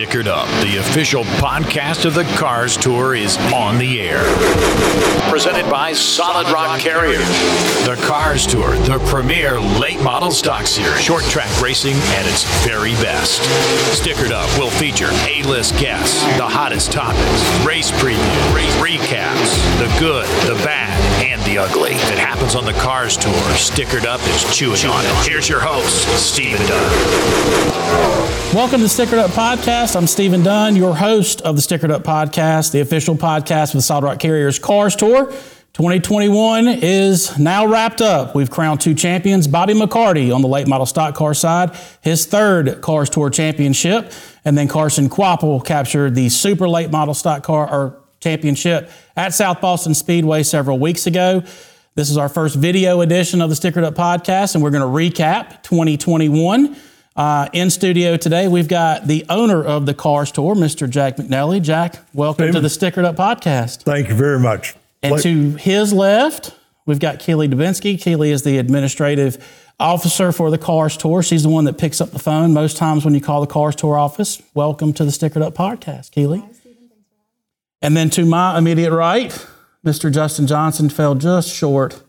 Stickered 0.00 0.28
Up, 0.28 0.48
the 0.62 0.78
official 0.78 1.24
podcast 1.24 2.06
of 2.06 2.14
the 2.14 2.24
Cars 2.38 2.78
Tour, 2.78 3.14
is 3.14 3.36
on 3.52 3.76
the 3.76 4.00
air. 4.00 4.24
Presented 5.28 5.68
by 5.70 5.92
Solid 5.92 6.50
Rock 6.50 6.80
Carrier. 6.80 7.18
The 7.84 8.00
Cars 8.06 8.46
Tour, 8.46 8.74
the 8.78 8.98
premier 9.10 9.60
late 9.60 10.00
model 10.02 10.30
stock 10.30 10.66
series, 10.66 11.02
short 11.02 11.22
track 11.24 11.50
racing 11.60 11.96
at 12.16 12.24
its 12.26 12.44
very 12.66 12.94
best. 12.94 13.42
Stickered 13.92 14.30
Up 14.30 14.48
will 14.58 14.70
feature 14.70 15.10
A 15.28 15.42
list 15.42 15.76
guests, 15.76 16.22
the 16.38 16.48
hottest 16.48 16.92
topics, 16.92 17.66
race 17.66 17.90
previews, 17.90 18.54
race 18.54 18.74
recaps, 18.76 19.52
the 19.78 20.00
good, 20.00 20.24
the 20.48 20.54
bad, 20.64 20.96
and 21.20 21.40
the 21.42 21.58
ugly. 21.58 21.90
If 21.92 22.12
it 22.12 22.18
happens 22.18 22.54
on 22.54 22.64
the 22.64 22.72
Cars 22.72 23.16
Tour, 23.16 23.32
Stickered 23.52 24.06
Up 24.06 24.20
is 24.22 24.56
chewing 24.56 24.86
on 24.86 25.04
it. 25.04 25.28
Here's 25.28 25.48
your 25.48 25.60
host, 25.60 26.08
Stephen 26.16 26.66
Dunn. 26.66 26.90
Welcome 28.54 28.80
to 28.80 28.86
Stickered 28.86 29.18
Up 29.18 29.30
Podcast. 29.32 29.96
I'm 29.96 30.06
Stephen 30.06 30.42
Dunn, 30.42 30.76
your 30.76 30.96
host 30.96 31.42
of 31.42 31.56
the 31.56 31.62
Stickered 31.62 31.90
Up 31.90 32.04
Podcast, 32.04 32.72
the 32.72 32.80
official 32.80 33.16
podcast 33.16 33.74
with 33.74 33.80
the 33.80 33.82
Solid 33.82 34.04
Rock 34.04 34.18
Carriers 34.18 34.58
Cars 34.58 34.96
Tour. 34.96 35.26
2021 35.74 36.68
is 36.68 37.38
now 37.38 37.66
wrapped 37.66 38.00
up. 38.00 38.34
We've 38.34 38.50
crowned 38.50 38.80
two 38.80 38.94
champions. 38.94 39.46
Bobby 39.46 39.74
McCarty 39.74 40.34
on 40.34 40.40
the 40.40 40.48
late 40.48 40.66
model 40.66 40.86
stock 40.86 41.14
car 41.14 41.34
side, 41.34 41.76
his 42.00 42.24
third 42.24 42.80
Cars 42.80 43.10
Tour 43.10 43.28
championship, 43.28 44.12
and 44.44 44.56
then 44.56 44.68
Carson 44.68 45.10
Kvapil 45.10 45.64
captured 45.66 46.14
the 46.14 46.30
super 46.30 46.68
late 46.68 46.90
model 46.90 47.14
stock 47.14 47.42
car 47.42 47.70
or 47.70 48.00
championship 48.20 48.90
at 49.16 49.34
South 49.34 49.60
Boston 49.60 49.94
Speedway 49.94 50.42
several 50.42 50.78
weeks 50.78 51.06
ago. 51.06 51.42
This 51.94 52.10
is 52.10 52.16
our 52.16 52.28
first 52.28 52.54
video 52.54 53.00
edition 53.00 53.40
of 53.40 53.48
the 53.50 53.56
Stickered 53.56 53.82
Up 53.82 53.94
Podcast, 53.94 54.54
and 54.54 54.62
we're 54.62 54.70
going 54.70 54.82
to 54.82 54.86
recap 55.20 55.62
2021. 55.62 56.76
Uh, 57.16 57.48
in 57.52 57.68
studio 57.70 58.16
today, 58.16 58.46
we've 58.46 58.68
got 58.68 59.06
the 59.06 59.24
owner 59.28 59.62
of 59.62 59.84
the 59.86 59.92
Cars 59.94 60.30
Tour, 60.30 60.54
Mr. 60.54 60.88
Jack 60.88 61.16
McNelly. 61.16 61.60
Jack, 61.60 61.96
welcome 62.14 62.46
Hey. 62.46 62.52
to 62.52 62.60
the 62.60 62.68
Stickered 62.68 63.04
Up 63.04 63.16
Podcast. 63.16 63.82
Thank 63.82 64.08
you 64.08 64.14
very 64.14 64.38
much. 64.38 64.74
And 65.02 65.12
Like- 65.12 65.22
to 65.22 65.52
his 65.56 65.92
left, 65.92 66.54
we've 66.86 67.00
got 67.00 67.18
Keeley 67.18 67.48
Dubensky. 67.48 68.00
Keeley 68.00 68.30
is 68.30 68.42
the 68.42 68.58
administrative 68.58 69.38
officer 69.80 70.30
for 70.30 70.50
the 70.50 70.58
Cars 70.58 70.96
Tour. 70.96 71.22
She's 71.22 71.42
the 71.42 71.48
one 71.48 71.64
that 71.64 71.78
picks 71.78 72.00
up 72.00 72.10
the 72.12 72.18
phone 72.18 72.52
most 72.52 72.76
times 72.76 73.04
when 73.04 73.14
you 73.14 73.20
call 73.20 73.40
the 73.40 73.46
Cars 73.46 73.74
Tour 73.74 73.98
office. 73.98 74.40
Welcome 74.54 74.92
to 74.94 75.04
the 75.04 75.10
Stickered 75.10 75.42
Up 75.42 75.54
Podcast, 75.54 76.12
Keeley. 76.12 76.44
And 77.82 77.96
then 77.96 78.10
to 78.10 78.24
my 78.24 78.58
immediate 78.58 78.92
right, 78.92 79.30
Mr. 79.84 80.12
Justin 80.12 80.46
Johnson 80.46 80.88
fell 80.90 81.14
just 81.14 81.48
short 81.54 82.02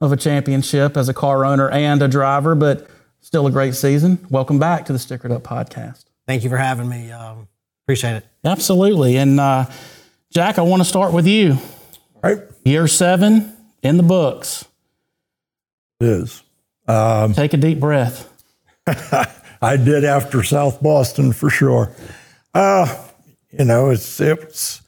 of 0.00 0.12
a 0.12 0.16
championship 0.16 0.96
as 0.96 1.08
a 1.08 1.14
car 1.14 1.44
owner 1.44 1.68
and 1.70 2.00
a 2.02 2.08
driver, 2.08 2.54
but 2.54 2.88
still 3.20 3.46
a 3.46 3.50
great 3.50 3.74
season. 3.74 4.24
Welcome 4.30 4.58
back 4.60 4.86
to 4.86 4.92
the 4.92 4.98
Stickered 4.98 5.32
Up 5.32 5.42
Podcast. 5.42 6.04
Thank 6.26 6.44
you 6.44 6.50
for 6.50 6.56
having 6.56 6.88
me. 6.88 7.10
Um, 7.10 7.48
appreciate 7.84 8.12
it. 8.14 8.26
Absolutely. 8.44 9.16
And 9.16 9.40
uh, 9.40 9.66
Jack, 10.30 10.58
I 10.58 10.62
want 10.62 10.82
to 10.82 10.88
start 10.88 11.12
with 11.12 11.26
you. 11.26 11.58
right? 12.22 12.38
Year 12.64 12.86
seven 12.86 13.56
in 13.82 13.96
the 13.96 14.02
books. 14.04 14.66
It 16.00 16.06
is. 16.06 16.42
Take 17.34 17.54
a 17.54 17.56
deep 17.56 17.80
breath. 17.80 18.30
I 19.60 19.76
did 19.76 20.04
after 20.04 20.44
South 20.44 20.80
Boston 20.80 21.32
for 21.32 21.50
sure. 21.50 21.92
Uh, 22.54 23.04
you 23.50 23.64
know, 23.64 23.90
it's 23.90 24.20
it's 24.20 24.82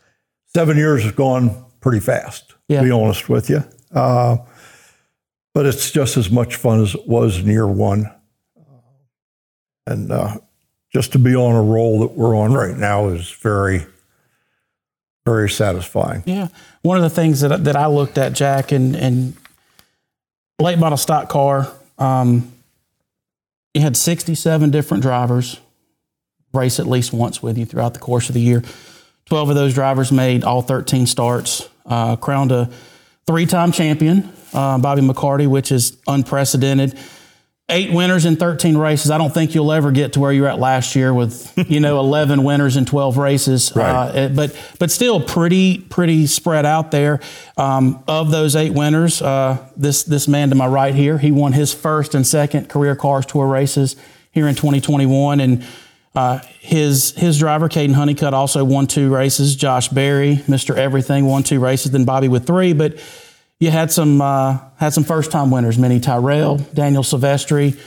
seven 0.55 0.77
years 0.77 1.05
have 1.05 1.17
gone 1.17 1.65
pretty 1.81 2.01
fast. 2.01 2.55
Yeah. 2.69 2.81
To 2.81 2.87
be 2.87 2.91
honest 2.93 3.29
with 3.29 3.51
you, 3.51 3.65
uh, 3.93 4.37
but 5.55 5.67
it's 5.67 5.91
just 5.91 6.17
as 6.17 6.31
much 6.31 6.55
fun 6.55 6.81
as 6.81 6.95
it 6.95 7.09
was 7.09 7.39
in 7.39 7.47
year 7.47 7.67
one, 7.67 8.09
and 9.89 10.13
uh, 10.13 10.37
just 10.93 11.13
to 11.13 11.19
be 11.19 11.35
on 11.35 11.55
a 11.55 11.63
roll 11.63 12.01
that 12.01 12.13
we're 12.13 12.37
on 12.37 12.53
right 12.53 12.77
now 12.77 13.09
is 13.09 13.31
very, 13.31 13.87
very 15.25 15.51
satisfying. 15.51 16.23
Yeah. 16.27 16.49
One 16.83 16.97
of 16.97 17.03
the 17.03 17.11
things 17.11 17.41
that, 17.41 17.65
that 17.65 17.77
I 17.77 17.87
looked 17.87 18.19
at, 18.19 18.33
Jack, 18.33 18.73
and, 18.73 18.95
and 18.97 19.37
late 20.61 20.79
model 20.79 20.99
stock 20.99 21.29
car, 21.29 21.71
um, 21.99 22.53
you 23.75 23.81
had 23.81 23.97
67 23.97 24.71
different 24.71 25.03
drivers 25.03 25.61
race 26.53 26.81
at 26.81 26.87
least 26.87 27.13
once 27.13 27.43
with 27.43 27.57
you 27.57 27.65
throughout 27.65 27.95
the 27.95 28.01
course 28.01 28.29
of 28.29 28.35
the 28.35 28.41
year. 28.41 28.63
12 29.31 29.51
of 29.51 29.55
those 29.55 29.75
drivers 29.75 30.11
made 30.11 30.43
all 30.43 30.61
13 30.61 31.07
starts, 31.07 31.69
uh, 31.87 32.17
crowned 32.17 32.51
a 32.51 32.69
three 33.27 33.47
time 33.47 33.71
champion, 33.71 34.29
uh, 34.53 34.77
Bobby 34.79 35.03
McCarty, 35.03 35.47
which 35.47 35.71
is 35.71 35.97
unprecedented. 36.09 36.99
Eight 37.69 37.93
winners 37.93 38.27
in 38.27 38.35
13 38.35 38.77
races. 38.77 39.13
I 39.13 39.19
don't 39.19 39.33
think 39.33 39.55
you'll 39.55 39.71
ever 39.71 39.93
get 39.93 40.15
to 40.15 40.21
where 40.21 40.33
you're 40.33 40.49
at 40.49 40.59
last 40.59 40.97
year 40.97 41.15
with, 41.15 41.53
you 41.71 41.79
know, 41.79 42.01
11 42.01 42.43
winners 42.43 42.77
in 42.77 42.85
12 42.85 43.17
races. 43.17 43.73
Right. 43.77 44.09
Uh, 44.09 44.29
but 44.31 44.59
but 44.81 44.91
still 44.91 45.21
pretty 45.21 45.79
pretty 45.79 46.27
spread 46.27 46.67
out 46.67 46.91
there. 46.91 47.21
Um, 47.57 48.03
of 48.09 48.33
those 48.33 48.57
eight 48.57 48.73
winners, 48.73 49.23
uh, 49.23 49.65
this 49.77 50.03
this 50.03 50.27
man 50.27 50.49
to 50.49 50.57
my 50.57 50.67
right 50.67 50.93
here, 50.93 51.19
he 51.19 51.31
won 51.31 51.53
his 51.53 51.73
first 51.73 52.17
and 52.17 52.27
second 52.27 52.69
career 52.69 52.97
Cars 52.97 53.27
Tour 53.27 53.47
races 53.47 53.95
here 54.33 54.49
in 54.49 54.57
2021, 54.57 55.39
and 55.39 55.65
uh, 56.15 56.41
his 56.59 57.13
his 57.13 57.39
driver 57.39 57.69
Caden 57.69 57.95
Honeycutt 57.95 58.35
also 58.35 58.65
won 58.65 58.87
two 58.87 59.15
races. 59.15 59.55
Josh 59.55 59.89
Berry, 59.89 60.37
Mr. 60.47 60.77
Everything, 60.77 61.27
won 61.27 61.43
two 61.43 61.61
races. 61.61 61.93
Then 61.93 62.05
Bobby 62.05 62.29
with 62.29 62.47
three, 62.47 62.73
but 62.73 62.99
you 63.61 63.71
had 63.71 63.93
some 63.93 64.21
uh, 64.21 64.59
had 64.79 64.93
some 64.93 65.05
first 65.05 65.31
time 65.31 65.51
winners, 65.51 65.79
Mini 65.79 66.01
Tyrrell, 66.01 66.57
Daniel 66.75 67.03
Silvestri, 67.03 67.79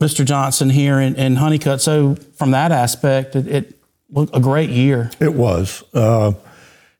Mr. 0.00 0.24
Johnson 0.24 0.68
here, 0.68 0.98
and, 0.98 1.16
and 1.16 1.38
Honeycutt. 1.38 1.80
So 1.80 2.16
from 2.36 2.50
that 2.50 2.70
aspect, 2.70 3.34
it, 3.34 3.46
it 3.46 3.80
was 4.10 4.28
a 4.32 4.40
great 4.40 4.70
year. 4.70 5.10
It 5.20 5.34
was, 5.34 5.82
uh, 5.94 6.32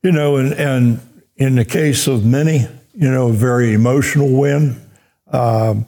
you 0.03 0.12
know, 0.12 0.36
and, 0.36 0.53
and 0.54 1.00
in 1.36 1.56
the 1.56 1.65
case 1.65 2.06
of 2.06 2.25
Mini, 2.25 2.66
you 2.94 3.10
know, 3.10 3.28
a 3.28 3.32
very 3.32 3.75
emotional 3.75 4.32
win. 4.32 4.80
Um, 5.30 5.86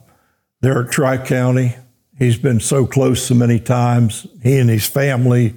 there 0.60 0.82
at 0.82 0.90
Tri 0.90 1.16
County, 1.16 1.74
he's 2.20 2.38
been 2.38 2.60
so 2.60 2.86
close 2.86 3.26
so 3.26 3.34
many 3.34 3.58
times. 3.58 4.28
He 4.44 4.58
and 4.58 4.70
his 4.70 4.86
family 4.86 5.56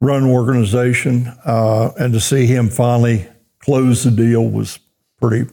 run 0.00 0.24
organization, 0.24 1.28
uh, 1.44 1.92
and 1.96 2.12
to 2.12 2.20
see 2.20 2.46
him 2.46 2.68
finally 2.68 3.28
close 3.60 4.02
the 4.02 4.10
deal 4.10 4.44
was 4.44 4.80
pretty, 5.20 5.48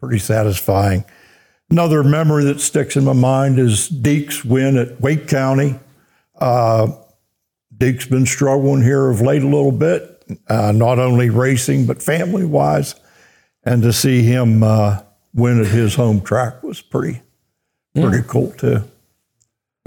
pretty 0.00 0.18
satisfying. 0.18 1.04
Another 1.70 2.02
memory 2.02 2.44
that 2.44 2.60
sticks 2.60 2.96
in 2.96 3.04
my 3.04 3.12
mind 3.12 3.58
is 3.58 3.88
Deac's 3.88 4.44
win 4.44 4.76
at 4.76 5.00
Wake 5.00 5.28
County. 5.28 5.78
Deac's 7.76 8.06
been 8.06 8.26
struggling 8.26 8.82
here 8.82 9.08
of 9.08 9.20
late 9.20 9.42
a 9.42 9.46
little 9.46 9.72
bit, 9.72 10.24
uh, 10.48 10.72
not 10.72 10.98
only 10.98 11.30
racing 11.30 11.86
but 11.86 12.02
family 12.02 12.44
wise, 12.44 12.94
and 13.64 13.82
to 13.82 13.92
see 13.92 14.22
him 14.22 14.62
uh, 14.62 15.00
win 15.34 15.60
at 15.60 15.66
his 15.66 15.94
home 15.94 16.20
track 16.20 16.62
was 16.62 16.80
pretty 16.80 17.22
pretty 17.94 18.22
cool 18.28 18.50
too. 18.52 18.82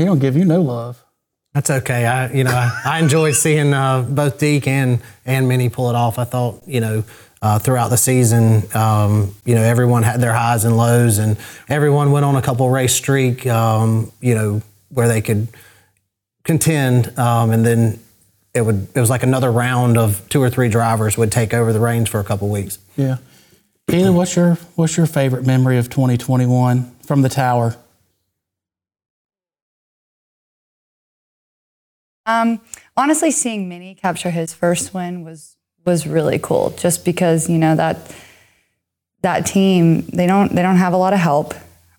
He 0.01 0.06
don't 0.06 0.17
give 0.17 0.35
you 0.35 0.45
no 0.45 0.62
love. 0.62 1.03
That's 1.53 1.69
okay. 1.69 2.07
I, 2.07 2.31
you 2.31 2.44
know, 2.44 2.50
I, 2.50 2.81
I 2.85 3.00
enjoyed 3.00 3.35
seeing 3.35 3.72
uh, 3.72 4.01
both 4.01 4.39
Deac 4.39 4.66
and 4.66 5.00
and 5.28 5.47
Mini 5.47 5.69
pull 5.69 5.91
it 5.91 5.95
off. 5.95 6.17
I 6.17 6.23
thought, 6.23 6.63
you 6.66 6.79
know, 6.79 7.03
uh, 7.44 7.59
throughout 7.59 7.89
the 7.89 7.97
season, 7.97 8.63
um, 8.75 9.35
you 9.45 9.53
know, 9.53 9.62
everyone 9.62 10.01
had 10.01 10.19
their 10.19 10.34
highs 10.34 10.63
and 10.63 10.75
lows, 10.75 11.19
and 11.19 11.38
everyone 11.69 12.12
went 12.12 12.25
on 12.25 12.35
a 12.35 12.41
couple 12.41 12.67
race 12.72 12.95
streak, 12.95 13.45
um, 13.45 14.12
you 14.22 14.34
know, 14.34 14.63
where 14.89 15.07
they 15.07 15.22
could 15.22 15.50
contend, 16.44 17.16
um, 17.19 17.51
and 17.51 17.63
then 17.63 18.00
it 18.56 18.62
would 18.62 18.88
it 18.95 19.00
was 19.00 19.12
like 19.12 19.22
another 19.22 19.51
round 19.51 20.00
of 20.00 20.28
two 20.29 20.41
or 20.41 20.50
three 20.50 20.68
drivers 20.68 21.16
would 21.16 21.31
take 21.31 21.53
over 21.53 21.72
the 21.72 21.79
reins 21.79 22.09
for 22.09 22.19
a 22.19 22.23
couple 22.23 22.50
weeks. 22.50 22.79
Yeah. 22.97 23.18
Keeley, 23.88 24.09
what's 24.09 24.35
your 24.35 24.56
what's 24.73 24.97
your 24.97 25.06
favorite 25.06 25.45
memory 25.45 25.78
of 25.78 25.91
2021 25.91 26.89
from 27.06 27.22
the 27.22 27.29
tower? 27.29 27.75
Um, 32.31 32.62
honestly, 32.95 33.31
seeing 33.31 33.68
Mini 33.68 33.95
capture 33.95 34.30
his 34.30 34.54
first 34.54 34.94
win 34.94 35.24
was 35.24 35.57
was 35.86 36.06
really 36.06 36.39
cool. 36.39 36.72
Just 36.78 37.04
because 37.04 37.50
you 37.50 37.57
know 37.57 37.75
that 37.75 37.98
that 39.22 39.45
team 39.45 40.01
they 40.07 40.28
don't 40.28 40.54
they 40.54 40.62
don't 40.62 40.78
have 40.78 40.94
a 40.94 40.98
lot 40.98 41.13
of 41.13 41.19
help. 41.19 41.54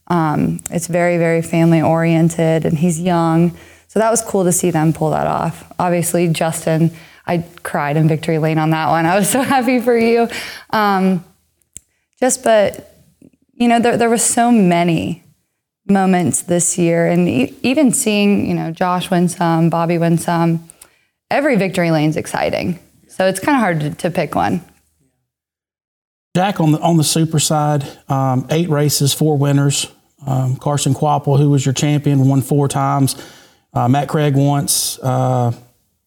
Um, 0.08 0.60
it's 0.70 0.86
very 0.86 1.18
very 1.18 1.42
family 1.42 1.82
oriented, 1.82 2.64
and 2.64 2.78
he's 2.78 3.00
young, 3.00 3.56
so 3.88 3.98
that 3.98 4.10
was 4.10 4.22
cool 4.22 4.44
to 4.44 4.52
see 4.52 4.70
them 4.70 4.92
pull 4.92 5.10
that 5.10 5.26
off. 5.26 5.70
Obviously, 5.78 6.28
Justin, 6.28 6.90
I 7.26 7.44
cried 7.62 7.96
in 7.96 8.08
victory 8.08 8.38
lane 8.38 8.58
on 8.58 8.70
that 8.70 8.88
one. 8.88 9.06
I 9.06 9.16
was 9.16 9.28
so 9.28 9.42
happy 9.54 9.80
for 9.80 9.96
you. 9.96 10.28
Um, 10.70 11.24
just 12.20 12.42
but 12.42 12.96
you 13.52 13.68
know 13.68 13.80
there 13.80 13.96
there 13.96 14.10
was 14.10 14.24
so 14.24 14.50
many 14.50 15.21
moments 15.86 16.42
this 16.42 16.78
year, 16.78 17.06
and 17.06 17.28
e- 17.28 17.54
even 17.62 17.92
seeing 17.92 18.46
you 18.46 18.54
know 18.54 18.70
Josh 18.70 19.10
win 19.10 19.28
some, 19.28 19.70
Bobby 19.70 19.98
win 19.98 20.18
some. 20.18 20.68
Every 21.30 21.56
victory 21.56 21.90
lane's 21.90 22.16
exciting, 22.16 22.78
so 23.08 23.26
it's 23.26 23.40
kind 23.40 23.56
of 23.56 23.60
hard 23.60 23.80
to, 23.80 23.90
to 24.02 24.10
pick 24.10 24.34
one. 24.34 24.62
Jack 26.34 26.60
on 26.60 26.72
the 26.72 26.80
on 26.80 26.96
the 26.96 27.04
super 27.04 27.38
side, 27.38 27.86
um, 28.08 28.46
eight 28.50 28.68
races, 28.68 29.12
four 29.12 29.36
winners. 29.36 29.90
Um, 30.26 30.56
Carson 30.56 30.94
Kvapil, 30.94 31.38
who 31.38 31.50
was 31.50 31.66
your 31.66 31.72
champion, 31.72 32.28
won 32.28 32.42
four 32.42 32.68
times. 32.68 33.16
Uh, 33.74 33.88
Matt 33.88 34.08
Craig 34.08 34.36
once. 34.36 34.98
Uh, 35.00 35.52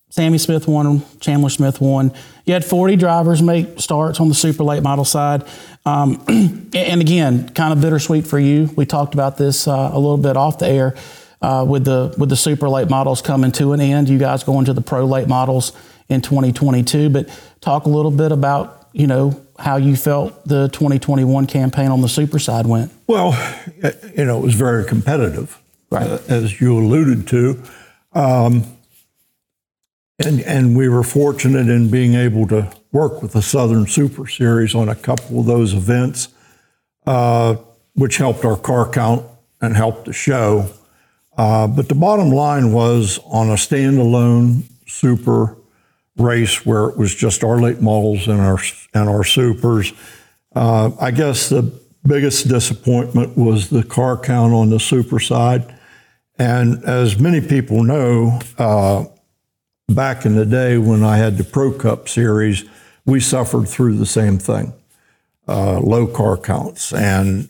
Sammy 0.10 0.38
Smith 0.38 0.68
won, 0.68 1.04
Chandler 1.20 1.50
Smith 1.50 1.82
won. 1.82 2.14
You 2.46 2.54
had 2.54 2.64
40 2.64 2.96
drivers 2.96 3.42
make 3.42 3.82
starts 3.82 4.22
on 4.22 4.30
the 4.30 4.34
super 4.34 4.64
late 4.64 4.82
model 4.82 5.04
side. 5.04 5.44
Um, 5.86 6.24
and 6.74 7.02
again, 7.02 7.50
kind 7.50 7.72
of 7.74 7.82
bittersweet 7.82 8.26
for 8.26 8.40
you. 8.40 8.70
We 8.76 8.86
talked 8.86 9.14
about 9.14 9.38
this 9.38 9.68
uh, 9.68 9.90
a 9.94 10.00
little 10.00 10.18
bit 10.18 10.36
off 10.38 10.60
the 10.60 10.68
air 10.68 10.96
uh, 11.42 11.66
with 11.68 11.86
the 11.86 12.14
with 12.18 12.30
the 12.30 12.36
super 12.36 12.68
late 12.70 12.90
models 12.90 13.22
coming 13.22 13.52
to 13.54 13.74
an 13.74 13.82
end. 13.82 14.10
You 14.10 14.18
guys 14.18 14.44
going 14.44 14.66
to 14.66 14.74
the 14.74 14.82
pro 14.82 15.06
late 15.06 15.28
models 15.28 15.74
in 16.10 16.22
2022. 16.22 17.10
But 17.10 17.30
talk 17.62 17.86
a 17.86 17.90
little 17.90 18.12
bit 18.12 18.32
about 18.32 18.90
you 18.94 19.08
know 19.08 19.40
how 19.60 19.78
you 19.78 19.96
felt 19.96 20.46
the 20.48 20.68
2021 20.70 21.48
campaign 21.48 21.90
on 21.92 22.02
the 22.02 22.10
super 22.10 22.40
side 22.40 22.66
went. 22.66 22.92
Well, 23.08 23.32
you 24.18 24.26
know, 24.26 24.40
it 24.40 24.44
was 24.44 24.56
very 24.56 24.84
competitive, 24.86 25.58
Right. 25.90 26.10
uh, 26.10 26.20
as 26.28 26.60
you 26.60 26.78
alluded 26.78 27.28
to. 27.30 27.62
Um, 28.12 28.64
and, 30.20 30.42
and 30.42 30.76
we 30.78 30.90
were 30.90 31.04
fortunate 31.04 31.70
in 31.70 31.90
being 31.90 32.16
able 32.16 32.48
to 32.48 32.70
work 32.96 33.22
with 33.22 33.34
the 33.34 33.42
Southern 33.42 33.86
Super 33.86 34.26
Series 34.26 34.74
on 34.74 34.88
a 34.88 34.96
couple 34.96 35.42
of 35.42 35.46
those 35.46 35.74
events, 35.74 36.30
uh, 37.06 37.56
which 37.94 38.16
helped 38.16 38.46
our 38.46 38.56
car 38.56 38.90
count 38.90 39.26
and 39.60 39.76
helped 39.76 40.06
the 40.06 40.14
show. 40.14 40.70
Uh, 41.38 41.68
but 41.68 41.90
the 41.90 41.96
bottom 41.96 42.30
line 42.30 42.72
was 42.72 43.20
on 43.26 43.50
a 43.50 43.56
standalone 43.56 44.64
super 44.88 45.58
race 46.16 46.66
where 46.66 46.86
it 46.86 46.98
was 46.98 47.14
just 47.14 47.44
our 47.44 47.60
late 47.60 47.82
models 47.82 48.30
and 48.30 48.40
our 48.40 48.60
and 48.94 49.10
our 49.10 49.26
supers. 49.26 49.92
Uh, 50.56 50.92
I 50.98 51.12
guess 51.12 51.50
the 51.50 51.64
biggest 52.08 52.48
disappointment 52.48 53.38
was 53.38 53.70
the 53.70 53.84
car 53.84 54.18
count 54.18 54.54
on 54.54 54.70
the 54.70 54.80
super 54.80 55.20
side. 55.20 55.66
And 56.40 56.82
as 56.86 57.20
many 57.20 57.42
people 57.42 57.84
know, 57.84 58.40
uh, 58.58 59.04
back 59.90 60.26
in 60.26 60.36
the 60.36 60.46
day 60.46 60.78
when 60.78 61.04
I 61.04 61.18
had 61.18 61.38
the 61.38 61.44
Pro 61.44 61.74
Cup 61.74 62.08
series, 62.08 62.64
we 63.06 63.20
suffered 63.20 63.68
through 63.68 63.98
the 63.98 64.06
same 64.06 64.38
thing 64.38 64.74
uh, 65.48 65.80
low 65.80 66.08
car 66.08 66.38
counts. 66.38 66.94
And 66.94 67.50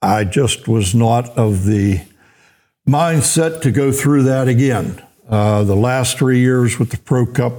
I 0.00 0.24
just 0.24 0.68
was 0.68 0.94
not 0.94 1.28
of 1.30 1.64
the 1.64 2.00
mindset 2.88 3.60
to 3.62 3.70
go 3.70 3.92
through 3.92 4.24
that 4.24 4.48
again. 4.48 5.02
Uh, 5.28 5.64
the 5.64 5.76
last 5.76 6.16
three 6.16 6.38
years 6.38 6.78
with 6.78 6.90
the 6.90 6.96
Pro 6.98 7.26
Cup, 7.26 7.52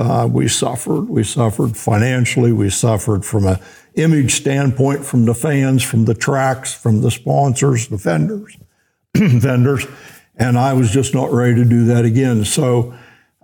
uh, 0.00 0.28
we 0.30 0.48
suffered. 0.48 1.08
We 1.08 1.22
suffered 1.22 1.76
financially. 1.76 2.52
We 2.52 2.70
suffered 2.70 3.24
from 3.24 3.46
an 3.46 3.58
image 3.94 4.32
standpoint 4.32 5.04
from 5.04 5.24
the 5.24 5.34
fans, 5.34 5.82
from 5.82 6.04
the 6.04 6.14
tracks, 6.14 6.74
from 6.74 7.00
the 7.00 7.10
sponsors, 7.10 7.88
the 7.88 7.96
vendors, 7.96 8.56
vendors, 9.14 9.86
and 10.34 10.58
I 10.58 10.74
was 10.74 10.90
just 10.90 11.14
not 11.14 11.32
ready 11.32 11.54
to 11.54 11.64
do 11.64 11.86
that 11.86 12.04
again. 12.04 12.44
So 12.44 12.94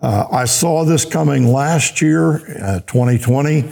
uh, 0.03 0.27
I 0.31 0.45
saw 0.47 0.85
this 0.85 1.05
coming 1.05 1.47
last 1.47 2.03
year, 2.03 2.37
uh, 2.61 2.81
2020, 2.81 3.71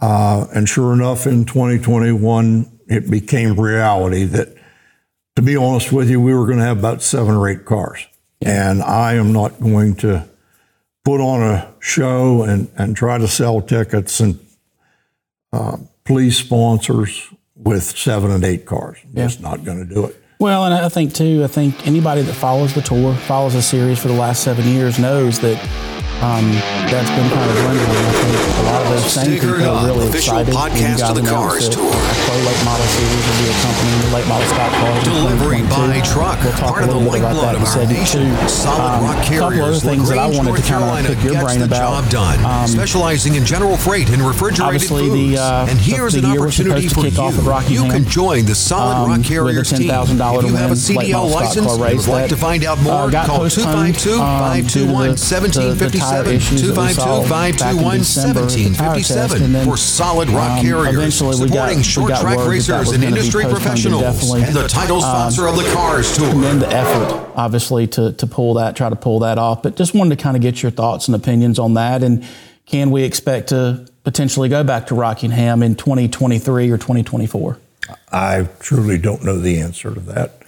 uh, 0.00 0.46
and 0.54 0.68
sure 0.68 0.92
enough, 0.92 1.26
in 1.26 1.44
2021, 1.44 2.80
it 2.86 3.10
became 3.10 3.58
reality 3.58 4.24
that 4.24 4.54
to 5.36 5.42
be 5.42 5.56
honest 5.56 5.90
with 5.90 6.10
you, 6.10 6.20
we 6.20 6.34
were 6.34 6.44
going 6.44 6.58
to 6.58 6.64
have 6.64 6.78
about 6.78 7.02
seven 7.02 7.34
or 7.34 7.48
eight 7.48 7.64
cars. 7.64 8.06
And 8.42 8.82
I 8.82 9.14
am 9.14 9.32
not 9.32 9.58
going 9.60 9.94
to 9.96 10.28
put 11.04 11.20
on 11.20 11.42
a 11.42 11.72
show 11.78 12.42
and, 12.42 12.70
and 12.76 12.94
try 12.94 13.18
to 13.18 13.28
sell 13.28 13.62
tickets 13.62 14.20
and 14.20 14.38
uh, 15.52 15.78
please 16.04 16.36
sponsors 16.36 17.28
with 17.54 17.82
seven 17.82 18.30
and 18.30 18.44
eight 18.44 18.66
cars. 18.66 18.98
Just 19.14 19.40
not 19.40 19.64
going 19.64 19.86
to 19.86 19.94
do 19.94 20.06
it. 20.06 20.19
Well, 20.40 20.64
and 20.64 20.72
I 20.72 20.88
think 20.88 21.12
too, 21.14 21.44
I 21.44 21.48
think 21.48 21.86
anybody 21.86 22.22
that 22.22 22.32
follows 22.32 22.72
the 22.72 22.80
tour, 22.80 23.14
follows 23.14 23.52
the 23.52 23.60
series 23.60 23.98
for 24.00 24.08
the 24.08 24.14
last 24.14 24.42
seven 24.42 24.66
years, 24.66 24.98
knows 24.98 25.38
that 25.40 25.58
um, 26.20 26.52
that's 26.92 27.08
been 27.10 27.28
kind 27.32 27.48
of 27.50 27.56
dwindling. 27.64 28.04
I 28.04 28.12
think 28.12 28.36
a 28.60 28.62
lot 28.68 28.82
of 28.82 28.88
those 28.92 29.06
same 29.12 29.24
Sticker 29.40 29.56
people 29.56 29.72
are 29.72 29.86
really 29.86 30.08
excited. 30.12 30.52
you 30.52 30.58
podcast 30.58 31.00
of 31.08 31.16
the 31.16 31.24
Cars 31.30 31.68
Tour. 31.68 31.90
Pro 31.90 32.36
late 32.44 32.62
model 32.64 32.86
series 32.92 33.24
will 33.24 33.38
be 33.40 33.48
accompanying 33.50 34.00
the 34.04 34.10
late 34.14 34.28
model 34.28 34.46
stock 34.52 34.72
cars. 34.72 35.04
Delivery 35.04 35.62
by 35.70 36.00
truck, 36.04 36.38
We'll 36.44 36.52
talk 36.52 36.76
part 36.76 36.82
a 36.82 36.84
of 36.84 36.90
the 36.90 36.96
little 37.00 37.12
bit 37.12 37.20
about 37.24 37.40
that 37.40 37.54
of 37.56 37.62
in 37.62 37.66
our 37.66 37.72
segment 37.72 38.06
two. 38.06 38.48
Solid 38.48 38.80
Um, 38.80 39.04
Rock 39.04 39.16
a 39.16 39.20
couple 39.20 39.44
other 39.44 39.50
Carriers, 39.56 39.82
things 39.82 40.08
that 40.08 40.18
I 40.18 40.26
wanted 40.28 40.56
to 40.56 40.62
kind 40.62 41.06
of 41.06 41.14
pick 41.16 41.24
your 41.24 41.40
brain 41.42 41.58
the 41.60 41.64
about. 41.64 42.04
job 42.04 42.10
done, 42.10 42.44
Um, 42.44 42.66
specializing 42.68 43.34
in 43.36 43.44
general 43.46 43.76
freight 43.76 44.10
and 44.10 44.20
refrigerated 44.22 44.88
foods. 44.88 45.12
the, 45.14 45.38
uh, 45.38 45.66
and 45.70 45.78
here's 45.80 46.12
the 46.12 46.20
an 46.20 46.36
opportunity 46.38 46.88
for 46.88 47.02
kick 47.02 47.18
off 47.18 47.38
you. 47.70 47.84
You 47.84 47.90
can 47.90 48.04
join 48.04 48.44
the 48.44 48.54
Solid 48.54 48.96
um, 48.96 49.08
Rock 49.08 49.22
Carriers 49.24 49.70
team. 49.70 49.88
$10,000 49.88 50.44
If 50.44 50.50
you 50.50 50.56
have 50.56 50.70
a 50.72 50.76
CDL 50.76 51.26
license 51.32 51.66
car 51.66 51.86
and 51.86 51.96
would 51.98 52.08
like 52.08 52.28
to 52.28 52.36
find 52.36 52.64
out 52.64 52.78
uh, 52.78 52.82
more, 52.82 53.10
call 53.26 53.38
postponed, 53.38 53.96
252 53.98 54.20
um, 54.20 54.60
due 54.60 54.68
to 54.68 54.78
the- 54.80 54.92
521 54.92 55.08
the- 55.10 55.16
the 56.10 56.30
1757. 56.30 56.36
issues 56.36 56.62
that 56.62 56.76
we 56.76 56.92
saw 56.92 57.22
252 57.22 57.28
521 57.28 57.98
December 57.98 58.40
at 58.40 58.48
the 58.50 58.74
tire 58.74 58.94
test, 58.96 59.10
1757 59.10 59.64
for 59.64 59.76
Solid 59.76 60.28
Rock 60.30 60.50
um, 60.50 60.64
Carriers. 60.64 60.94
eventually 60.94 61.36
we 61.36 61.48
got- 61.48 61.50
supporting 61.50 61.76
we 61.78 61.82
short 61.84 62.08
got 62.08 62.20
track 62.20 62.36
word 62.36 62.44
that 62.44 62.66
that 62.66 62.78
racers 62.78 62.92
and 62.92 63.04
industry 63.04 63.44
professionals. 63.44 64.02
indefinitely. 64.02 64.42
And 64.44 64.54
the 64.56 64.68
title 64.68 65.00
sponsor 65.00 65.46
of 65.46 65.56
the 65.56 65.70
Cars 65.72 66.16
Tour. 66.16 66.30
Commend 66.30 66.62
the 66.62 66.68
effort, 66.72 67.32
obviously, 67.36 67.86
to 67.88 68.12
to 68.12 68.26
pull 68.26 68.54
that, 68.54 68.76
try 68.76 68.88
to 68.88 68.96
pull 68.96 69.20
that 69.20 69.38
off. 69.38 69.62
But 69.62 69.76
just 69.76 69.94
wanted 69.94 70.16
to 70.18 70.22
kind 70.22 70.36
of 70.36 70.42
get 70.42 70.62
your 70.62 70.70
thoughts 70.70 71.08
and 71.08 71.14
opinions 71.14 71.58
on 71.58 71.74
that, 71.74 72.02
and 72.02 72.26
can 72.66 72.90
we 72.90 73.02
expect 73.04 73.48
to 73.48 73.86
potentially 74.04 74.48
go 74.48 74.62
back 74.64 74.86
to 74.88 74.94
Rockingham 74.94 75.62
in 75.62 75.74
2023 75.74 76.70
or 76.70 76.78
2024? 76.78 77.58
I 78.12 78.48
truly 78.60 78.98
don't 78.98 79.24
know 79.24 79.38
the 79.38 79.60
answer 79.60 79.92
to 79.92 80.00
that. 80.00 80.42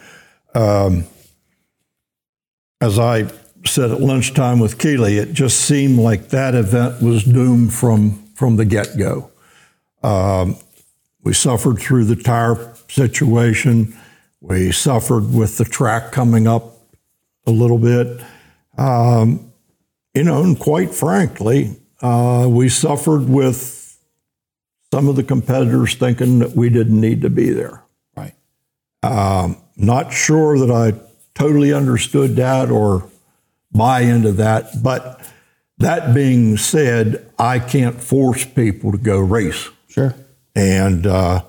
Um, 0.54 1.04
as 2.80 2.98
I 2.98 3.24
said 3.64 3.90
at 3.90 4.00
lunchtime 4.00 4.58
with 4.58 4.78
Keeley, 4.78 5.18
it 5.18 5.32
just 5.32 5.60
seemed 5.60 5.98
like 5.98 6.28
that 6.28 6.54
event 6.54 7.02
was 7.02 7.24
doomed 7.24 7.72
from 7.72 8.22
from 8.34 8.56
the 8.56 8.64
get 8.64 8.96
go. 8.98 9.30
Um, 10.02 10.56
we 11.22 11.32
suffered 11.32 11.78
through 11.78 12.06
the 12.06 12.16
tire 12.16 12.74
situation. 12.88 13.96
We 14.40 14.72
suffered 14.72 15.32
with 15.32 15.58
the 15.58 15.64
track 15.64 16.10
coming 16.10 16.48
up 16.48 16.76
a 17.46 17.52
little 17.52 17.78
bit. 17.78 18.20
Um, 18.76 19.52
you 20.14 20.24
know, 20.24 20.42
and 20.42 20.58
quite 20.58 20.92
frankly, 20.92 21.76
uh, 22.00 22.46
we 22.50 22.68
suffered 22.68 23.28
with 23.28 23.96
some 24.92 25.08
of 25.08 25.16
the 25.16 25.22
competitors 25.22 25.94
thinking 25.94 26.40
that 26.40 26.56
we 26.56 26.68
didn't 26.68 27.00
need 27.00 27.22
to 27.22 27.30
be 27.30 27.50
there. 27.50 27.84
Right. 28.16 28.34
Not 29.76 30.12
sure 30.12 30.58
that 30.58 30.70
I 30.70 30.98
totally 31.34 31.72
understood 31.72 32.36
that 32.36 32.70
or 32.70 33.08
buy 33.72 34.00
into 34.00 34.32
that, 34.32 34.82
but 34.82 35.20
that 35.78 36.14
being 36.14 36.56
said, 36.56 37.28
I 37.38 37.58
can't 37.58 38.00
force 38.00 38.44
people 38.44 38.92
to 38.92 38.98
go 38.98 39.18
race. 39.18 39.68
Sure. 39.88 40.14
And 40.54 41.06
uh, 41.06 41.42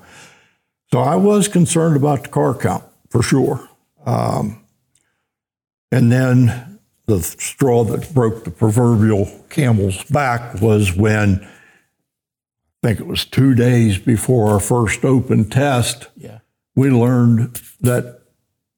so 0.92 1.00
I 1.00 1.16
was 1.16 1.48
concerned 1.48 1.96
about 1.96 2.24
the 2.24 2.28
car 2.30 2.54
count 2.54 2.84
for 3.10 3.22
sure. 3.22 3.68
Um, 4.06 4.64
and 5.92 6.10
then 6.10 6.78
the 7.06 7.20
straw 7.20 7.84
that 7.84 8.12
broke 8.14 8.44
the 8.44 8.50
proverbial 8.50 9.26
camel's 9.50 10.02
back 10.04 10.60
was 10.60 10.96
when 10.96 11.40
I 12.82 12.88
think 12.88 13.00
it 13.00 13.06
was 13.06 13.24
two 13.24 13.54
days 13.54 13.98
before 13.98 14.50
our 14.50 14.60
first 14.60 15.04
open 15.04 15.48
test, 15.48 16.08
Yeah. 16.16 16.38
we 16.74 16.90
learned 16.90 17.60
that 17.80 18.20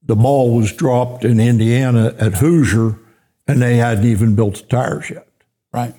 the 0.02 0.16
ball 0.16 0.54
was 0.56 0.72
dropped 0.72 1.24
in 1.24 1.40
Indiana 1.40 2.14
at 2.18 2.34
Hoosier 2.34 2.98
and 3.46 3.62
they 3.62 3.76
hadn't 3.76 4.04
even 4.04 4.34
built 4.34 4.56
the 4.56 4.62
tires 4.62 5.10
yet. 5.10 5.28
Right. 5.72 5.94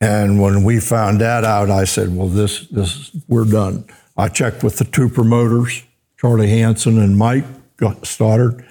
And 0.00 0.40
when 0.40 0.62
we 0.62 0.80
found 0.80 1.20
that 1.20 1.44
out, 1.44 1.70
I 1.70 1.84
said, 1.84 2.14
"Well, 2.14 2.28
this 2.28 2.66
this 2.68 3.16
we're 3.28 3.44
done." 3.44 3.84
I 4.16 4.28
checked 4.28 4.62
with 4.62 4.76
the 4.76 4.84
two 4.84 5.08
promoters, 5.08 5.82
Charlie 6.18 6.48
Hansen 6.48 6.98
and 6.98 7.16
Mike 7.16 7.44
Stoddard, 8.02 8.64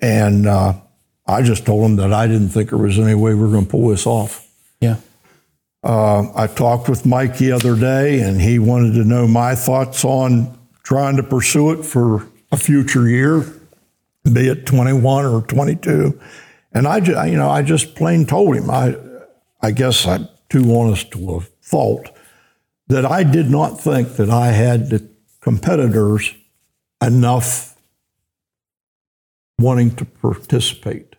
and 0.00 0.46
uh, 0.46 0.74
I 1.26 1.42
just 1.42 1.64
told 1.64 1.84
them 1.84 1.96
that 1.96 2.12
I 2.12 2.26
didn't 2.26 2.50
think 2.50 2.70
there 2.70 2.78
was 2.78 2.98
any 2.98 3.14
way 3.14 3.34
we 3.34 3.40
were 3.40 3.48
going 3.48 3.64
to 3.64 3.70
pull 3.70 3.88
this 3.88 4.06
off. 4.06 4.48
Yeah. 4.80 4.96
Uh, 5.82 6.32
I 6.34 6.46
talked 6.46 6.88
with 6.88 7.04
Mike 7.04 7.38
the 7.38 7.52
other 7.52 7.76
day, 7.76 8.20
and 8.20 8.40
he 8.40 8.58
wanted 8.58 8.94
to 8.94 9.04
know 9.04 9.26
my 9.26 9.54
thoughts 9.54 10.04
on 10.04 10.58
trying 10.82 11.16
to 11.16 11.22
pursue 11.22 11.72
it 11.72 11.84
for 11.84 12.26
a 12.52 12.56
future 12.56 13.08
year, 13.08 13.44
be 14.32 14.48
it 14.48 14.66
21 14.66 15.26
or 15.26 15.42
22. 15.42 16.18
And 16.74 16.88
I, 16.88 16.98
you 17.26 17.36
know, 17.36 17.48
I 17.48 17.62
just 17.62 17.94
plain 17.94 18.26
told 18.26 18.56
him, 18.56 18.68
I, 18.68 18.96
I 19.62 19.70
guess 19.70 20.06
I'm 20.06 20.28
too 20.48 20.74
honest 20.74 21.12
to 21.12 21.36
a 21.36 21.40
fault, 21.60 22.10
that 22.88 23.06
I 23.06 23.22
did 23.22 23.48
not 23.48 23.80
think 23.80 24.16
that 24.16 24.28
I 24.28 24.48
had 24.48 24.90
the 24.90 25.08
competitors 25.40 26.34
enough 27.00 27.76
wanting 29.58 29.94
to 29.96 30.04
participate. 30.04 31.16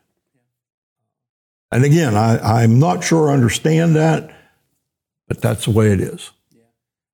And 1.72 1.84
again, 1.84 2.16
I, 2.16 2.64
I'm 2.64 2.80
not 2.80 3.04
sure 3.04 3.30
I 3.30 3.34
understand 3.34 3.96
that, 3.96 4.34
but 5.28 5.42
that's 5.42 5.66
the 5.66 5.72
way 5.72 5.92
it 5.92 6.02
is. 6.02 6.32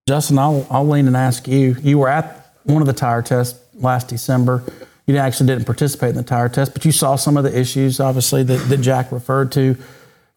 Justin, 0.08 0.40
I'll, 0.40 0.68
I'll 0.70 0.88
lean 0.88 1.08
and 1.08 1.16
ask 1.16 1.48
you. 1.48 1.76
You 1.82 2.00
were 2.00 2.10
at 2.10 2.54
one 2.64 2.82
of 2.82 2.88
the 2.88 2.94
tire 2.94 3.22
tests 3.22 3.60
last 3.76 4.08
December. 4.08 4.64
You 5.12 5.18
actually 5.18 5.48
didn't 5.48 5.66
participate 5.66 6.12
in 6.12 6.16
the 6.16 6.24
tire 6.24 6.48
test, 6.48 6.72
but 6.72 6.86
you 6.86 6.94
saw 6.94 7.18
some 7.18 7.36
of 7.36 7.44
the 7.44 7.60
issues, 7.60 8.00
obviously, 8.00 8.44
that, 8.44 8.70
that 8.70 8.78
Jack 8.78 9.12
referred 9.12 9.52
to 9.52 9.76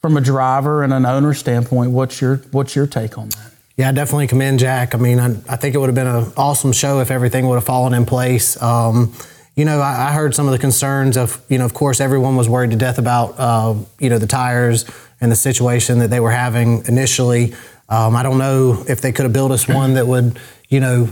from 0.03 0.17
a 0.17 0.21
driver 0.21 0.83
and 0.83 0.93
an 0.93 1.07
owner 1.07 1.33
standpoint, 1.33 1.93
what's 1.93 2.21
your 2.21 2.39
what's 2.51 2.75
your 2.75 2.87
take 2.87 3.17
on 3.17 3.29
that? 3.31 3.53
Yeah, 3.77 3.89
I 3.89 3.93
definitely 3.93 4.27
commend 4.27 4.59
Jack. 4.59 4.95
I 4.95 4.99
mean, 4.99 5.21
I, 5.21 5.31
I 5.49 5.57
think 5.57 5.77
it 5.77 5.79
would 5.79 5.87
have 5.87 5.95
been 5.95 6.09
an 6.09 6.33
awesome 6.37 6.73
show 6.73 7.01
if 7.01 7.13
everything 7.13 7.47
would 7.49 7.55
have 7.55 7.65
fallen 7.65 7.95
in 7.95 8.05
place. 8.05 8.61
Um, 8.61 9.15
you 9.55 9.65
know, 9.65 9.81
I, 9.81 10.09
I, 10.09 10.13
heard 10.13 10.35
some 10.35 10.47
of 10.47 10.53
the 10.53 10.59
concerns 10.59 11.17
of, 11.17 11.41
you 11.49 11.59
know, 11.59 11.65
of 11.65 11.73
course, 11.73 12.01
everyone 12.01 12.35
was 12.35 12.49
worried 12.49 12.73
to 12.73 12.77
death 12.77 12.99
about, 12.99 13.39
uh, 13.39 13.77
you 14.01 14.11
know, 14.11 14.19
the 14.19 14.27
tires 14.27 14.85
and 15.21 15.31
the 15.31 15.37
situation 15.37 16.01
that 16.01 16.11
they 16.11 16.19
were 16.19 16.33
having 16.33 16.85
initially. 16.87 17.55
Um, 17.89 18.17
I 18.17 18.25
don't 18.25 18.39
know 18.39 18.85
if 18.89 19.01
they 19.01 19.13
could 19.13 19.23
have 19.23 19.33
built 19.33 19.53
us 19.53 19.69
one 19.69 19.95
that 19.95 20.07
would, 20.07 20.39
you 20.69 20.81
know, 20.81 21.09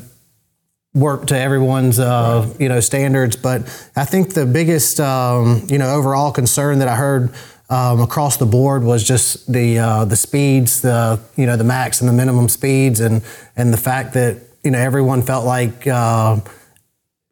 work 0.95 1.27
to 1.27 1.39
everyone's, 1.39 1.99
uh, 1.99 2.53
you 2.59 2.69
know, 2.69 2.81
standards. 2.81 3.37
But 3.37 3.63
I 3.97 4.05
think 4.05 4.35
the 4.35 4.47
biggest, 4.47 5.01
um, 5.01 5.67
you 5.69 5.79
know, 5.79 5.95
overall 5.95 6.33
concern 6.33 6.81
that 6.81 6.89
I 6.89 6.97
heard 6.97 7.33
um, 7.71 8.01
across 8.01 8.37
the 8.37 8.47
board 8.47 8.85
was 8.85 9.03
just 9.03 9.51
the 9.51 9.79
uh, 9.79 10.05
the 10.05 10.17
speeds, 10.17 10.83
the 10.83 11.19
you 11.37 11.47
know 11.47 11.57
the 11.57 11.65
max 11.65 12.01
and 12.01 12.09
the 12.09 12.13
minimum 12.13 12.51
speeds, 12.51 13.01
and 13.01 13.23
and 13.57 13.73
the 13.73 13.79
fact 13.79 14.13
that 14.13 14.43
you 14.63 14.71
know 14.71 14.79
everyone 14.79 15.23
felt 15.23 15.47
like 15.47 15.87
uh, 15.87 16.39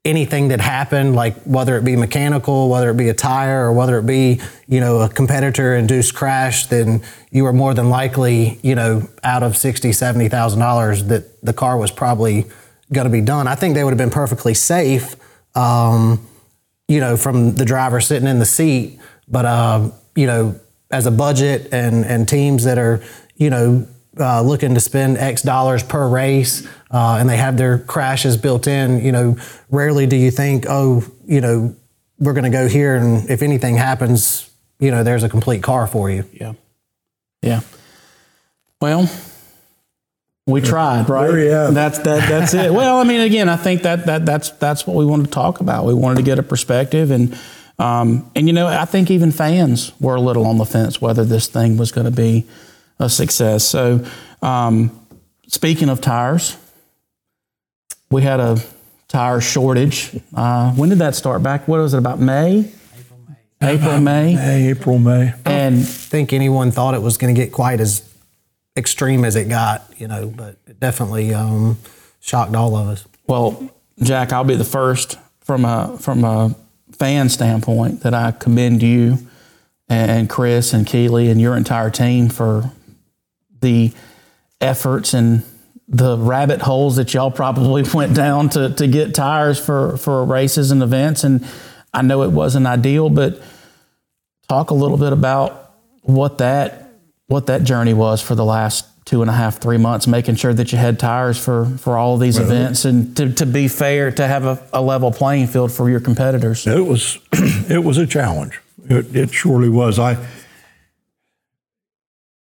anything 0.07 0.49
that 0.49 0.61
happened, 0.62 1.14
like 1.14 1.37
whether 1.43 1.76
it 1.76 1.85
be 1.85 1.95
mechanical, 1.95 2.71
whether 2.71 2.88
it 2.88 2.97
be 2.97 3.11
a 3.11 3.14
tire, 3.14 3.67
or 3.67 3.75
whether 3.75 3.99
it 3.99 4.07
be 4.07 4.40
you 4.67 4.81
know 4.81 5.00
a 5.02 5.11
competitor 5.11 5.76
induced 5.76 6.14
crash, 6.14 6.67
then 6.69 7.02
you 7.31 7.45
were 7.45 7.52
more 7.52 7.75
than 7.75 7.90
likely 7.90 8.59
you 8.62 8.75
know 8.75 9.07
out 9.23 9.43
of 9.43 9.59
sixty, 9.59 9.93
seventy 9.93 10.31
thousand 10.31 10.61
dollars 10.61 11.05
that 11.05 11.43
the 11.45 11.52
car 11.52 11.76
was 11.76 11.90
probably 11.90 12.47
going 12.92 13.06
to 13.06 13.11
be 13.11 13.20
done. 13.20 13.47
I 13.49 13.54
think 13.54 13.75
they 13.75 13.85
would 13.85 13.92
have 13.92 13.99
been 13.99 14.11
perfectly 14.11 14.54
safe. 14.54 15.16
Um, 15.54 16.26
you 16.88 16.99
know, 16.99 17.16
from 17.16 17.54
the 17.54 17.64
driver 17.64 18.00
sitting 18.00 18.26
in 18.26 18.40
the 18.40 18.44
seat, 18.44 18.99
but 19.28 19.44
uh, 19.44 19.90
you 20.16 20.26
know, 20.26 20.59
as 20.90 21.06
a 21.06 21.11
budget 21.11 21.68
and, 21.73 22.04
and 22.04 22.28
teams 22.28 22.64
that 22.64 22.78
are, 22.78 23.00
you 23.37 23.49
know, 23.49 23.87
uh, 24.18 24.42
looking 24.42 24.75
to 24.75 24.80
spend 24.80 25.16
X 25.16 25.42
dollars 25.42 25.85
per 25.85 26.09
race 26.09 26.66
uh, 26.90 27.18
and 27.20 27.28
they 27.28 27.37
have 27.37 27.56
their 27.56 27.78
crashes 27.78 28.37
built 28.37 28.66
in, 28.66 29.04
you 29.04 29.12
know, 29.12 29.37
rarely 29.70 30.06
do 30.06 30.16
you 30.16 30.32
think, 30.32 30.66
oh, 30.68 31.04
you 31.26 31.40
know, 31.40 31.75
we're 32.18 32.32
going 32.32 32.44
to 32.44 32.50
go 32.50 32.68
here 32.68 32.97
and 32.97 33.30
if 33.30 33.40
anything 33.40 33.76
happens, 33.76 34.50
you 34.80 34.90
know, 34.90 35.04
there's 35.04 35.23
a 35.23 35.28
complete 35.28 35.62
car 35.62 35.87
for 35.87 36.11
you. 36.11 36.25
Yeah. 36.32 36.54
Yeah. 37.40 37.61
Well, 38.80 39.09
we 40.50 40.61
tried, 40.61 41.09
right? 41.09 41.33
Yeah. 41.33 41.71
That's 41.71 41.99
that. 41.99 42.28
That's 42.28 42.54
it. 42.54 42.73
Well, 42.73 42.99
I 42.99 43.04
mean, 43.04 43.21
again, 43.21 43.49
I 43.49 43.57
think 43.57 43.83
that 43.83 44.07
that 44.07 44.26
that's 44.26 44.50
that's 44.50 44.87
what 44.87 44.97
we 44.97 45.04
wanted 45.04 45.26
to 45.26 45.30
talk 45.30 45.61
about. 45.61 45.87
We 45.87 45.95
wanted 45.95 46.16
to 46.16 46.23
get 46.23 46.38
a 46.38 46.42
perspective 46.42 47.11
and 47.11 47.38
um, 47.80 48.30
and 48.37 48.47
you 48.47 48.52
know, 48.52 48.66
I 48.66 48.85
think 48.85 49.11
even 49.11 49.33
fans 49.33 49.92
were 50.00 50.14
a 50.14 50.21
little 50.21 50.47
on 50.47 50.59
the 50.59 50.66
fence 50.66 51.00
whether 51.00 51.25
this 51.25 51.47
thing 51.47 51.78
was 51.78 51.92
going 51.92 52.04
to 52.04 52.11
be 52.11 52.47
a 52.99 53.09
success. 53.09 53.64
So, 53.64 54.04
um, 54.42 55.07
speaking 55.47 55.88
of 55.88 56.02
tires, 56.02 56.59
we 58.11 58.21
had 58.21 58.38
a 58.38 58.59
tire 59.09 59.40
shortage. 59.40 60.14
Uh, 60.35 60.73
when 60.73 60.90
did 60.90 60.99
that 60.99 61.14
start? 61.14 61.42
Back 61.42 61.66
what 61.66 61.80
was 61.80 61.95
it 61.95 61.99
about 61.99 62.21
May? 62.21 62.71
April, 63.00 63.19
May. 63.26 63.75
April, 63.75 63.99
May. 63.99 64.35
May, 64.35 64.71
April, 64.71 64.99
May. 64.99 65.35
And 65.47 65.78
I 65.78 65.83
think 65.83 66.35
anyone 66.35 66.73
thought 66.73 66.95
it 66.95 67.02
was 67.02 67.16
going 67.16 67.35
to 67.35 67.40
get 67.40 67.50
quite 67.50 67.80
as 67.80 68.00
extreme 68.77 69.25
as 69.25 69.37
it 69.37 69.49
got, 69.49 69.83
you 69.99 70.09
know, 70.09 70.29
but 70.29 70.57
it 70.67 70.81
definitely 70.81 71.35
um, 71.35 71.79
shocked 72.21 72.55
all 72.55 72.77
of 72.77 72.89
us. 72.89 73.07
Well, 73.27 73.71
Jack, 74.03 74.33
I'll 74.33 74.45
be 74.45 74.57
the 74.57 74.65
first 74.65 75.19
from 75.41 75.65
a 75.65 75.97
from 75.99 76.25
a 76.25 76.55
fan 76.93 77.29
standpoint 77.29 78.03
that 78.03 78.15
I 78.15 78.33
commend 78.33 78.83
you 78.83 79.19
and 79.89 80.31
Chris 80.31 80.73
and 80.73 80.87
Keeley 80.87 81.31
and 81.31 81.41
your 81.41 81.57
entire 81.57 81.91
team 81.91 82.29
for 82.29 82.71
the 83.61 83.93
efforts 84.61 85.15
and 85.15 85.43
the 85.89 86.17
rabbit 86.17 86.62
holes 86.62 86.97
that 86.97 87.12
y'all 87.12 87.31
probably 87.31 87.83
went 87.95 88.15
down 88.15 88.49
to, 88.50 88.73
to 88.75 88.87
get 88.87 89.15
tires 89.15 89.59
for, 89.59 89.97
for 89.97 90.25
races 90.25 90.71
and 90.71 90.83
events. 90.83 91.25
And 91.25 91.45
I 91.93 92.03
know 92.03 92.23
it 92.23 92.31
wasn't 92.31 92.67
ideal, 92.67 93.11
but 93.11 93.43
talk 94.49 94.71
a 94.71 94.75
little 94.75 94.97
bit 94.97 95.12
about 95.12 95.75
what 96.03 96.39
that 96.39 96.80
what 97.31 97.47
that 97.47 97.63
journey 97.63 97.95
was 97.95 98.21
for 98.21 98.35
the 98.35 98.45
last 98.45 98.87
two 99.05 99.23
and 99.23 99.31
a 99.31 99.33
half, 99.33 99.59
three 99.59 99.77
months, 99.77 100.09
making 100.09 100.35
sure 100.35 100.53
that 100.53 100.73
you 100.73 100.79
had 100.79 100.99
tires 100.99 101.43
for, 101.43 101.65
for 101.79 101.97
all 101.97 102.15
of 102.15 102.21
these 102.21 102.41
well, 102.41 102.51
events 102.51 102.85
and 102.85 103.17
to, 103.17 103.33
to 103.33 103.47
be 103.47 103.69
fair, 103.69 104.11
to 104.11 104.27
have 104.27 104.45
a, 104.45 104.69
a, 104.73 104.83
level 104.83 105.13
playing 105.13 105.47
field 105.47 105.71
for 105.71 105.89
your 105.89 106.01
competitors. 106.01 106.67
It 106.67 106.85
was, 106.85 107.19
it 107.33 107.85
was 107.85 107.99
a 107.99 108.07
challenge. 108.07 108.61
It, 108.89 109.15
it 109.15 109.33
surely 109.33 109.69
was. 109.69 110.01
I, 110.01 110.17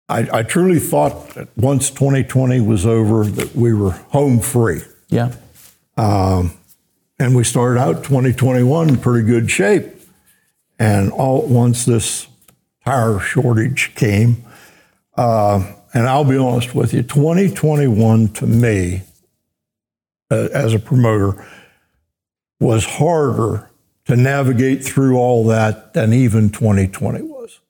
I, 0.07 0.29
I, 0.31 0.43
truly 0.43 0.79
thought 0.81 1.31
that 1.31 1.49
once 1.57 1.89
2020 1.89 2.61
was 2.61 2.85
over 2.85 3.25
that 3.25 3.57
we 3.57 3.73
were 3.73 3.93
home 3.93 4.39
free. 4.39 4.83
Yeah. 5.09 5.33
Um, 5.97 6.53
and 7.19 7.35
we 7.35 7.43
started 7.43 7.81
out 7.81 8.05
2021 8.05 8.91
in 8.91 8.97
pretty 8.99 9.27
good 9.27 9.51
shape. 9.51 9.87
And 10.79 11.11
all 11.11 11.43
at 11.43 11.49
once 11.49 11.87
this 11.87 12.27
tire 12.85 13.19
shortage 13.19 13.95
came. 13.95 14.45
Uh, 15.17 15.65
and 15.93 16.09
I'll 16.09 16.25
be 16.25 16.37
honest 16.37 16.75
with 16.75 16.93
you, 16.93 17.03
2021 17.03 18.29
to 18.29 18.47
me, 18.47 19.03
uh, 20.31 20.49
as 20.53 20.75
a 20.75 20.79
promoter, 20.79 21.47
was 22.61 22.85
harder 22.85 23.71
to 24.07 24.17
navigate 24.17 24.85
through 24.85 25.17
all 25.17 25.47
that 25.47 25.95
than 25.95 26.13
even 26.13 26.51
2020 26.51 27.23
was. 27.23 27.61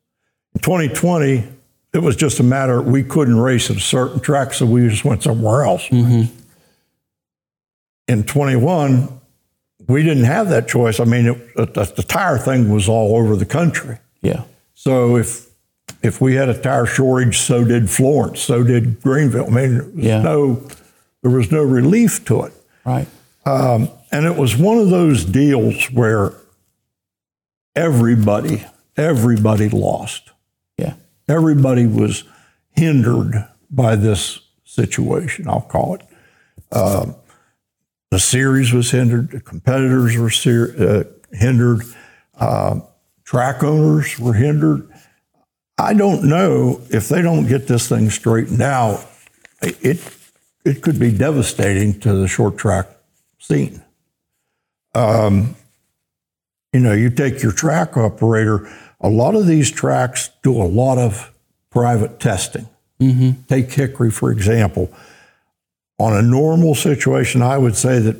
In 0.54 0.60
2020, 0.60 1.44
it 1.92 1.98
was 1.98 2.16
just 2.16 2.40
a 2.40 2.42
matter 2.42 2.82
we 2.82 3.04
couldn't 3.04 3.36
race 3.36 3.70
at 3.70 3.76
a 3.76 3.80
certain 3.80 4.20
track, 4.20 4.52
so 4.52 4.66
we 4.66 4.88
just 4.88 5.04
went 5.04 5.22
somewhere 5.22 5.62
else. 5.62 5.86
Mm-hmm. 5.88 6.34
In 8.08 8.24
21, 8.24 9.20
we 9.86 10.02
didn't 10.02 10.24
have 10.24 10.48
that 10.48 10.66
choice. 10.66 10.98
I 10.98 11.04
mean, 11.04 11.26
it, 11.26 11.56
the, 11.74 11.92
the 11.96 12.02
tire 12.02 12.38
thing 12.38 12.70
was 12.70 12.88
all 12.88 13.16
over 13.16 13.36
the 13.36 13.46
country. 13.46 13.98
Yeah. 14.22 14.44
So 14.74 15.16
if 15.16 15.43
if 16.02 16.20
we 16.20 16.34
had 16.34 16.48
a 16.48 16.60
tire 16.60 16.86
shortage, 16.86 17.38
so 17.38 17.64
did 17.64 17.90
Florence, 17.90 18.40
so 18.40 18.62
did 18.62 19.00
Greenville. 19.02 19.46
I 19.46 19.50
mean, 19.50 19.74
there 19.74 19.84
was 19.84 19.94
yeah. 19.96 20.22
no 20.22 20.68
there 21.22 21.30
was 21.30 21.50
no 21.50 21.62
relief 21.62 22.24
to 22.26 22.42
it. 22.42 22.52
Right. 22.84 23.08
Um, 23.46 23.88
and 24.12 24.26
it 24.26 24.36
was 24.36 24.56
one 24.56 24.78
of 24.78 24.90
those 24.90 25.24
deals 25.24 25.86
where 25.90 26.34
everybody 27.74 28.64
everybody 28.96 29.68
lost. 29.68 30.30
Yeah. 30.78 30.94
Everybody 31.28 31.86
was 31.86 32.24
hindered 32.70 33.48
by 33.70 33.96
this 33.96 34.40
situation. 34.64 35.48
I'll 35.48 35.62
call 35.62 35.94
it. 35.94 36.02
Uh, 36.70 37.12
the 38.10 38.18
series 38.20 38.72
was 38.72 38.90
hindered. 38.90 39.30
The 39.30 39.40
competitors 39.40 40.16
were 40.16 40.30
ser- 40.30 40.74
uh, 40.78 41.36
hindered. 41.36 41.82
Uh, 42.38 42.80
track 43.24 43.62
owners 43.62 44.18
were 44.18 44.34
hindered 44.34 44.88
I 45.78 45.94
don't 45.94 46.24
know 46.24 46.80
if 46.90 47.08
they 47.08 47.20
don't 47.20 47.46
get 47.46 47.66
this 47.66 47.88
thing 47.88 48.10
straightened 48.10 48.62
out, 48.62 49.04
it 49.60 50.00
it 50.64 50.82
could 50.82 50.98
be 50.98 51.10
devastating 51.10 51.98
to 52.00 52.14
the 52.14 52.28
short 52.28 52.56
track 52.56 52.86
scene. 53.38 53.82
Um, 54.94 55.56
you 56.72 56.80
know, 56.80 56.92
you 56.92 57.10
take 57.10 57.42
your 57.42 57.52
track 57.52 57.96
operator. 57.96 58.70
A 59.00 59.08
lot 59.08 59.34
of 59.34 59.46
these 59.46 59.70
tracks 59.70 60.30
do 60.42 60.56
a 60.56 60.64
lot 60.64 60.98
of 60.98 61.32
private 61.70 62.20
testing. 62.20 62.68
Mm-hmm. 63.00 63.42
Take 63.48 63.72
Hickory 63.72 64.10
for 64.10 64.30
example. 64.30 64.92
On 65.98 66.12
a 66.12 66.22
normal 66.22 66.74
situation, 66.74 67.42
I 67.42 67.58
would 67.58 67.76
say 67.76 67.98
that 68.00 68.16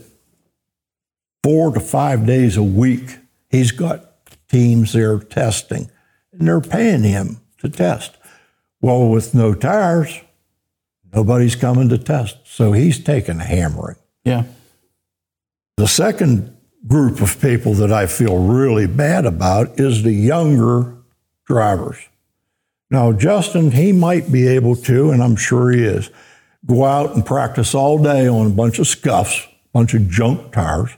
four 1.42 1.73
to 1.73 1.80
five 1.80 2.26
days 2.26 2.56
a 2.56 2.62
week, 2.62 3.18
he's 3.49 3.73
got 3.73 4.04
teams 4.49 4.92
there 4.92 5.18
testing, 5.18 5.90
and 6.32 6.46
they're 6.46 6.61
paying 6.61 7.02
him 7.02 7.40
to 7.64 7.68
test. 7.68 8.16
Well, 8.80 9.09
with 9.09 9.35
no 9.35 9.54
tires, 9.54 10.21
nobody's 11.12 11.56
coming 11.56 11.88
to 11.88 11.99
test. 11.99 12.38
So 12.44 12.73
he's 12.73 13.02
taking 13.02 13.40
a 13.40 13.44
hammering. 13.44 13.97
Yeah. 14.25 14.44
The 15.76 15.88
second 15.88 16.56
group 16.87 17.21
of 17.21 17.40
people 17.40 17.75
that 17.75 17.92
I 17.92 18.06
feel 18.06 18.38
really 18.38 18.87
bad 18.87 19.26
about 19.26 19.80
is 19.80 20.02
the 20.02 20.12
younger 20.12 20.97
drivers. 21.47 21.99
Now, 22.90 23.12
Justin, 23.12 23.73
he 23.73 23.92
might 23.92 24.30
be 24.30 24.47
able 24.47 24.76
to, 24.76 25.11
and 25.11 25.23
I'm 25.23 25.37
sure 25.37 25.71
he 25.71 25.83
is, 25.83 26.11
go 26.66 26.85
out 26.85 27.14
and 27.14 27.25
practice 27.25 27.75
all 27.75 28.02
day 28.02 28.28
on 28.28 28.47
a 28.47 28.50
bunch 28.50 28.78
of 28.78 28.87
scuffs, 28.87 29.44
a 29.44 29.68
bunch 29.73 29.94
of 29.94 30.09
junk 30.09 30.52
tires, 30.52 30.90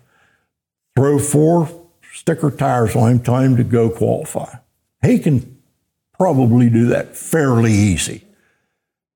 throw 0.96 1.18
four 1.18 1.86
sticker 2.12 2.50
tires 2.50 2.96
on 2.96 3.12
him, 3.12 3.20
tell 3.20 3.38
him 3.38 3.56
to 3.56 3.64
go 3.64 3.88
qualify. 3.88 4.56
He 5.02 5.18
can 5.18 5.55
probably 6.18 6.70
do 6.70 6.86
that 6.86 7.16
fairly 7.16 7.72
easy. 7.72 8.22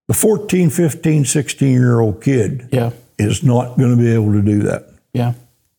The 0.08 0.14
14, 0.14 0.70
15, 0.70 1.24
16 1.24 1.72
year 1.72 2.00
old 2.00 2.22
kid 2.22 2.68
yeah. 2.72 2.90
is 3.18 3.42
not 3.42 3.78
going 3.78 3.90
to 3.90 3.96
be 3.96 4.12
able 4.12 4.32
to 4.32 4.42
do 4.42 4.62
that. 4.64 4.88
Yeah. 5.12 5.34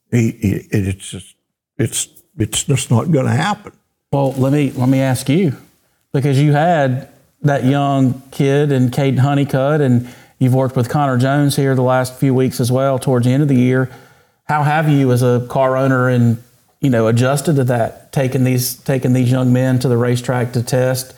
He, 0.09 0.31
he, 0.31 0.51
it's 0.71 1.09
just, 1.09 1.35
it's, 1.77 2.07
it's 2.37 2.63
just 2.63 2.91
not 2.91 3.11
going 3.11 3.25
to 3.25 3.31
happen. 3.31 3.73
Well, 4.11 4.33
let 4.33 4.53
me, 4.53 4.71
let 4.71 4.89
me 4.89 4.99
ask 4.99 5.29
you, 5.29 5.55
because 6.11 6.41
you 6.41 6.53
had 6.53 7.09
that 7.41 7.65
young 7.65 8.21
kid 8.31 8.71
and 8.71 8.91
Caden 8.91 9.19
Honeycutt, 9.19 9.81
and 9.81 10.07
you've 10.39 10.53
worked 10.53 10.75
with 10.75 10.89
Connor 10.89 11.17
Jones 11.17 11.55
here 11.55 11.75
the 11.75 11.81
last 11.81 12.15
few 12.15 12.33
weeks 12.33 12.59
as 12.59 12.71
well, 12.71 12.99
towards 12.99 13.25
the 13.25 13.31
end 13.31 13.41
of 13.43 13.49
the 13.49 13.55
year. 13.55 13.89
How 14.45 14.63
have 14.63 14.89
you, 14.89 15.11
as 15.11 15.23
a 15.23 15.45
car 15.49 15.77
owner, 15.77 16.09
and 16.09 16.43
you 16.81 16.89
know, 16.89 17.07
adjusted 17.07 17.55
to 17.55 17.63
that, 17.65 18.11
taking 18.11 18.43
these 18.43 18.75
taking 18.75 19.13
these 19.13 19.31
young 19.31 19.53
men 19.53 19.79
to 19.79 19.87
the 19.87 19.97
racetrack 19.97 20.51
to 20.53 20.63
test 20.63 21.15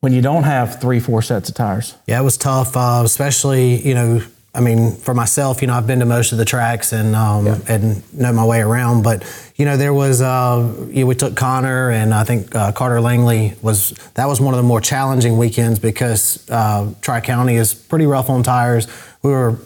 when 0.00 0.12
you 0.12 0.22
don't 0.22 0.44
have 0.44 0.80
three, 0.80 1.00
four 1.00 1.22
sets 1.22 1.48
of 1.48 1.54
tires? 1.54 1.96
Yeah, 2.06 2.20
it 2.20 2.24
was 2.24 2.36
tough, 2.36 2.76
uh, 2.76 3.02
especially 3.04 3.76
you 3.76 3.94
know 3.94 4.22
I 4.54 4.60
mean, 4.60 4.96
for 4.96 5.14
myself, 5.14 5.60
you 5.60 5.68
know, 5.68 5.74
I've 5.74 5.86
been 5.86 6.00
to 6.00 6.06
most 6.06 6.32
of 6.32 6.38
the 6.38 6.44
tracks 6.44 6.92
and 6.92 7.14
um, 7.14 7.46
yeah. 7.46 7.58
and 7.68 8.14
know 8.14 8.32
my 8.32 8.44
way 8.44 8.60
around. 8.60 9.02
But 9.04 9.22
you 9.56 9.64
know, 9.64 9.76
there 9.76 9.92
was 9.92 10.20
uh, 10.20 10.74
you 10.88 11.02
know, 11.02 11.06
we 11.06 11.14
took 11.14 11.36
Connor 11.36 11.90
and 11.90 12.14
I 12.14 12.24
think 12.24 12.54
uh, 12.56 12.72
Carter 12.72 13.00
Langley 13.00 13.54
was 13.62 13.90
that 14.14 14.26
was 14.26 14.40
one 14.40 14.54
of 14.54 14.58
the 14.58 14.64
more 14.64 14.80
challenging 14.80 15.38
weekends 15.38 15.78
because 15.78 16.48
uh, 16.50 16.92
Tri 17.02 17.20
County 17.20 17.54
is 17.54 17.72
pretty 17.74 18.06
rough 18.06 18.30
on 18.30 18.42
tires. 18.42 18.88
We 19.22 19.30
were 19.30 19.58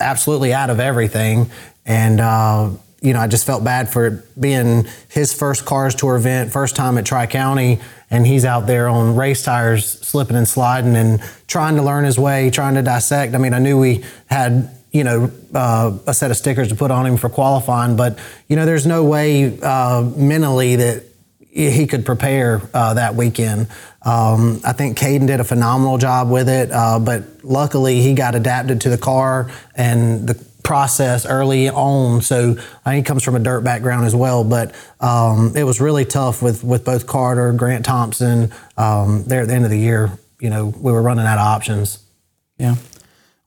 absolutely 0.00 0.52
out 0.52 0.68
of 0.68 0.80
everything, 0.80 1.50
and 1.86 2.20
uh, 2.20 2.70
you 3.02 3.12
know, 3.12 3.20
I 3.20 3.26
just 3.26 3.44
felt 3.44 3.64
bad 3.64 3.92
for 3.92 4.06
it 4.06 4.40
being 4.40 4.86
his 5.08 5.34
first 5.34 5.64
Cars 5.64 5.94
Tour 5.94 6.16
event, 6.16 6.52
first 6.52 6.76
time 6.76 6.96
at 6.98 7.04
Tri 7.04 7.26
County, 7.26 7.80
and 8.10 8.24
he's 8.26 8.44
out 8.44 8.66
there 8.68 8.88
on 8.88 9.16
race 9.16 9.42
tires, 9.42 9.86
slipping 9.86 10.36
and 10.36 10.46
sliding, 10.46 10.94
and 10.94 11.20
trying 11.48 11.76
to 11.76 11.82
learn 11.82 12.04
his 12.04 12.18
way, 12.18 12.48
trying 12.50 12.74
to 12.74 12.82
dissect. 12.82 13.34
I 13.34 13.38
mean, 13.38 13.54
I 13.54 13.58
knew 13.58 13.78
we 13.78 14.04
had 14.26 14.70
you 14.92 15.02
know 15.02 15.30
uh, 15.52 15.98
a 16.06 16.14
set 16.14 16.30
of 16.30 16.36
stickers 16.36 16.68
to 16.68 16.76
put 16.76 16.92
on 16.92 17.04
him 17.04 17.16
for 17.16 17.28
qualifying, 17.28 17.96
but 17.96 18.18
you 18.48 18.54
know, 18.54 18.66
there's 18.66 18.86
no 18.86 19.02
way 19.02 19.58
uh, 19.60 20.08
mentally 20.16 20.76
that 20.76 21.02
he 21.52 21.86
could 21.86 22.06
prepare 22.06 22.62
uh, 22.72 22.94
that 22.94 23.14
weekend. 23.14 23.66
Um, 24.00 24.60
I 24.64 24.72
think 24.72 24.96
Caden 24.96 25.26
did 25.26 25.38
a 25.38 25.44
phenomenal 25.44 25.98
job 25.98 26.30
with 26.30 26.48
it, 26.48 26.72
uh, 26.72 26.98
but 26.98 27.24
luckily 27.42 28.00
he 28.00 28.14
got 28.14 28.34
adapted 28.34 28.80
to 28.82 28.88
the 28.88 28.96
car 28.96 29.50
and 29.74 30.26
the 30.26 30.34
process 30.62 31.26
early 31.26 31.68
on. 31.68 32.22
So 32.22 32.56
he 32.86 33.02
comes 33.02 33.22
from 33.22 33.36
a 33.36 33.40
dirt 33.40 33.62
background 33.62 34.06
as 34.06 34.14
well. 34.14 34.44
But 34.44 34.74
um, 35.00 35.52
it 35.56 35.64
was 35.64 35.80
really 35.80 36.04
tough 36.04 36.42
with 36.42 36.64
with 36.64 36.84
both 36.84 37.06
Carter, 37.06 37.52
Grant 37.52 37.84
Thompson. 37.84 38.52
Um, 38.76 39.24
there 39.24 39.42
at 39.42 39.48
the 39.48 39.54
end 39.54 39.64
of 39.64 39.70
the 39.70 39.78
year, 39.78 40.18
you 40.40 40.50
know, 40.50 40.66
we 40.66 40.92
were 40.92 41.02
running 41.02 41.26
out 41.26 41.38
of 41.38 41.46
options. 41.46 41.98
Yeah. 42.58 42.76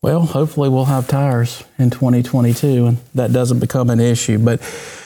Well, 0.02 0.22
hopefully 0.22 0.70
we'll 0.70 0.86
have 0.86 1.08
tires 1.08 1.64
in 1.80 1.90
2022 1.90 2.86
and 2.86 2.98
that 3.16 3.34
doesn't 3.34 3.60
become 3.60 3.90
an 3.90 4.00
issue. 4.00 4.38
But 4.38 4.62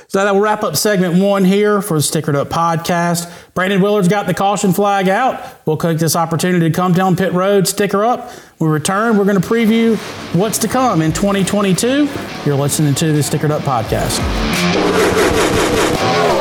so 0.09 0.23
that 0.23 0.33
will 0.33 0.41
wrap 0.41 0.63
up 0.63 0.75
segment 0.75 1.21
one 1.21 1.45
here 1.45 1.83
for 1.83 1.93
the 1.93 2.01
Stickered 2.01 2.33
Up 2.33 2.49
podcast. 2.49 3.31
Brandon 3.53 3.79
Willard's 3.79 4.07
got 4.07 4.25
the 4.25 4.33
caution 4.33 4.73
flag 4.73 5.07
out. 5.07 5.39
We'll 5.67 5.77
take 5.77 5.99
this 5.99 6.15
opportunity 6.15 6.67
to 6.67 6.75
come 6.75 6.93
down 6.93 7.15
pit 7.15 7.31
road, 7.31 7.67
sticker 7.67 8.03
up. 8.03 8.31
We 8.57 8.67
return. 8.67 9.17
We're 9.19 9.25
going 9.25 9.39
to 9.39 9.47
preview 9.47 9.97
what's 10.35 10.57
to 10.59 10.67
come 10.67 11.03
in 11.03 11.13
2022. 11.13 12.09
You're 12.43 12.55
listening 12.55 12.95
to 12.95 13.13
the 13.13 13.19
Stickered 13.19 13.51
Up 13.51 13.61
podcast. 13.61 14.17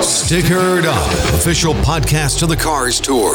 Stickered 0.01 0.85
Up, 0.85 1.35
official 1.35 1.75
podcast 1.75 2.43
of 2.43 2.49
the 2.49 2.57
Cars 2.57 2.99
Tour. 2.99 3.35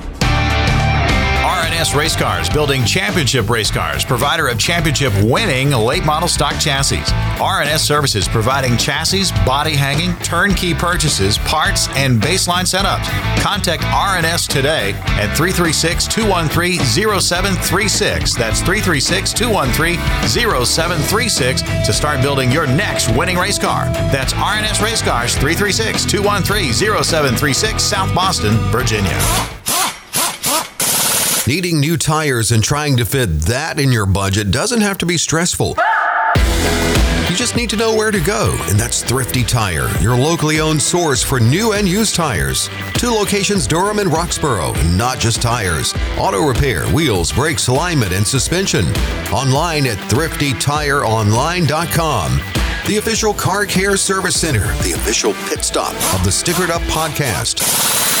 RNS 1.41 1.95
Race 1.95 2.15
Cars, 2.15 2.49
building 2.51 2.85
championship 2.85 3.49
race 3.49 3.71
cars, 3.71 4.05
provider 4.05 4.47
of 4.47 4.59
championship 4.59 5.11
winning 5.23 5.71
late 5.71 6.05
model 6.05 6.27
stock 6.27 6.59
chassis. 6.59 7.01
RNS 7.41 7.79
Services, 7.79 8.27
providing 8.27 8.77
chassis, 8.77 9.31
body 9.43 9.75
hanging, 9.75 10.15
turnkey 10.17 10.75
purchases, 10.75 11.39
parts, 11.39 11.87
and 11.95 12.21
baseline 12.21 12.65
setups. 12.65 13.07
Contact 13.41 13.81
RNS 13.81 14.47
today 14.47 14.93
at 15.17 15.35
336 15.35 16.05
213 16.05 16.79
0736. 16.79 18.35
That's 18.35 18.59
336 18.59 19.33
213 19.33 19.97
0736 20.27 21.61
to 21.87 21.91
start 21.91 22.21
building 22.21 22.51
your 22.51 22.67
next 22.67 23.09
winning 23.17 23.37
race 23.37 23.57
car. 23.57 23.85
That's 24.11 24.33
RNS 24.33 24.83
Race 24.83 25.01
Cars 25.01 25.33
336 25.33 26.05
213 26.05 26.71
0736, 26.71 27.81
South 27.81 28.13
Boston, 28.13 28.53
Virginia. 28.69 29.17
Needing 31.51 31.81
new 31.81 31.97
tires 31.97 32.53
and 32.53 32.63
trying 32.63 32.95
to 32.95 33.03
fit 33.03 33.41
that 33.41 33.77
in 33.77 33.91
your 33.91 34.05
budget 34.05 34.51
doesn't 34.51 34.79
have 34.79 34.97
to 34.99 35.05
be 35.05 35.17
stressful. 35.17 35.75
You 37.29 37.35
just 37.35 37.57
need 37.57 37.69
to 37.71 37.75
know 37.75 37.93
where 37.93 38.09
to 38.09 38.21
go, 38.21 38.55
and 38.69 38.79
that's 38.79 39.03
Thrifty 39.03 39.43
Tire, 39.43 39.89
your 39.99 40.15
locally 40.15 40.61
owned 40.61 40.81
source 40.81 41.21
for 41.21 41.41
new 41.41 41.73
and 41.73 41.89
used 41.89 42.15
tires. 42.15 42.69
Two 42.93 43.09
locations 43.09 43.67
Durham 43.67 43.99
and 43.99 44.09
Roxboro, 44.09 44.73
not 44.95 45.19
just 45.19 45.41
tires. 45.41 45.93
Auto 46.17 46.47
repair, 46.47 46.87
wheels, 46.91 47.33
brakes, 47.33 47.67
alignment, 47.67 48.13
and 48.13 48.25
suspension. 48.25 48.85
Online 49.33 49.87
at 49.87 49.97
thriftytireonline.com. 50.09 52.37
The 52.87 52.97
official 52.97 53.33
car 53.33 53.65
care 53.65 53.97
service 53.97 54.39
center, 54.39 54.67
the 54.83 54.93
official 54.93 55.33
pit 55.49 55.65
stop 55.65 55.95
of 56.17 56.23
the 56.23 56.31
Stickered 56.31 56.69
Up 56.69 56.81
podcast. 56.83 58.20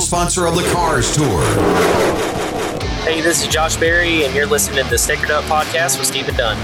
sponsor 0.00 0.46
of 0.46 0.54
the 0.54 0.62
Cars 0.72 1.14
Tour. 1.14 1.42
Hey, 3.04 3.20
this 3.20 3.42
is 3.42 3.48
Josh 3.48 3.76
Berry, 3.76 4.24
and 4.24 4.34
you're 4.34 4.46
listening 4.46 4.84
to 4.84 4.90
the 4.90 4.96
Stickered 4.96 5.30
Up 5.30 5.44
Podcast 5.44 5.98
with 5.98 6.06
Stephen 6.06 6.34
Dunn. 6.36 6.56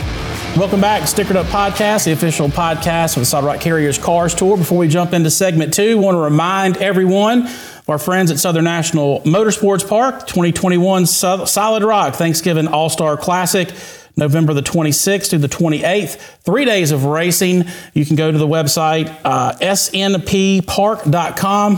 Welcome 0.56 0.80
back, 0.80 1.02
Stickered 1.02 1.36
Up 1.36 1.46
Podcast, 1.46 2.04
the 2.04 2.12
official 2.12 2.48
podcast 2.48 3.16
of 3.16 3.20
the 3.20 3.26
Solid 3.26 3.46
Rock 3.46 3.60
Carriers 3.60 3.98
Cars 3.98 4.34
Tour. 4.34 4.56
Before 4.56 4.78
we 4.78 4.88
jump 4.88 5.12
into 5.12 5.30
segment 5.30 5.74
two, 5.74 5.92
I 5.92 5.94
want 5.94 6.14
to 6.16 6.20
remind 6.20 6.78
everyone 6.78 7.42
of 7.46 7.84
our 7.88 7.98
friends 7.98 8.30
at 8.30 8.38
Southern 8.38 8.64
National 8.64 9.20
Motorsports 9.20 9.86
Park, 9.86 10.26
2021 10.26 11.06
Solid 11.06 11.84
Rock 11.84 12.14
Thanksgiving 12.14 12.66
All 12.66 12.88
Star 12.88 13.16
Classic. 13.16 13.68
November 14.18 14.52
the 14.52 14.62
26th 14.62 15.31
to 15.31 15.38
the 15.38 15.48
28th. 15.48 16.16
Three 16.40 16.64
days 16.64 16.90
of 16.90 17.04
racing. 17.04 17.64
You 17.94 18.04
can 18.04 18.16
go 18.16 18.33
to 18.33 18.37
the 18.37 18.48
website 18.48 19.16
uh, 19.24 19.52
snppark.com. 19.61 21.09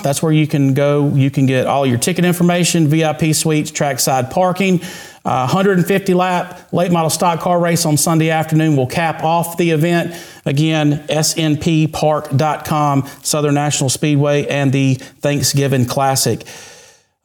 That's 0.03 0.23
where 0.23 0.33
you 0.33 0.47
can 0.47 0.73
go. 0.73 1.09
You 1.11 1.31
can 1.31 1.45
get 1.45 1.67
all 1.67 1.85
your 1.85 1.99
ticket 1.99 2.25
information, 2.25 2.89
VIP 2.89 3.35
suites, 3.35 3.71
trackside 3.71 4.31
parking. 4.31 4.81
Uh, 5.23 5.45
150 5.45 6.15
lap 6.15 6.73
late 6.73 6.91
model 6.91 7.11
stock 7.11 7.41
car 7.41 7.61
race 7.61 7.85
on 7.85 7.99
Sunday 7.99 8.31
afternoon 8.31 8.75
will 8.75 8.87
cap 8.87 9.23
off 9.23 9.59
the 9.59 9.71
event. 9.71 10.15
Again, 10.47 11.05
snppark.com, 11.09 13.07
Southern 13.23 13.55
National 13.55 13.91
Speedway, 13.91 14.47
and 14.47 14.73
the 14.73 14.95
Thanksgiving 14.95 15.85
Classic. 15.85 16.43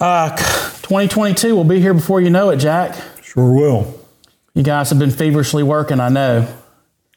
Uh, 0.01 0.35
2022 0.35 1.55
will 1.55 1.63
be 1.63 1.79
here 1.79 1.93
before 1.93 2.19
you 2.19 2.29
know 2.29 2.49
it, 2.49 2.57
Jack. 2.57 3.01
Sure 3.23 3.49
will. 3.49 4.04
You 4.55 4.63
guys 4.63 4.89
have 4.89 4.99
been 4.99 5.11
feverishly 5.11 5.63
working, 5.63 5.99
I 5.99 6.07
know. 6.07 6.47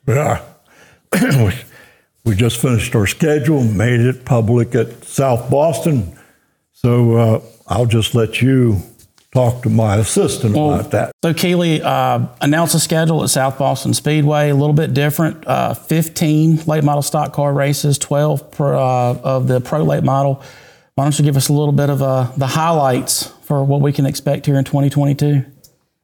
Yeah. 0.09 0.44
we 2.24 2.35
just 2.35 2.61
finished 2.61 2.96
our 2.96 3.07
schedule, 3.07 3.62
made 3.62 4.01
it 4.01 4.24
public 4.24 4.74
at 4.74 5.05
South 5.05 5.48
Boston. 5.48 6.18
So 6.72 7.14
uh, 7.16 7.42
I'll 7.68 7.87
just 7.87 8.16
let 8.16 8.42
you 8.42 8.79
talk 9.33 9.62
to 9.62 9.70
my 9.70 9.98
assistant 9.98 10.57
about 10.57 10.90
that. 10.90 11.12
So 11.22 11.33
Keeley 11.33 11.81
uh, 11.81 12.27
announced 12.40 12.74
a 12.74 12.81
schedule 12.81 13.22
at 13.22 13.31
South 13.31 13.57
Boston 13.57 13.94
Speedway, 13.94 14.51
a 14.51 14.55
little 14.57 14.74
bit 14.74 14.92
different. 14.92 15.46
Uh, 15.46 15.74
15 15.74 16.64
late 16.64 16.83
model 16.83 17.03
stock 17.03 17.33
car 17.33 17.53
races, 17.53 17.98
12 17.98 18.51
pro, 18.51 18.77
uh, 18.77 19.20
of 19.22 19.46
the 19.46 19.61
pro 19.61 19.85
late 19.85 20.03
model. 20.03 20.42
Why 20.96 21.05
don't 21.05 21.16
you 21.16 21.24
give 21.24 21.37
us 21.37 21.48
a 21.48 21.53
little 21.53 21.70
bit 21.70 21.88
of 21.88 22.03
uh, 22.03 22.33
the 22.37 22.48
highlights 22.48 23.29
for 23.42 23.62
what 23.62 23.81
we 23.81 23.92
can 23.92 24.07
expect 24.07 24.46
here 24.46 24.59
in 24.59 24.64
2022? 24.64 25.44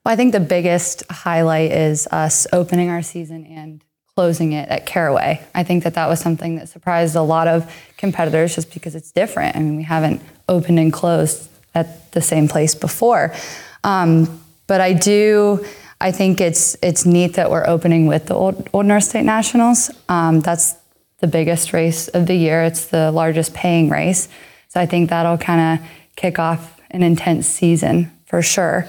Well, 0.04 0.12
I 0.12 0.16
think 0.16 0.32
the 0.32 0.40
biggest 0.40 1.02
highlight 1.10 1.72
is 1.72 2.06
us 2.08 2.46
opening 2.52 2.90
our 2.90 3.00
season 3.00 3.46
and 3.46 3.82
closing 4.14 4.52
it 4.52 4.68
at 4.68 4.84
Caraway. 4.84 5.42
I 5.54 5.62
think 5.64 5.84
that 5.84 5.94
that 5.94 6.08
was 6.08 6.20
something 6.20 6.56
that 6.56 6.68
surprised 6.68 7.16
a 7.16 7.22
lot 7.22 7.48
of 7.48 7.72
competitors 7.96 8.54
just 8.54 8.72
because 8.72 8.94
it's 8.94 9.10
different. 9.10 9.56
I 9.56 9.60
mean, 9.60 9.76
we 9.76 9.82
haven't 9.82 10.20
opened 10.46 10.78
and 10.78 10.92
closed 10.92 11.48
at 11.74 12.12
the 12.12 12.20
same 12.20 12.48
place 12.48 12.74
before. 12.74 13.34
Um, 13.82 14.40
but 14.66 14.82
I 14.82 14.92
do, 14.92 15.64
I 16.00 16.12
think 16.12 16.40
it's 16.40 16.76
it's 16.82 17.06
neat 17.06 17.34
that 17.34 17.50
we're 17.50 17.66
opening 17.66 18.06
with 18.06 18.26
the 18.26 18.34
Old, 18.34 18.68
Old 18.74 18.86
North 18.86 19.04
State 19.04 19.24
Nationals. 19.24 19.90
Um, 20.08 20.40
that's 20.40 20.74
the 21.20 21.26
biggest 21.26 21.72
race 21.72 22.08
of 22.08 22.26
the 22.26 22.34
year. 22.34 22.62
It's 22.62 22.86
the 22.86 23.10
largest 23.10 23.54
paying 23.54 23.88
race. 23.88 24.28
So 24.68 24.80
I 24.80 24.86
think 24.86 25.08
that'll 25.08 25.38
kind 25.38 25.80
of 25.80 25.86
kick 26.14 26.38
off 26.38 26.78
an 26.90 27.02
intense 27.02 27.46
season 27.46 28.12
for 28.26 28.42
sure. 28.42 28.86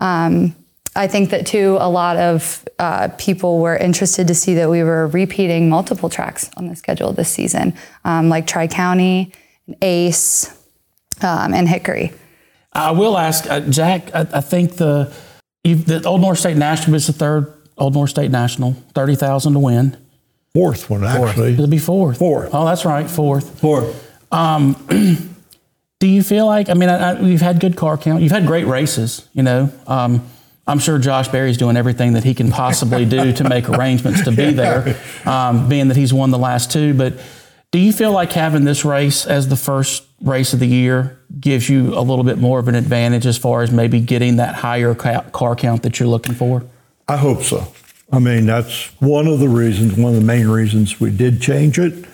Um, 0.00 0.54
I 0.96 1.08
think 1.08 1.30
that 1.30 1.46
too, 1.46 1.76
a 1.80 1.90
lot 1.90 2.16
of 2.16 2.64
uh, 2.78 3.08
people 3.18 3.58
were 3.58 3.76
interested 3.76 4.28
to 4.28 4.34
see 4.34 4.54
that 4.54 4.70
we 4.70 4.82
were 4.82 5.08
repeating 5.08 5.68
multiple 5.68 6.08
tracks 6.08 6.50
on 6.56 6.68
the 6.68 6.76
schedule 6.76 7.12
this 7.12 7.28
season, 7.28 7.74
um, 8.04 8.28
like 8.28 8.46
Tri 8.46 8.68
County, 8.68 9.32
Ace, 9.82 10.48
um, 11.22 11.52
and 11.52 11.68
Hickory. 11.68 12.12
I 12.72 12.92
will 12.92 13.18
ask, 13.18 13.48
uh, 13.50 13.60
Jack, 13.60 14.14
I, 14.14 14.20
I 14.34 14.40
think 14.40 14.76
the, 14.76 15.12
the 15.64 16.02
Old 16.04 16.20
North 16.20 16.38
State 16.38 16.56
National 16.56 16.94
is 16.96 17.06
the 17.06 17.12
third 17.12 17.52
Old 17.76 17.94
North 17.94 18.10
State 18.10 18.30
National, 18.30 18.76
30000 18.94 19.52
to 19.52 19.58
win. 19.58 19.96
Fourth 20.54 20.88
one, 20.88 21.02
actually. 21.02 21.54
It'll 21.54 21.66
be 21.66 21.78
fourth. 21.78 22.18
Fourth. 22.18 22.50
Oh, 22.52 22.64
that's 22.64 22.84
right, 22.84 23.10
fourth. 23.10 23.58
Fourth. 23.58 24.12
Do 26.04 26.10
you 26.10 26.22
feel 26.22 26.44
like, 26.44 26.68
I 26.68 26.74
mean, 26.74 26.90
I, 26.90 27.12
I, 27.12 27.22
we've 27.22 27.40
had 27.40 27.60
good 27.60 27.76
car 27.76 27.96
count. 27.96 28.20
You've 28.22 28.30
had 28.30 28.46
great 28.46 28.66
races, 28.66 29.26
you 29.32 29.42
know. 29.42 29.72
Um, 29.86 30.22
I'm 30.66 30.78
sure 30.78 30.98
Josh 30.98 31.28
Berry's 31.28 31.56
doing 31.56 31.78
everything 31.78 32.12
that 32.12 32.24
he 32.24 32.34
can 32.34 32.50
possibly 32.50 33.06
do 33.06 33.32
to 33.32 33.44
make 33.48 33.66
arrangements 33.70 34.22
to 34.24 34.30
be 34.30 34.52
there, 34.52 35.00
um, 35.24 35.66
being 35.66 35.88
that 35.88 35.96
he's 35.96 36.12
won 36.12 36.30
the 36.30 36.36
last 36.36 36.70
two. 36.70 36.92
But 36.92 37.14
do 37.70 37.78
you 37.78 37.90
feel 37.90 38.12
like 38.12 38.32
having 38.32 38.64
this 38.64 38.84
race 38.84 39.24
as 39.24 39.48
the 39.48 39.56
first 39.56 40.04
race 40.20 40.52
of 40.52 40.60
the 40.60 40.66
year 40.66 41.18
gives 41.40 41.70
you 41.70 41.98
a 41.98 42.02
little 42.02 42.22
bit 42.22 42.36
more 42.36 42.58
of 42.58 42.68
an 42.68 42.74
advantage 42.74 43.24
as 43.24 43.38
far 43.38 43.62
as 43.62 43.70
maybe 43.70 43.98
getting 43.98 44.36
that 44.36 44.56
higher 44.56 44.94
car 44.94 45.56
count 45.56 45.84
that 45.84 45.98
you're 45.98 46.08
looking 46.10 46.34
for? 46.34 46.66
I 47.08 47.16
hope 47.16 47.42
so. 47.42 47.66
I 48.12 48.18
mean, 48.18 48.44
that's 48.44 48.88
one 49.00 49.26
of 49.26 49.40
the 49.40 49.48
reasons, 49.48 49.96
one 49.96 50.12
of 50.12 50.20
the 50.20 50.26
main 50.26 50.48
reasons 50.48 51.00
we 51.00 51.10
did 51.10 51.40
change 51.40 51.78
it. 51.78 52.04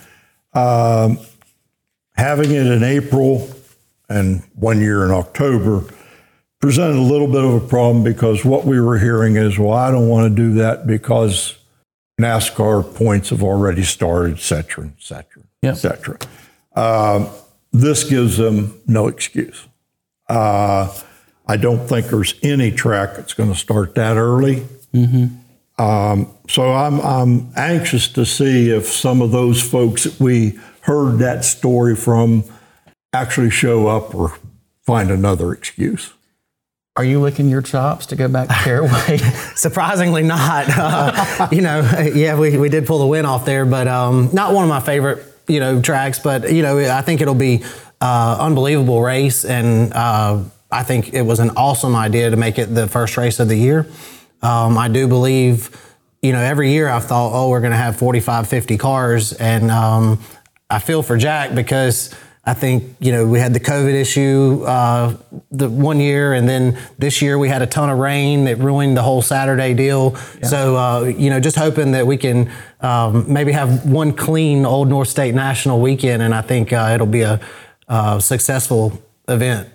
Um, 0.55 1.19
having 2.15 2.53
it 2.53 2.69
in 2.69 2.85
April 2.85 3.51
and 4.11 4.43
one 4.55 4.81
year 4.81 5.05
in 5.05 5.11
October 5.13 5.85
presented 6.61 6.97
a 6.97 7.01
little 7.01 7.29
bit 7.29 7.43
of 7.43 7.55
a 7.55 7.67
problem 7.67 8.05
because 8.05 8.45
what 8.45 8.67
we 8.67 8.79
were 8.81 8.99
hearing 8.99 9.37
is, 9.37 9.59
well, 9.59 9.73
I 9.73 9.91
don't 9.91 10.09
want 10.09 10.29
to 10.29 10.35
do 10.35 10.55
that 10.55 10.87
because 10.87 11.57
NASCAR 12.21 12.95
points 12.95 13.31
have 13.31 13.43
already 13.43 13.83
started, 13.85 14.37
et 14.37 14.41
cetera, 14.41 14.87
et 14.87 14.93
cetera, 15.03 15.43
Yep. 15.63 15.73
et 15.73 15.77
cetera. 15.79 16.19
Um, 16.75 17.29
this 17.73 18.05
gives 18.05 18.37
them 18.37 18.79
no 18.87 19.07
excuse. 19.07 19.67
Uh, 20.29 20.93
I 21.47 21.57
don't 21.57 21.89
think 21.89 22.09
there's 22.09 22.35
any 22.43 22.71
track 22.73 23.15
that's 23.17 23.33
going 23.33 23.51
to 23.53 23.59
start 23.59 23.95
that 23.95 24.17
early. 24.17 24.67
Um, 25.79 26.29
so 26.49 26.73
I'm, 26.73 27.01
I'm 27.01 27.53
anxious 27.57 28.07
to 28.09 28.27
see 28.27 28.71
if 28.71 28.87
some 28.87 29.23
of 29.23 29.31
those 29.31 29.63
folks 29.63 30.05
that 30.05 30.21
we 30.21 30.59
heard 30.83 31.19
that 31.21 31.45
story 31.45 31.97
from 31.97 32.45
actually 33.13 33.51
show 33.51 33.89
up 33.89 34.15
or 34.15 34.39
find 34.83 35.11
another 35.11 35.53
excuse. 35.53 36.13
Are 36.97 37.05
you 37.05 37.21
licking 37.21 37.49
your 37.49 37.63
chops 37.63 38.07
to 38.07 38.17
go 38.17 38.29
back 38.29 38.49
to 38.49 38.55
Caraway? 38.55 39.19
Surprisingly 39.55 40.23
not. 40.23 40.67
Uh, 40.69 41.49
you 41.53 41.63
know, 41.63 41.89
yeah, 42.15 42.39
we, 42.39 42.59
we 42.59 42.69
did 42.69 42.87
pull 42.87 42.99
the 42.99 43.07
win 43.07 43.25
off 43.25 43.45
there, 43.45 43.65
but 43.65 43.89
um, 43.89 44.31
not 44.33 44.53
one 44.53 44.65
of 44.65 44.69
my 44.69 44.81
favorite, 44.81 45.25
you 45.47 45.61
know, 45.61 45.81
tracks. 45.81 46.19
But, 46.19 46.53
you 46.53 46.63
know, 46.63 46.79
I 46.79 47.01
think 47.03 47.21
it'll 47.21 47.35
be 47.35 47.63
uh, 48.01 48.37
unbelievable 48.41 49.01
race. 49.01 49.45
And 49.45 49.93
uh, 49.93 50.43
I 50.71 50.83
think 50.83 51.15
it 51.15 51.23
was 51.23 51.39
an 51.39 51.51
awesome 51.51 51.95
idea 51.95 52.31
to 52.31 52.37
make 52.37 52.59
it 52.59 52.67
the 52.67 52.89
first 52.89 53.17
race 53.17 53.39
of 53.39 53.49
the 53.49 53.57
year. 53.57 53.87
Um, 54.43 54.77
I 54.77 54.89
do 54.89 55.07
believe, 55.07 55.71
you 56.23 56.33
know, 56.33 56.41
every 56.41 56.73
year 56.73 56.89
I've 56.89 57.05
thought, 57.05 57.33
oh, 57.33 57.51
we're 57.51 57.61
going 57.61 57.73
to 57.73 57.79
have 57.79 57.97
45, 57.97 58.49
50 58.49 58.79
cars. 58.79 59.33
And 59.33 59.71
um, 59.71 60.19
I 60.69 60.81
feel 60.81 61.03
for 61.03 61.17
Jack 61.17 61.55
because 61.55 62.15
I 62.45 62.55
think, 62.55 62.97
you 63.01 63.13
know, 63.13 63.27
we 63.27 63.39
had 63.39 63.53
the 63.53 63.61
COVID 63.61 63.93
issue 63.93 64.65
uh, 64.67 65.15
the 65.51 65.69
one 65.69 66.01
year, 66.01 66.33
and 66.33 66.49
then 66.49 66.79
this 66.99 67.21
year 67.21 67.39
we 67.39 67.49
had 67.49 67.61
a 67.61 67.67
ton 67.67 67.91
of 67.91 67.99
rain 67.99 68.45
that 68.45 68.59
ruined 68.59 68.97
the 68.97 69.03
whole 69.03 69.21
Saturday 69.21 69.75
deal. 69.75 70.17
So, 70.43 70.77
uh, 70.77 71.05
you 71.05 71.29
know, 71.29 71.39
just 71.39 71.57
hoping 71.57 71.93
that 71.93 72.07
we 72.07 72.17
can 72.17 72.51
um, 72.81 73.31
maybe 73.31 73.53
have 73.53 73.87
one 73.87 74.15
clean 74.15 74.65
Old 74.65 74.89
North 74.89 75.09
State 75.09 75.35
National 75.35 75.81
weekend, 75.81 76.23
and 76.23 76.35
I 76.35 76.41
think 76.41 76.73
uh, 76.73 76.91
it'll 76.95 77.07
be 77.07 77.23
a 77.23 77.41
uh, 77.89 78.19
successful 78.21 79.01
event. 79.29 79.69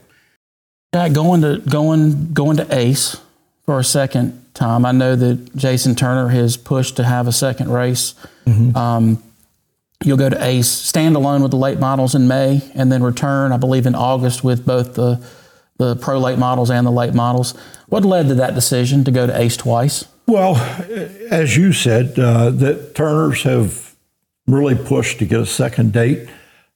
Jack, 0.94 1.14
going 1.14 1.42
to 1.42 1.62
going 1.70 2.34
going 2.34 2.58
to 2.58 2.68
Ace 2.76 3.22
for 3.66 3.80
a 3.80 3.84
second 3.84 4.44
time. 4.56 4.86
I 4.86 4.92
know 4.92 5.16
that 5.16 5.56
Jason 5.56 5.94
Turner 5.94 6.30
has 6.30 6.58
pushed 6.58 6.96
to 6.96 7.04
have 7.04 7.28
a 7.28 7.32
second 7.32 7.70
race. 7.70 8.16
Um, 8.76 9.22
you'll 10.04 10.18
go 10.18 10.30
to 10.30 10.44
Ace 10.44 10.70
standalone 10.70 11.42
with 11.42 11.52
the 11.52 11.58
late 11.58 11.80
models 11.80 12.16
in 12.16 12.28
May, 12.28 12.62
and 12.74 12.92
then 12.92 13.04
return, 13.04 13.52
I 13.52 13.58
believe, 13.58 13.86
in 13.86 13.96
August 13.96 14.44
with 14.44 14.66
both 14.66 14.96
the 14.96 15.26
the 15.78 15.96
pro 15.98 16.18
late 16.20 16.40
models 16.40 16.70
and 16.70 16.88
the 16.88 16.92
late 16.92 17.14
models. 17.14 17.54
What 17.88 18.06
led 18.06 18.28
to 18.30 18.36
that 18.36 18.56
decision 18.56 19.04
to 19.04 19.12
go 19.12 19.28
to 19.28 19.40
Ace 19.40 19.58
twice? 19.58 20.06
Well, 20.26 20.56
as 21.30 21.56
you 21.58 21.74
said, 21.74 22.18
uh, 22.18 22.50
that 22.52 22.96
Turners 22.96 23.44
have 23.44 23.96
really 24.48 24.76
pushed 24.76 25.20
to 25.20 25.26
get 25.26 25.40
a 25.40 25.46
second 25.46 25.94
date, 25.94 26.28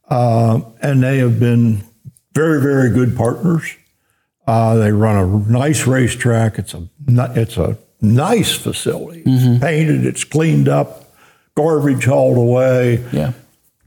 uh, 0.10 0.62
and 0.82 1.02
they 1.02 1.18
have 1.20 1.40
been 1.40 1.84
very, 2.34 2.62
very 2.62 2.90
good 2.90 3.16
partners. 3.16 3.76
Uh, 4.46 4.76
they 4.76 4.92
run 4.92 5.16
a 5.16 5.52
nice 5.52 5.88
racetrack. 5.88 6.60
It's 6.60 6.74
a 6.74 6.88
it's 7.08 7.58
a 7.58 7.78
nice 8.02 8.56
facility. 8.56 9.24
It's 9.26 9.62
painted. 9.62 10.06
It's 10.06 10.24
cleaned 10.24 10.68
up. 10.68 11.09
Garbage 11.56 12.06
hauled 12.06 12.38
away. 12.38 13.06
Yeah. 13.12 13.34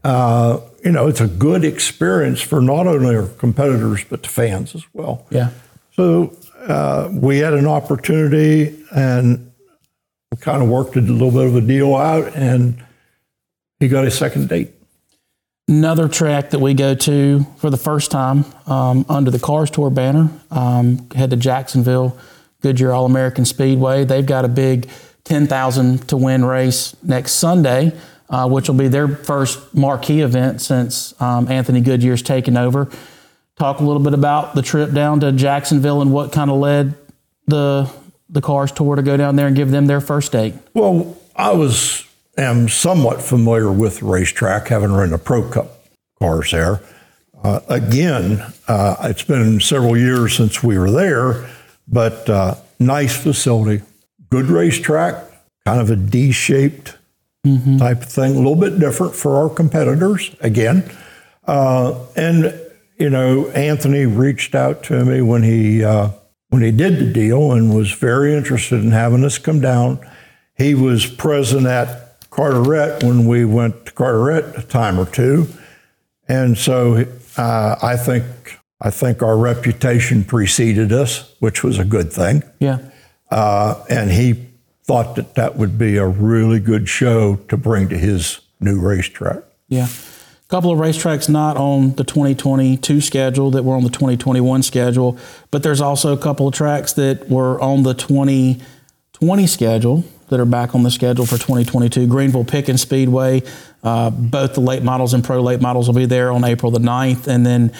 Uh, 0.04 0.60
you 0.84 0.90
know, 0.90 1.06
it's 1.06 1.20
a 1.20 1.28
good 1.28 1.64
experience 1.64 2.40
for 2.40 2.60
not 2.60 2.86
only 2.86 3.14
our 3.14 3.28
competitors 3.28 4.04
but 4.08 4.22
the 4.22 4.28
fans 4.28 4.74
as 4.74 4.84
well. 4.92 5.26
Yeah. 5.30 5.50
So 5.92 6.36
uh, 6.58 7.08
we 7.12 7.38
had 7.38 7.54
an 7.54 7.66
opportunity 7.66 8.84
and 8.90 9.52
we 10.32 10.38
kind 10.38 10.62
of 10.62 10.68
worked 10.68 10.96
a 10.96 11.00
little 11.00 11.30
bit 11.30 11.46
of 11.46 11.56
a 11.56 11.60
deal 11.60 11.94
out, 11.94 12.34
and 12.34 12.82
he 13.78 13.88
got 13.88 14.06
a 14.06 14.10
second 14.10 14.48
date. 14.48 14.70
Another 15.68 16.08
track 16.08 16.50
that 16.50 16.58
we 16.58 16.72
go 16.72 16.94
to 16.94 17.46
for 17.58 17.68
the 17.68 17.76
first 17.76 18.10
time 18.10 18.46
um, 18.66 19.04
under 19.10 19.30
the 19.30 19.38
Cars 19.38 19.70
Tour 19.70 19.90
banner, 19.90 20.30
um, 20.50 21.08
head 21.10 21.30
to 21.30 21.36
Jacksonville, 21.36 22.16
Goodyear 22.62 22.92
All 22.92 23.04
American 23.04 23.44
Speedway. 23.44 24.04
They've 24.04 24.24
got 24.24 24.46
a 24.46 24.48
big 24.48 24.88
10,000 25.24 26.08
to 26.08 26.16
win 26.16 26.44
race 26.44 26.96
next 27.02 27.32
Sunday, 27.32 27.92
uh, 28.28 28.48
which 28.48 28.68
will 28.68 28.76
be 28.76 28.88
their 28.88 29.08
first 29.08 29.74
marquee 29.74 30.20
event 30.20 30.60
since 30.60 31.20
um, 31.20 31.50
Anthony 31.50 31.80
Goodyear's 31.80 32.22
taken 32.22 32.56
over. 32.56 32.88
Talk 33.58 33.80
a 33.80 33.84
little 33.84 34.02
bit 34.02 34.14
about 34.14 34.54
the 34.54 34.62
trip 34.62 34.92
down 34.92 35.20
to 35.20 35.32
Jacksonville 35.32 36.02
and 36.02 36.12
what 36.12 36.32
kind 36.32 36.50
of 36.50 36.58
led 36.58 36.94
the 37.46 37.90
the 38.28 38.40
Cars 38.40 38.72
Tour 38.72 38.96
to 38.96 39.02
go 39.02 39.18
down 39.18 39.36
there 39.36 39.46
and 39.46 39.54
give 39.54 39.70
them 39.70 39.86
their 39.86 40.00
first 40.00 40.32
date. 40.32 40.54
Well, 40.72 41.18
I 41.36 41.52
was 41.52 42.06
am 42.36 42.68
somewhat 42.68 43.20
familiar 43.20 43.70
with 43.70 44.00
the 44.00 44.06
racetrack, 44.06 44.68
having 44.68 44.90
run 44.90 45.10
the 45.10 45.18
Pro 45.18 45.48
Cup 45.48 45.86
cars 46.18 46.50
there. 46.50 46.80
Uh, 47.42 47.60
again, 47.68 48.42
uh, 48.68 48.96
it's 49.02 49.24
been 49.24 49.60
several 49.60 49.96
years 49.96 50.34
since 50.34 50.62
we 50.62 50.78
were 50.78 50.90
there, 50.90 51.50
but 51.88 52.28
uh, 52.30 52.54
nice 52.78 53.20
facility, 53.20 53.84
good 54.32 54.46
racetrack, 54.46 55.14
kind 55.66 55.78
of 55.78 55.90
a 55.90 55.96
D-shaped 55.96 56.96
type 57.78 58.02
of 58.02 58.08
thing, 58.08 58.32
a 58.32 58.36
little 58.36 58.56
bit 58.56 58.78
different 58.78 59.14
for 59.14 59.36
our 59.36 59.50
competitors. 59.50 60.34
Again, 60.40 60.90
uh, 61.46 61.98
and 62.16 62.58
you 62.98 63.10
know, 63.10 63.48
Anthony 63.50 64.06
reached 64.06 64.54
out 64.54 64.82
to 64.84 65.04
me 65.04 65.20
when 65.20 65.42
he 65.42 65.84
uh, 65.84 66.10
when 66.48 66.62
he 66.62 66.70
did 66.70 66.98
the 66.98 67.12
deal 67.12 67.52
and 67.52 67.74
was 67.74 67.92
very 67.92 68.34
interested 68.34 68.82
in 68.82 68.92
having 68.92 69.22
us 69.22 69.38
come 69.38 69.60
down. 69.60 69.98
He 70.56 70.74
was 70.74 71.04
present 71.06 71.66
at 71.66 72.18
Carteret 72.30 73.02
when 73.02 73.26
we 73.26 73.44
went 73.44 73.86
to 73.86 73.92
Carteret 73.92 74.56
a 74.56 74.62
time 74.62 74.98
or 74.98 75.06
two, 75.06 75.48
and 76.26 76.56
so 76.56 77.04
uh, 77.36 77.76
I 77.82 77.96
think 77.96 78.24
I 78.80 78.90
think 78.90 79.22
our 79.22 79.36
reputation 79.36 80.24
preceded 80.24 80.90
us, 80.90 81.34
which 81.40 81.62
was 81.62 81.78
a 81.78 81.84
good 81.84 82.12
thing. 82.12 82.42
Yeah. 82.60 82.78
Uh, 83.32 83.82
and 83.88 84.10
he 84.10 84.34
thought 84.84 85.16
that 85.16 85.36
that 85.36 85.56
would 85.56 85.78
be 85.78 85.96
a 85.96 86.06
really 86.06 86.60
good 86.60 86.86
show 86.86 87.36
to 87.48 87.56
bring 87.56 87.88
to 87.88 87.96
his 87.96 88.40
new 88.60 88.78
racetrack. 88.78 89.42
Yeah. 89.68 89.86
A 89.86 90.48
couple 90.48 90.70
of 90.70 90.78
racetracks 90.78 91.30
not 91.30 91.56
on 91.56 91.94
the 91.94 92.04
2022 92.04 93.00
schedule 93.00 93.50
that 93.52 93.62
were 93.62 93.74
on 93.74 93.84
the 93.84 93.88
2021 93.88 94.62
schedule, 94.62 95.16
but 95.50 95.62
there's 95.62 95.80
also 95.80 96.12
a 96.12 96.18
couple 96.18 96.46
of 96.46 96.52
tracks 96.52 96.92
that 96.92 97.30
were 97.30 97.58
on 97.58 97.84
the 97.84 97.94
2020 97.94 99.46
schedule 99.46 100.04
that 100.28 100.38
are 100.38 100.44
back 100.44 100.74
on 100.74 100.82
the 100.82 100.90
schedule 100.90 101.24
for 101.24 101.38
2022. 101.38 102.06
Greenville 102.06 102.44
Pickens 102.44 102.82
Speedway, 102.82 103.42
uh, 103.82 104.10
both 104.10 104.52
the 104.52 104.60
late 104.60 104.82
models 104.82 105.14
and 105.14 105.24
pro 105.24 105.40
late 105.40 105.62
models 105.62 105.86
will 105.86 105.94
be 105.94 106.04
there 106.04 106.30
on 106.30 106.44
April 106.44 106.70
the 106.70 106.80
9th. 106.80 107.28
And 107.28 107.46
then 107.46 107.72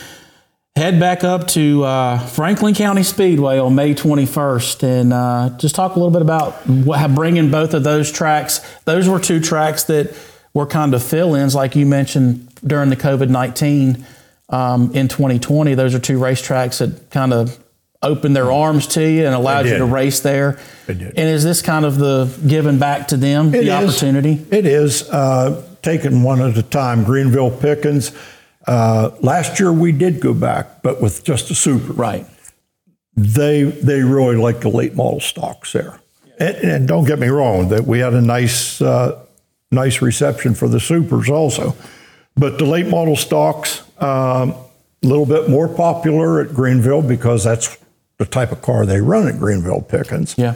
head 0.77 0.99
back 0.99 1.23
up 1.23 1.49
to 1.49 1.85
uh, 1.85 2.19
Franklin 2.19 2.75
County 2.75 3.03
Speedway 3.03 3.59
on 3.59 3.75
May 3.75 3.95
21st 3.95 4.83
and 4.83 5.13
uh, 5.13 5.51
just 5.59 5.75
talk 5.75 5.95
a 5.97 5.99
little 5.99 6.11
bit 6.11 6.23
about 6.23 6.55
what, 6.67 7.15
bringing 7.15 7.51
both 7.51 7.75
of 7.75 7.85
those 7.85 8.11
tracks. 8.11 8.61
Those 8.85 9.09
were 9.09 9.21
two 9.21 9.39
tracks 9.41 9.85
that 9.85 10.17
were 10.55 10.67
kind 10.67 10.95
of 10.95 11.03
fill 11.03 11.35
ins, 11.35 11.55
like 11.55 11.77
you 11.77 11.85
mentioned 11.85 12.49
during 12.67 12.89
the 12.89 12.97
COVID 12.97 13.29
19 13.29 14.07
um, 14.49 14.95
in 14.95 15.09
2020. 15.09 15.75
Those 15.75 15.95
are 15.95 15.99
two 15.99 16.19
racetracks 16.19 16.79
that 16.79 17.11
kind 17.11 17.33
of 17.35 17.59
opened 18.03 18.35
their 18.35 18.51
arms 18.51 18.87
to 18.89 19.07
you 19.09 19.27
and 19.27 19.35
allowed 19.35 19.67
you 19.67 19.77
to 19.79 19.85
race 19.85 20.21
there. 20.21 20.59
And 20.89 21.17
is 21.17 21.45
this 21.45 21.63
kind 21.63 21.85
of 21.85 21.99
the 21.99 22.25
giving 22.47 22.79
back 22.79 23.09
to 23.09 23.17
them, 23.17 23.49
It 23.55 23.65
the 23.65 23.79
is. 23.79 23.91
opportunity? 23.91 24.45
It 24.51 24.67
is 24.67 25.09
uh, 25.11 25.65
taking 25.83 26.23
one 26.23 26.41
at 26.41 26.57
a 26.57 26.63
time. 26.63 27.05
Greenville 27.05 27.51
Pickens. 27.51 28.11
Uh, 28.67 29.11
last 29.21 29.59
year 29.59 29.73
we 29.73 29.93
did 29.93 30.21
go 30.21 30.33
back, 30.33 30.83
but 30.83 31.01
with 31.01 31.25
just 31.25 31.51
a 31.51 31.55
super. 31.55 31.93
Right. 31.93 32.27
They 33.15 33.65
they 33.65 34.03
really 34.03 34.37
like 34.37 34.61
the 34.61 34.69
late 34.69 34.95
model 34.95 35.21
stocks 35.21 35.73
there. 35.73 36.01
And, 36.39 36.57
and 36.57 36.89
don't 36.89 37.05
get 37.05 37.19
me 37.19 37.29
wrong, 37.29 37.69
that 37.69 37.87
we 37.87 37.99
had 37.99 38.15
a 38.15 38.23
nice 38.23 38.81
uh, 38.81 39.23
nice 39.71 40.01
reception 40.01 40.55
for 40.55 40.69
the 40.69 40.81
supers 40.81 41.29
also, 41.29 41.75
but 42.37 42.59
the 42.59 42.65
late 42.65 42.87
model 42.87 43.17
stocks 43.17 43.83
um, 44.01 44.55
a 45.03 45.07
little 45.07 45.27
bit 45.27 45.51
more 45.51 45.69
popular 45.69 46.41
at 46.41 46.55
Greenville 46.55 47.03
because 47.03 47.45
that's 47.45 47.77
the 48.19 48.25
type 48.25 48.53
of 48.53 48.63
car 48.63 48.87
they 48.87 49.01
run 49.01 49.27
at 49.27 49.39
Greenville 49.39 49.83
Pickens. 49.83 50.35
Yeah. 50.39 50.55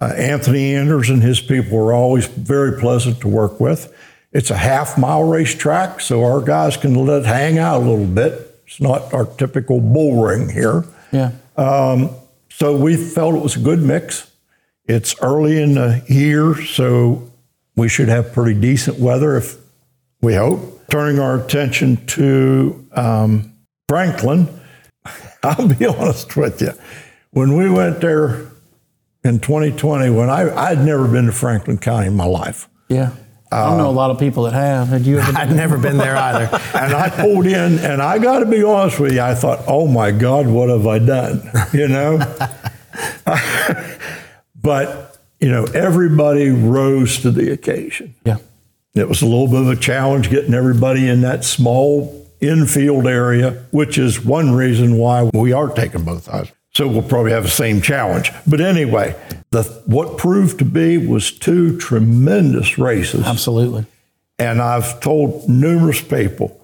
Uh, 0.00 0.12
Anthony 0.16 0.74
Anders 0.74 1.08
and 1.08 1.22
his 1.22 1.40
people 1.40 1.78
were 1.78 1.92
always 1.92 2.26
very 2.26 2.78
pleasant 2.80 3.20
to 3.20 3.28
work 3.28 3.60
with. 3.60 3.92
It's 4.34 4.50
a 4.50 4.56
half 4.56 4.98
mile 4.98 5.24
racetrack, 5.24 6.00
so 6.00 6.24
our 6.24 6.40
guys 6.42 6.76
can 6.76 6.94
let 6.94 7.22
it 7.22 7.26
hang 7.26 7.56
out 7.58 7.78
a 7.78 7.84
little 7.84 8.06
bit. 8.06 8.60
It's 8.66 8.80
not 8.80 9.14
our 9.14 9.24
typical 9.24 9.80
bull 9.80 10.22
ring 10.22 10.50
here. 10.50 10.84
Yeah. 11.12 11.30
So 12.50 12.76
we 12.76 12.96
felt 12.96 13.34
it 13.34 13.42
was 13.42 13.56
a 13.56 13.60
good 13.60 13.80
mix. 13.80 14.30
It's 14.86 15.14
early 15.20 15.60
in 15.60 15.74
the 15.74 16.04
year, 16.08 16.54
so 16.62 17.30
we 17.74 17.88
should 17.88 18.08
have 18.08 18.32
pretty 18.32 18.58
decent 18.60 18.98
weather 18.98 19.36
if 19.36 19.56
we 20.20 20.34
hope. 20.34 20.86
Turning 20.88 21.18
our 21.18 21.40
attention 21.40 22.04
to 22.06 22.86
um, 22.92 23.52
Franklin, 23.88 24.48
I'll 25.42 25.68
be 25.68 25.86
honest 25.98 26.36
with 26.36 26.60
you. 26.60 26.72
When 27.30 27.56
we 27.56 27.68
went 27.68 28.00
there 28.00 28.46
in 29.24 29.40
2020, 29.40 30.10
when 30.10 30.30
I, 30.30 30.54
I'd 30.54 30.84
never 30.84 31.08
been 31.08 31.26
to 31.26 31.32
Franklin 31.32 31.78
County 31.78 32.06
in 32.06 32.14
my 32.14 32.26
life. 32.26 32.68
Yeah. 32.88 33.10
I 33.54 33.68
don't 33.68 33.78
know 33.78 33.86
a 33.86 33.90
um, 33.90 33.96
lot 33.96 34.10
of 34.10 34.18
people 34.18 34.44
that 34.44 34.52
have. 34.52 34.88
Had 34.88 35.06
you 35.06 35.18
ever? 35.18 35.32
I'd 35.38 35.54
never 35.54 35.78
been 35.78 35.96
there 35.96 36.16
either. 36.16 36.60
And 36.74 36.92
I 36.92 37.08
pulled 37.08 37.46
in, 37.46 37.78
and 37.78 38.02
I 38.02 38.18
got 38.18 38.40
to 38.40 38.46
be 38.46 38.62
honest 38.62 38.98
with 38.98 39.12
you, 39.12 39.20
I 39.20 39.34
thought, 39.34 39.60
oh 39.66 39.86
my 39.86 40.10
God, 40.10 40.46
what 40.46 40.68
have 40.68 40.86
I 40.86 40.98
done? 40.98 41.42
You 41.72 41.88
know? 41.88 42.18
but, 44.60 45.18
you 45.40 45.50
know, 45.50 45.64
everybody 45.64 46.50
rose 46.50 47.20
to 47.20 47.30
the 47.30 47.52
occasion. 47.52 48.14
yeah. 48.24 48.38
It 48.94 49.08
was 49.08 49.22
a 49.22 49.26
little 49.26 49.48
bit 49.48 49.60
of 49.60 49.68
a 49.68 49.76
challenge 49.76 50.30
getting 50.30 50.54
everybody 50.54 51.08
in 51.08 51.22
that 51.22 51.44
small 51.44 52.28
infield 52.40 53.06
area, 53.06 53.64
which 53.70 53.98
is 53.98 54.24
one 54.24 54.52
reason 54.52 54.98
why 54.98 55.30
we 55.32 55.52
are 55.52 55.68
taking 55.68 56.04
both 56.04 56.24
sides. 56.24 56.52
So 56.76 56.88
we'll 56.88 57.02
probably 57.02 57.30
have 57.30 57.44
the 57.44 57.50
same 57.50 57.80
challenge. 57.80 58.32
But 58.46 58.60
anyway, 58.60 59.14
the, 59.50 59.62
what 59.86 60.18
proved 60.18 60.58
to 60.58 60.64
be 60.64 60.98
was 60.98 61.30
two 61.30 61.78
tremendous 61.78 62.78
races. 62.78 63.24
Absolutely. 63.24 63.86
And 64.38 64.60
I've 64.60 65.00
told 65.00 65.48
numerous 65.48 66.00
people 66.00 66.60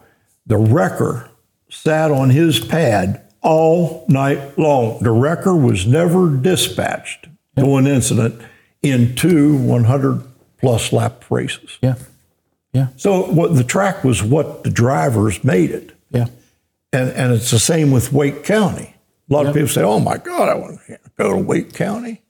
the 0.47 0.57
wrecker 0.57 1.31
sat 1.69 2.11
on 2.11 2.31
his 2.31 2.59
pad 2.59 3.23
all 3.41 4.05
night 4.09 4.59
long. 4.59 5.01
The 5.01 5.13
wrecker 5.13 5.55
was 5.55 5.87
never 5.87 6.35
dispatched 6.35 7.29
to 7.57 7.77
an 7.77 7.87
incident 7.87 8.43
in 8.83 9.15
two 9.15 9.57
100 9.57 10.23
plus 10.59 10.93
lap 10.93 11.25
races. 11.31 11.79
Yeah. 11.81 11.95
Yeah. 12.73 12.89
So 12.97 13.23
what 13.31 13.55
the 13.55 13.65
track 13.65 14.05
was 14.05 14.23
what 14.23 14.65
the 14.65 14.71
drivers 14.71 15.43
made 15.45 15.71
it. 15.71 15.93
Yeah. 16.11 16.27
And, 16.93 17.11
and 17.11 17.33
it's 17.33 17.51
the 17.51 17.59
same 17.59 17.93
with 17.93 18.13
Wake 18.13 18.45
County. 18.45 18.97
A 19.31 19.33
lot 19.33 19.47
of 19.47 19.55
people 19.55 19.69
say, 19.69 19.83
oh 19.83 20.01
my 20.01 20.19
God, 20.19 20.49
I 20.49 20.55
want 20.55 20.81
to 20.87 20.99
go 21.17 21.31
to 21.31 21.39
Wake 21.39 21.73
County. 21.73 22.23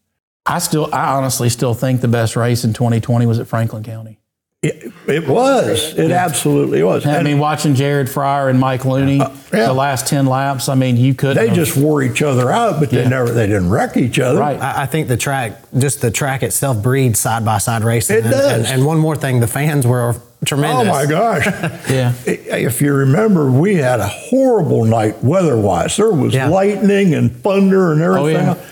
I 0.44 0.58
still, 0.58 0.92
I 0.92 1.16
honestly 1.16 1.48
still 1.48 1.74
think 1.74 2.00
the 2.02 2.08
best 2.08 2.36
race 2.36 2.64
in 2.64 2.72
2020 2.74 3.24
was 3.26 3.38
at 3.38 3.46
Franklin 3.46 3.82
County. 3.82 4.18
It, 4.62 4.92
it 5.08 5.26
was. 5.26 5.98
It 5.98 6.10
absolutely 6.10 6.82
was. 6.82 7.06
I 7.06 7.22
mean, 7.22 7.38
watching 7.38 7.74
Jared 7.74 8.08
Fryar 8.08 8.50
and 8.50 8.60
Mike 8.60 8.84
Looney 8.84 9.16
yeah. 9.16 9.30
the 9.50 9.72
last 9.72 10.06
10 10.06 10.26
laps, 10.26 10.68
I 10.68 10.74
mean, 10.74 10.98
you 10.98 11.14
couldn't. 11.14 11.38
they 11.38 11.48
have- 11.48 11.56
just 11.56 11.78
wore 11.78 12.02
each 12.02 12.20
other 12.20 12.50
out, 12.50 12.78
but 12.78 12.90
they 12.90 13.08
never, 13.08 13.30
they 13.30 13.46
didn't 13.46 13.70
wreck 13.70 13.96
each 13.96 14.18
other. 14.18 14.38
Right. 14.38 14.60
I 14.60 14.82
I 14.82 14.86
think 14.86 15.08
the 15.08 15.16
track, 15.16 15.62
just 15.78 16.02
the 16.02 16.10
track 16.10 16.42
itself, 16.42 16.82
breeds 16.82 17.18
side 17.18 17.42
by 17.42 17.56
side 17.56 17.84
racing. 17.84 18.18
It 18.18 18.24
and, 18.24 18.32
does. 18.32 18.52
And, 18.52 18.66
and 18.66 18.86
one 18.86 18.98
more 18.98 19.16
thing, 19.16 19.40
the 19.40 19.46
fans 19.46 19.86
were 19.86 20.14
tremendous. 20.44 20.88
Oh 20.88 20.90
my 20.90 21.06
gosh. 21.06 21.46
Yeah. 21.90 22.12
If 22.26 22.80
you 22.80 22.92
remember, 22.94 23.50
we 23.50 23.74
had 23.76 24.00
a 24.00 24.06
horrible 24.08 24.84
night 24.84 25.22
weather 25.22 25.56
wise. 25.56 25.96
There 25.96 26.10
was 26.10 26.34
Yeah. 26.34 26.48
lightning 26.48 27.14
and 27.14 27.34
thunder 27.42 27.92
and 27.92 28.00
oh, 28.02 28.14
everything. 28.16 28.48
oh, 28.48 28.54
yeah. 28.54 28.64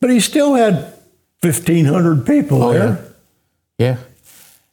But 0.00 0.10
he 0.10 0.20
still 0.20 0.54
had 0.54 0.74
1,500 1.42 2.26
people 2.26 2.62
Oh, 2.62 2.72
there. 2.72 2.98
Yeah. 3.78 3.96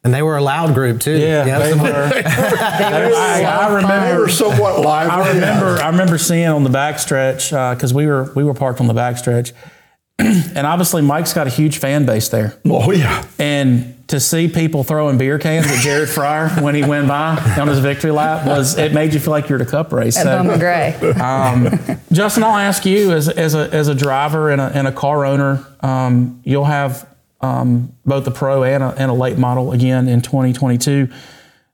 And 0.03 0.13
they 0.13 0.21
were 0.23 0.35
a 0.35 0.41
loud 0.41 0.73
group 0.73 0.99
too. 0.99 1.15
Yeah. 1.17 1.45
Yep. 1.45 1.61
They 1.61 1.73
were. 1.75 2.11
I, 2.25 3.43
I 3.45 3.69
They 3.69 3.75
remember. 3.75 4.21
were 4.21 4.29
somewhat 4.29 4.79
lively. 4.81 5.11
I 5.13 5.33
remember. 5.33 5.81
I 5.81 5.87
remember 5.89 6.17
seeing 6.17 6.47
on 6.47 6.63
the 6.63 6.71
backstretch 6.71 7.49
because 7.75 7.91
uh, 7.93 7.95
we 7.95 8.07
were 8.07 8.31
we 8.35 8.43
were 8.43 8.55
parked 8.55 8.81
on 8.81 8.87
the 8.87 8.93
backstretch, 8.95 9.51
and 10.19 10.65
obviously 10.65 11.03
Mike's 11.03 11.33
got 11.33 11.45
a 11.45 11.51
huge 11.51 11.77
fan 11.77 12.05
base 12.07 12.29
there. 12.29 12.57
Oh, 12.65 12.91
yeah. 12.91 13.23
And 13.37 14.00
to 14.11 14.19
see 14.19 14.47
people 14.47 14.83
throwing 14.83 15.17
beer 15.17 15.37
cans 15.39 15.67
at 15.67 15.79
Jared 15.79 16.07
Fryar 16.15 16.61
when 16.61 16.75
he 16.75 16.83
went 16.83 17.07
by 17.07 17.35
on 17.59 17.67
his 17.67 17.79
victory 17.79 18.11
lap 18.11 18.45
was 18.45 18.77
it 18.77 18.93
made 18.93 19.13
you 19.13 19.19
feel 19.19 19.31
like 19.31 19.49
you're 19.49 19.59
at 19.59 19.67
a 19.67 19.69
cup 19.69 19.91
race. 19.91 20.15
At 20.17 20.23
So- 20.23 20.37
Bowman 20.37 20.59
Gray. 20.59 20.93
um, 21.19 21.97
Justin, 22.11 22.43
I'll 22.43 22.55
ask 22.57 22.85
you 22.85 23.11
as, 23.11 23.27
as, 23.27 23.55
a, 23.55 23.69
as 23.73 23.87
a 23.87 23.95
driver 23.95 24.49
and 24.51 24.61
a, 24.61 24.65
and 24.73 24.87
a 24.87 24.91
car 24.91 25.25
owner, 25.25 25.65
um, 25.81 26.41
you'll 26.43 26.65
have 26.65 27.07
um, 27.41 27.93
both 28.05 28.27
a 28.27 28.31
pro 28.31 28.63
and 28.63 28.83
a, 28.83 28.93
and 28.97 29.09
a 29.09 29.13
late 29.13 29.37
model 29.37 29.71
again 29.71 30.07
in 30.07 30.21
2022. 30.21 31.09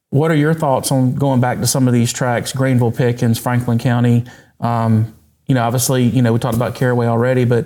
What 0.10 0.32
are 0.32 0.36
your 0.36 0.54
thoughts 0.54 0.92
on 0.92 1.16
going 1.16 1.42
back 1.42 1.60
to 1.60 1.68
some 1.68 1.88
of 1.88 1.94
these 1.94 2.14
tracks, 2.14 2.54
Greenville, 2.54 2.92
Pickens, 2.94 3.38
Franklin 3.38 3.78
County? 3.78 4.24
Um, 4.62 5.14
you 5.48 5.56
know, 5.56 5.64
obviously, 5.64 6.04
you 6.04 6.22
know, 6.22 6.32
we 6.34 6.40
talked 6.40 6.56
about 6.56 6.76
Caraway 6.76 7.08
already, 7.08 7.44
but 7.46 7.66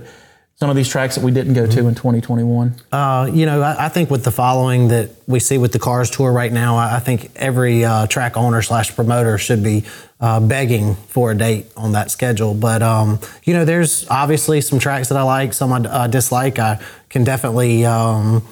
some 0.56 0.70
of 0.70 0.76
these 0.76 0.88
tracks 0.88 1.16
that 1.16 1.24
we 1.24 1.32
didn't 1.32 1.56
go 1.56 1.66
to 1.66 1.88
in 1.88 1.96
2021. 1.96 2.76
Uh, 2.92 3.28
you 3.34 3.48
know, 3.48 3.64
I, 3.64 3.86
I 3.86 3.90
think 3.90 4.12
with 4.12 4.24
the 4.24 4.32
following 4.32 4.90
that 4.90 5.10
we 5.28 5.40
see 5.40 5.58
with 5.58 5.72
the 5.72 5.80
Cars 5.80 6.12
Tour 6.12 6.32
right 6.32 6.52
now, 6.52 6.78
I, 6.78 6.98
I 6.98 7.00
think 7.00 7.32
every 7.36 7.84
uh, 7.84 8.06
track 8.06 8.38
owner 8.38 8.62
slash 8.62 8.96
promoter 8.96 9.40
should 9.40 9.64
be 9.64 9.86
uh, 10.20 10.40
begging 10.40 10.94
for 10.96 11.32
a 11.32 11.38
date 11.38 11.66
on 11.76 11.94
that 11.94 12.12
schedule. 12.12 12.54
But 12.54 12.84
um, 12.84 13.20
you 13.44 13.56
know, 13.56 13.66
there's 13.66 14.08
obviously 14.10 14.62
some 14.62 14.78
tracks 14.78 15.10
that 15.10 15.18
I 15.18 15.24
like, 15.24 15.54
some 15.54 15.74
I 15.74 15.80
uh, 15.80 16.08
dislike. 16.08 16.60
I 16.60 16.80
can 17.10 17.24
definitely, 17.24 17.84
um, 17.86 18.48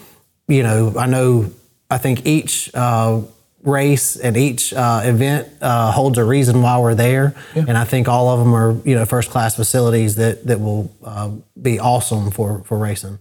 you 0.48 0.64
know, 0.64 0.94
I 0.98 1.06
know. 1.06 1.52
I 1.92 1.98
think 1.98 2.26
each 2.26 2.70
uh, 2.74 3.22
race 3.64 4.16
and 4.16 4.38
each 4.38 4.74
uh, 4.74 5.02
event 5.04 5.50
uh, 5.62 5.92
holds 5.92 6.18
a 6.18 6.24
reason 6.24 6.62
why 6.62 6.80
we're 6.80 6.96
there, 6.96 7.36
and 7.56 7.78
I 7.78 7.84
think 7.84 8.08
all 8.08 8.30
of 8.30 8.40
them 8.40 8.54
are 8.54 8.76
you 8.86 8.96
know 8.96 9.06
first 9.06 9.30
class 9.30 9.56
facilities 9.56 10.16
that 10.16 10.46
that 10.48 10.60
will 10.60 10.92
uh, 11.04 11.32
be 11.62 11.80
awesome 11.80 12.32
for 12.32 12.64
for 12.66 12.78
racing. 12.78 13.20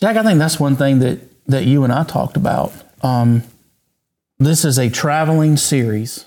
Jack, 0.00 0.16
I 0.16 0.22
think 0.22 0.38
that's 0.38 0.60
one 0.60 0.76
thing 0.76 0.98
that 1.00 1.20
that 1.46 1.64
you 1.64 1.84
and 1.84 1.92
I 1.92 2.04
talked 2.04 2.36
about. 2.36 2.72
Um, 3.02 3.42
this 4.38 4.64
is 4.64 4.78
a 4.78 4.88
traveling 4.88 5.56
series 5.56 6.26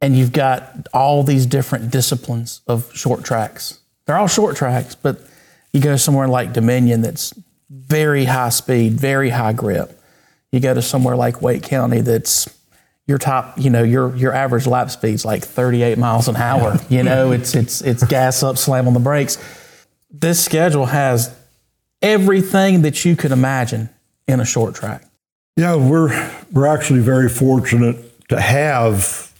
and 0.00 0.16
you've 0.16 0.32
got 0.32 0.88
all 0.92 1.22
these 1.22 1.46
different 1.46 1.90
disciplines 1.90 2.60
of 2.66 2.94
short 2.94 3.24
tracks. 3.24 3.80
They're 4.06 4.16
all 4.16 4.28
short 4.28 4.56
tracks, 4.56 4.94
but 4.94 5.20
you 5.72 5.80
go 5.80 5.96
somewhere 5.96 6.28
like 6.28 6.52
Dominion 6.52 7.02
that's 7.02 7.34
very 7.70 8.24
high 8.24 8.48
speed, 8.50 8.94
very 8.94 9.30
high 9.30 9.52
grip. 9.52 10.00
You 10.52 10.60
go 10.60 10.72
to 10.72 10.82
somewhere 10.82 11.16
like 11.16 11.42
Wake 11.42 11.62
County 11.62 12.00
that's 12.00 12.48
your 13.08 13.18
top, 13.18 13.58
you 13.58 13.70
know, 13.70 13.82
your 13.82 14.14
your 14.14 14.34
average 14.34 14.66
lap 14.66 14.90
speed's 14.90 15.24
like 15.24 15.42
38 15.42 15.98
miles 15.98 16.28
an 16.28 16.36
hour. 16.36 16.78
You 16.88 17.02
know, 17.02 17.32
it's 17.32 17.54
it's 17.54 17.80
it's 17.80 18.04
gas 18.04 18.42
up, 18.42 18.58
slam 18.58 18.86
on 18.86 18.94
the 18.94 19.00
brakes. 19.00 19.38
This 20.10 20.44
schedule 20.44 20.86
has 20.86 21.34
everything 22.02 22.82
that 22.82 23.04
you 23.04 23.16
could 23.16 23.32
imagine 23.32 23.88
in 24.28 24.40
a 24.40 24.44
short 24.44 24.74
track. 24.74 25.04
Yeah, 25.56 25.74
we're 25.74 26.30
we're 26.52 26.66
actually 26.66 27.00
very 27.00 27.28
fortunate 27.28 28.28
to 28.28 28.40
have 28.40 29.32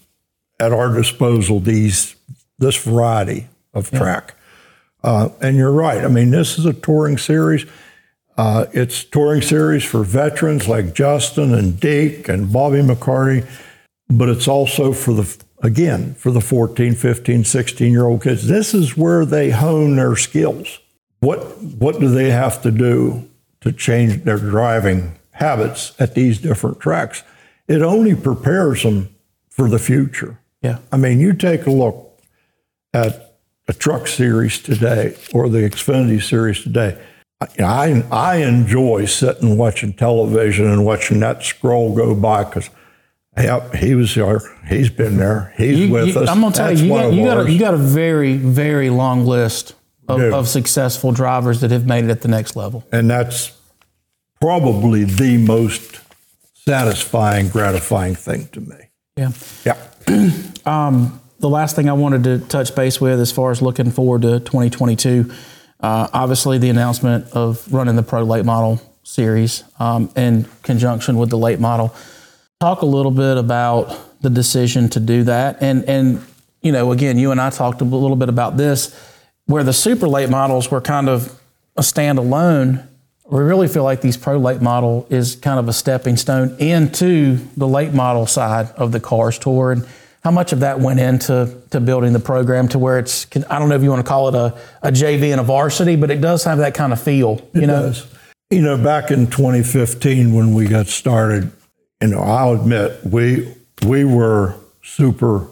at 0.58 0.72
our 0.72 0.92
disposal 0.94 1.60
these 1.60 2.16
this 2.58 2.82
variety 2.82 3.48
of 3.74 3.90
track. 3.90 4.34
Uh, 5.04 5.28
and 5.40 5.56
you're 5.56 5.70
right. 5.70 6.04
I 6.04 6.08
mean, 6.08 6.30
this 6.30 6.58
is 6.58 6.66
a 6.66 6.72
touring 6.72 7.18
series. 7.18 7.66
Uh, 8.38 8.66
it's 8.72 9.02
touring 9.02 9.42
series 9.42 9.82
for 9.82 10.04
veterans 10.04 10.68
like 10.68 10.94
Justin 10.94 11.52
and 11.52 11.74
Deac 11.74 12.28
and 12.28 12.52
Bobby 12.52 12.78
McCarty, 12.78 13.44
but 14.08 14.28
it's 14.28 14.46
also 14.46 14.92
for 14.92 15.12
the 15.12 15.44
again 15.60 16.14
for 16.14 16.30
the 16.30 16.40
14, 16.40 16.94
15, 16.94 17.42
16 17.42 17.90
year 17.90 18.06
old 18.06 18.22
kids. 18.22 18.46
This 18.46 18.74
is 18.74 18.96
where 18.96 19.26
they 19.26 19.50
hone 19.50 19.96
their 19.96 20.14
skills. 20.14 20.78
What 21.18 21.60
what 21.62 21.98
do 21.98 22.08
they 22.08 22.30
have 22.30 22.62
to 22.62 22.70
do 22.70 23.28
to 23.62 23.72
change 23.72 24.22
their 24.22 24.38
driving 24.38 25.18
habits 25.32 25.92
at 25.98 26.14
these 26.14 26.38
different 26.38 26.78
tracks? 26.78 27.24
It 27.66 27.82
only 27.82 28.14
prepares 28.14 28.84
them 28.84 29.08
for 29.50 29.68
the 29.68 29.80
future. 29.80 30.38
Yeah. 30.62 30.78
I 30.92 30.96
mean, 30.96 31.18
you 31.18 31.32
take 31.32 31.66
a 31.66 31.72
look 31.72 32.22
at 32.94 33.34
a 33.66 33.72
truck 33.72 34.06
series 34.06 34.62
today 34.62 35.16
or 35.34 35.48
the 35.48 35.58
Xfinity 35.58 36.22
series 36.22 36.62
today. 36.62 36.96
I, 37.40 38.04
I 38.10 38.36
enjoy 38.38 39.04
sitting 39.06 39.56
watching 39.56 39.92
television 39.92 40.66
and 40.68 40.84
watching 40.84 41.20
that 41.20 41.42
scroll 41.44 41.94
go 41.94 42.14
by 42.14 42.42
because 42.44 42.68
yep, 43.36 43.74
he 43.74 43.94
was 43.94 44.12
there. 44.14 44.40
He's 44.68 44.90
been 44.90 45.18
there. 45.18 45.54
He's 45.56 45.78
You- 45.78 45.92
with 45.92 46.08
you- 46.08 46.20
us. 46.20 46.28
I'm 46.28 46.40
gonna 46.40 46.54
tell 46.54 46.66
That's 46.68 46.80
you, 46.80 46.88
you 46.88 46.94
got, 46.94 47.12
you, 47.12 47.24
got 47.24 47.46
a, 47.46 47.52
you 47.52 47.58
got 47.60 47.74
a 47.74 47.78
very, 47.78 48.36
very 48.36 48.90
long 48.90 49.24
list 49.24 49.74
of, 50.08 50.20
of 50.20 50.48
successful 50.48 51.12
drivers 51.12 51.60
that 51.60 51.70
have 51.70 51.86
made 51.86 52.04
it 52.04 52.10
at 52.10 52.22
the 52.22 52.28
next 52.28 52.56
level. 52.56 52.84
and 52.92 53.08
that's 53.10 53.52
probably 54.40 55.04
the 55.04 55.36
most 55.38 56.00
satisfying, 56.54 57.48
gratifying 57.48 58.14
thing 58.14 58.48
to 58.48 58.60
me. 58.60 58.76
Yeah. 59.16 59.30
Yeah. 59.64 59.76
Um, 60.66 61.22
the 61.38 61.48
last 61.48 61.76
thing 61.76 61.88
I 61.88 61.94
wanted 61.94 62.24
to 62.24 62.40
touch 62.40 62.74
base 62.74 63.00
with 63.00 63.18
as 63.20 63.32
far 63.32 63.50
as 63.50 63.62
looking 63.62 63.90
forward 63.90 64.20
to 64.20 64.38
2022, 64.40 65.32
uh, 65.80 66.08
obviously 66.12 66.58
the 66.58 66.70
announcement 66.70 67.30
of 67.32 67.72
running 67.72 67.96
the 67.96 68.02
Pro 68.02 68.22
Late 68.22 68.44
Model 68.44 68.80
Series 69.04 69.64
um, 69.78 70.10
in 70.16 70.46
conjunction 70.62 71.16
with 71.16 71.30
the 71.30 71.38
late 71.38 71.60
model. 71.60 71.94
Talk 72.60 72.82
a 72.82 72.86
little 72.86 73.12
bit 73.12 73.36
about 73.36 73.96
the 74.20 74.30
decision 74.30 74.88
to 74.90 75.00
do 75.00 75.24
that, 75.24 75.58
and 75.62 75.84
and 75.84 76.24
you 76.60 76.72
know, 76.72 76.92
again, 76.92 77.18
you 77.18 77.30
and 77.30 77.40
I 77.40 77.50
talked 77.50 77.80
a 77.80 77.84
little 77.84 78.16
bit 78.16 78.28
about 78.28 78.56
this, 78.56 78.94
where 79.46 79.62
the 79.62 79.72
super 79.72 80.08
late 80.08 80.28
models 80.28 80.70
were 80.70 80.80
kind 80.80 81.08
of 81.08 81.40
a 81.76 81.82
standalone. 81.82 82.86
We 83.30 83.42
really 83.42 83.68
feel 83.68 83.84
like 83.84 84.00
these 84.00 84.16
pro 84.16 84.38
late 84.38 84.60
model 84.60 85.06
is 85.10 85.36
kind 85.36 85.58
of 85.58 85.68
a 85.68 85.72
stepping 85.72 86.16
stone 86.16 86.56
into 86.58 87.38
the 87.56 87.68
late 87.68 87.92
model 87.92 88.26
side 88.26 88.70
of 88.72 88.90
the 88.90 89.00
cars 89.00 89.38
tour 89.38 89.72
and 89.72 89.86
how 90.28 90.32
much 90.32 90.52
of 90.52 90.60
that 90.60 90.78
went 90.78 91.00
into 91.00 91.58
to 91.70 91.80
building 91.80 92.12
the 92.12 92.20
program 92.20 92.68
to 92.68 92.78
where 92.78 92.98
it's 92.98 93.26
I 93.48 93.58
don't 93.58 93.70
know 93.70 93.76
if 93.76 93.82
you 93.82 93.88
want 93.88 94.04
to 94.04 94.06
call 94.06 94.28
it 94.28 94.34
a, 94.34 94.60
a 94.82 94.92
JV 94.92 95.30
and 95.30 95.40
a 95.40 95.42
varsity, 95.42 95.96
but 95.96 96.10
it 96.10 96.20
does 96.20 96.44
have 96.44 96.58
that 96.58 96.74
kind 96.74 96.92
of 96.92 97.00
feel. 97.00 97.40
You 97.54 97.62
know, 97.62 97.84
does. 97.84 98.06
You 98.50 98.60
know, 98.60 98.76
back 98.76 99.10
in 99.10 99.28
2015 99.28 100.34
when 100.34 100.52
we 100.52 100.66
got 100.66 100.86
started, 100.86 101.50
you 102.02 102.08
know, 102.08 102.18
I'll 102.18 102.52
admit 102.52 103.00
we 103.06 103.54
we 103.86 104.04
were 104.04 104.54
super 104.82 105.48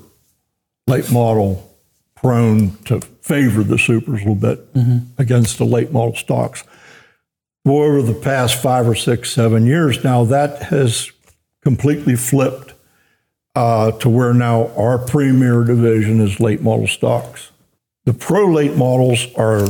late 0.86 1.10
model 1.10 1.74
prone 2.14 2.76
to 2.84 3.00
favor 3.00 3.64
the 3.64 3.78
supers 3.78 4.20
a 4.20 4.24
little 4.28 4.34
bit 4.34 4.74
mm-hmm. 4.74 5.06
against 5.16 5.56
the 5.56 5.64
late 5.64 5.90
model 5.90 6.14
stocks. 6.14 6.64
Well, 7.64 7.78
over 7.78 8.02
the 8.02 8.12
past 8.12 8.60
five 8.60 8.86
or 8.86 8.94
six, 8.94 9.30
seven 9.30 9.64
years 9.64 10.04
now, 10.04 10.24
that 10.24 10.64
has 10.64 11.10
completely 11.62 12.14
flipped 12.14 12.74
uh, 13.56 13.90
to 13.92 14.08
where 14.08 14.34
now 14.34 14.70
our 14.76 14.98
premier 14.98 15.64
division 15.64 16.20
is 16.20 16.38
late 16.38 16.60
model 16.60 16.86
stocks. 16.86 17.50
The 18.04 18.12
pro 18.12 18.46
late 18.46 18.76
models 18.76 19.26
are 19.34 19.64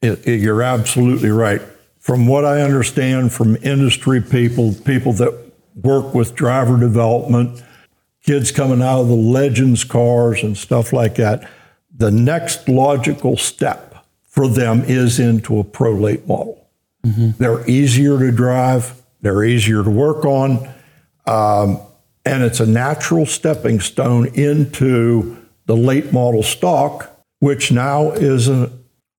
it, 0.00 0.26
it- 0.26 0.40
you're 0.40 0.62
absolutely 0.62 1.28
right. 1.30 1.60
From 2.00 2.26
what 2.26 2.44
I 2.44 2.62
understand 2.62 3.32
from 3.32 3.54
industry 3.62 4.20
people, 4.20 4.74
people 4.84 5.12
that 5.12 5.32
work 5.80 6.14
with 6.14 6.34
driver 6.34 6.76
development, 6.80 7.62
kids 8.24 8.50
coming 8.50 8.82
out 8.82 9.02
of 9.02 9.08
the 9.08 9.14
Legends 9.14 9.84
cars 9.84 10.42
and 10.42 10.56
stuff 10.56 10.92
like 10.92 11.14
that, 11.16 11.48
the 11.96 12.10
next 12.10 12.68
logical 12.68 13.36
step 13.36 14.04
for 14.24 14.48
them 14.48 14.82
is 14.84 15.20
into 15.20 15.60
a 15.60 15.64
pro 15.64 15.92
late 15.92 16.26
model. 16.26 16.66
They're 17.38 17.68
easier 17.68 18.18
to 18.18 18.32
drive, 18.32 19.00
they're 19.20 19.44
easier 19.44 19.84
to 19.84 19.90
work 19.90 20.24
on, 20.24 20.68
um, 21.26 21.78
and 22.24 22.42
it's 22.42 22.60
a 22.60 22.66
natural 22.66 23.26
stepping 23.26 23.80
stone 23.80 24.26
into 24.34 25.36
the 25.66 25.76
late 25.76 26.12
model 26.12 26.42
stock, 26.42 27.10
which 27.40 27.72
now 27.72 28.10
is 28.12 28.48
a 28.48 28.70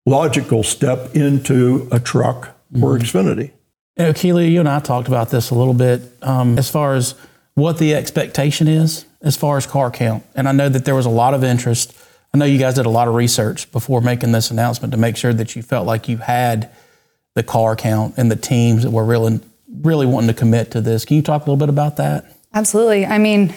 logical 0.06 0.64
step 0.64 1.16
into 1.16 1.88
a 1.92 2.00
truck 2.00 2.56
or 2.82 2.98
Xfinity. 2.98 3.52
You 3.98 4.06
know, 4.06 4.14
Keeley, 4.14 4.50
you 4.50 4.60
and 4.60 4.70
I 4.70 4.80
talked 4.80 5.08
about 5.08 5.30
this 5.30 5.50
a 5.52 5.56
little 5.56 5.74
bit 5.74 6.02
um, 6.22 6.58
as 6.58 6.70
far 6.70 6.96
as 6.96 7.16
what 7.54 7.78
the 7.78 7.94
expectation 7.94 8.68
is 8.68 9.06
as 9.24 9.38
far 9.38 9.58
as 9.58 9.66
car 9.66 9.90
count. 9.90 10.24
And 10.36 10.48
I 10.48 10.52
know 10.52 10.70
that 10.70 10.86
there 10.86 10.96
was 10.96 11.06
a 11.06 11.10
lot 11.10 11.34
of 11.34 11.44
interest. 11.44 11.98
I 12.34 12.38
know 12.38 12.46
you 12.46 12.60
guys 12.60 12.76
did 12.76 12.86
a 12.86 12.90
lot 12.90 13.08
of 13.08 13.16
research 13.16 13.72
before 13.72 14.02
making 14.02 14.34
this 14.34 14.52
announcement 14.52 14.92
to 14.92 14.98
make 14.98 15.18
sure 15.18 15.34
that 15.34 15.56
you 15.56 15.64
felt 15.64 15.88
like 15.88 16.10
you 16.10 16.18
had 16.18 16.70
the 17.34 17.42
car 17.42 17.76
count 17.76 18.16
and 18.18 18.30
the 18.30 18.36
teams 18.36 18.84
that 18.84 18.92
were 18.92 19.06
really, 19.06 19.40
really 19.82 20.06
wanting 20.06 20.28
to 20.28 20.34
commit 20.34 20.72
to 20.72 20.82
this. 20.82 21.06
Can 21.06 21.16
you 21.16 21.24
talk 21.24 21.42
a 21.42 21.46
little 21.46 21.58
bit 21.58 21.70
about 21.70 21.98
that? 21.98 22.26
Absolutely. 22.54 23.06
I 23.06 23.18
mean, 23.18 23.54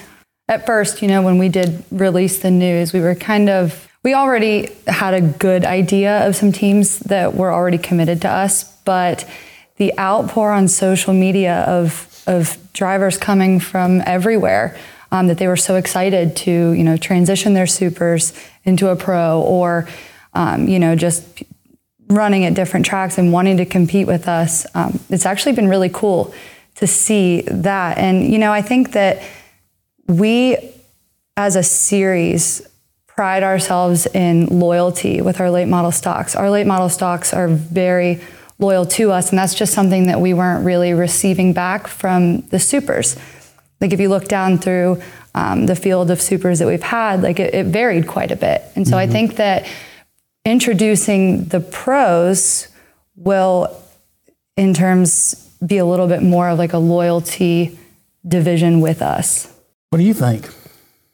at 0.49 0.65
first, 0.65 1.03
you 1.03 1.09
know, 1.09 1.23
when 1.23 1.39
we 1.39 1.49
did 1.49 1.85
release 1.91 2.39
the 2.39 2.51
news, 2.51 2.93
we 2.93 3.01
were 3.01 3.15
kind 3.15 3.51
of, 3.51 3.89
we 4.03 4.15
already 4.15 4.71
had 4.87 5.15
a 5.15 5.21
good 5.21 5.65
idea 5.65 6.27
of 6.27 6.37
some 6.37 6.53
teams 6.53 7.01
that 7.01 7.35
were 7.35 7.53
already 7.53 7.79
committed 7.79 8.23
to 8.23 8.29
us, 8.29 8.65
but 8.85 9.29
the 9.77 9.93
outpour 9.99 10.53
on 10.53 10.69
social 10.69 11.13
media 11.13 11.65
of, 11.65 12.23
of 12.27 12.57
drivers 12.73 13.19
coming 13.19 13.61
from 13.61 14.03
everywhere, 14.07 14.77
um, 15.13 15.27
that 15.27 15.39
they 15.39 15.49
were 15.49 15.57
so 15.57 15.77
excited 15.77 16.35
to, 16.37 16.73
you 16.73 16.85
know, 16.85 16.97
transition 16.97 17.55
their 17.55 17.67
supers 17.67 18.33
into 18.65 18.89
a 18.89 18.97
pro 18.97 19.41
or, 19.43 19.87
um, 20.35 20.69
you 20.69 20.79
know, 20.79 20.97
just 20.97 21.43
running 22.09 22.45
at 22.45 22.55
different 22.55 22.87
tracks 22.87 23.19
and 23.19 23.33
wanting 23.33 23.57
to 23.57 23.67
compete 23.67 24.07
with 24.07 24.29
us. 24.29 24.65
Um, 24.75 25.01
it's 25.11 25.27
actually 25.27 25.53
been 25.53 25.69
really 25.69 25.91
cool 25.93 26.33
to 26.77 26.87
see 26.87 27.43
that. 27.43 27.99
And, 27.99 28.31
you 28.31 28.39
know, 28.39 28.53
I 28.53 28.63
think 28.63 28.93
that 28.93 29.23
we, 30.07 30.57
as 31.37 31.57
a 31.57 31.63
series, 31.63 32.67
pride 33.07 33.43
ourselves 33.43 34.07
in 34.07 34.47
loyalty 34.47 35.23
with 35.23 35.41
our 35.41 35.51
late 35.51 35.69
model 35.69 35.91
stocks. 35.91 36.37
Our 36.37 36.51
late 36.51 36.67
model 36.67 36.89
stocks 36.89 37.33
are 37.33 37.49
very 37.49 38.21
loyal 38.59 38.87
to 38.87 39.11
us, 39.11 39.31
and 39.31 39.39
that's 39.39 39.55
just 39.55 39.73
something 39.73 40.07
that 40.07 40.21
we 40.21 40.35
weren't 40.35 40.65
really 40.65 40.93
receiving 40.93 41.53
back 41.53 41.87
from 41.87 42.43
the 42.49 42.59
supers. 42.59 43.17
Like 43.81 43.93
if 43.93 44.01
you 44.01 44.09
look 44.09 44.29
down 44.29 44.59
through 44.59 45.03
um, 45.35 45.67
the 45.67 45.77
field 45.77 46.11
of 46.11 46.21
supers 46.21 46.59
that 46.59 46.67
we've 46.67 46.83
had, 46.83 47.23
like 47.23 47.41
it, 47.41 47.55
it 47.55 47.67
varied 47.67 48.07
quite 48.07 48.31
a 48.31 48.37
bit. 48.37 48.63
And 48.75 48.87
so 48.87 48.97
I 48.97 49.07
think 49.07 49.37
that 49.37 49.67
introducing 50.45 51.45
the 51.47 51.61
pros 51.61 52.69
will, 53.17 53.83
in 54.57 54.73
terms, 54.73 55.46
be 55.67 55.79
a 55.79 55.85
little 55.85 56.07
bit 56.07 56.23
more 56.23 56.49
of 56.49 56.59
like 56.59 56.73
a 56.73 56.79
loyalty 56.79 57.79
division 58.27 58.81
with 58.81 59.03
us. 59.03 59.53
What 59.91 59.99
do 59.99 60.05
you 60.05 60.15
think? 60.15 60.49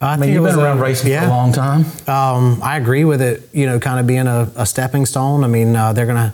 I, 0.01 0.05
I 0.05 0.11
mean, 0.15 0.19
think 0.19 0.29
it 0.31 0.33
you've 0.33 0.43
was 0.43 0.53
been 0.55 0.61
a- 0.61 0.67
around 0.67 0.79
racing 0.79 1.11
yeah. 1.11 1.21
for 1.21 1.27
a 1.27 1.29
long 1.29 1.53
time. 1.53 1.85
Um, 2.07 2.59
I 2.61 2.77
agree 2.77 3.05
with 3.05 3.21
it. 3.21 3.49
You 3.53 3.65
know, 3.65 3.79
kind 3.79 3.99
of 3.99 4.07
being 4.07 4.27
a, 4.27 4.51
a 4.55 4.65
stepping 4.65 5.05
stone. 5.05 5.43
I 5.43 5.47
mean, 5.47 5.75
uh, 5.75 5.93
they're 5.93 6.05
going 6.05 6.17
to 6.17 6.33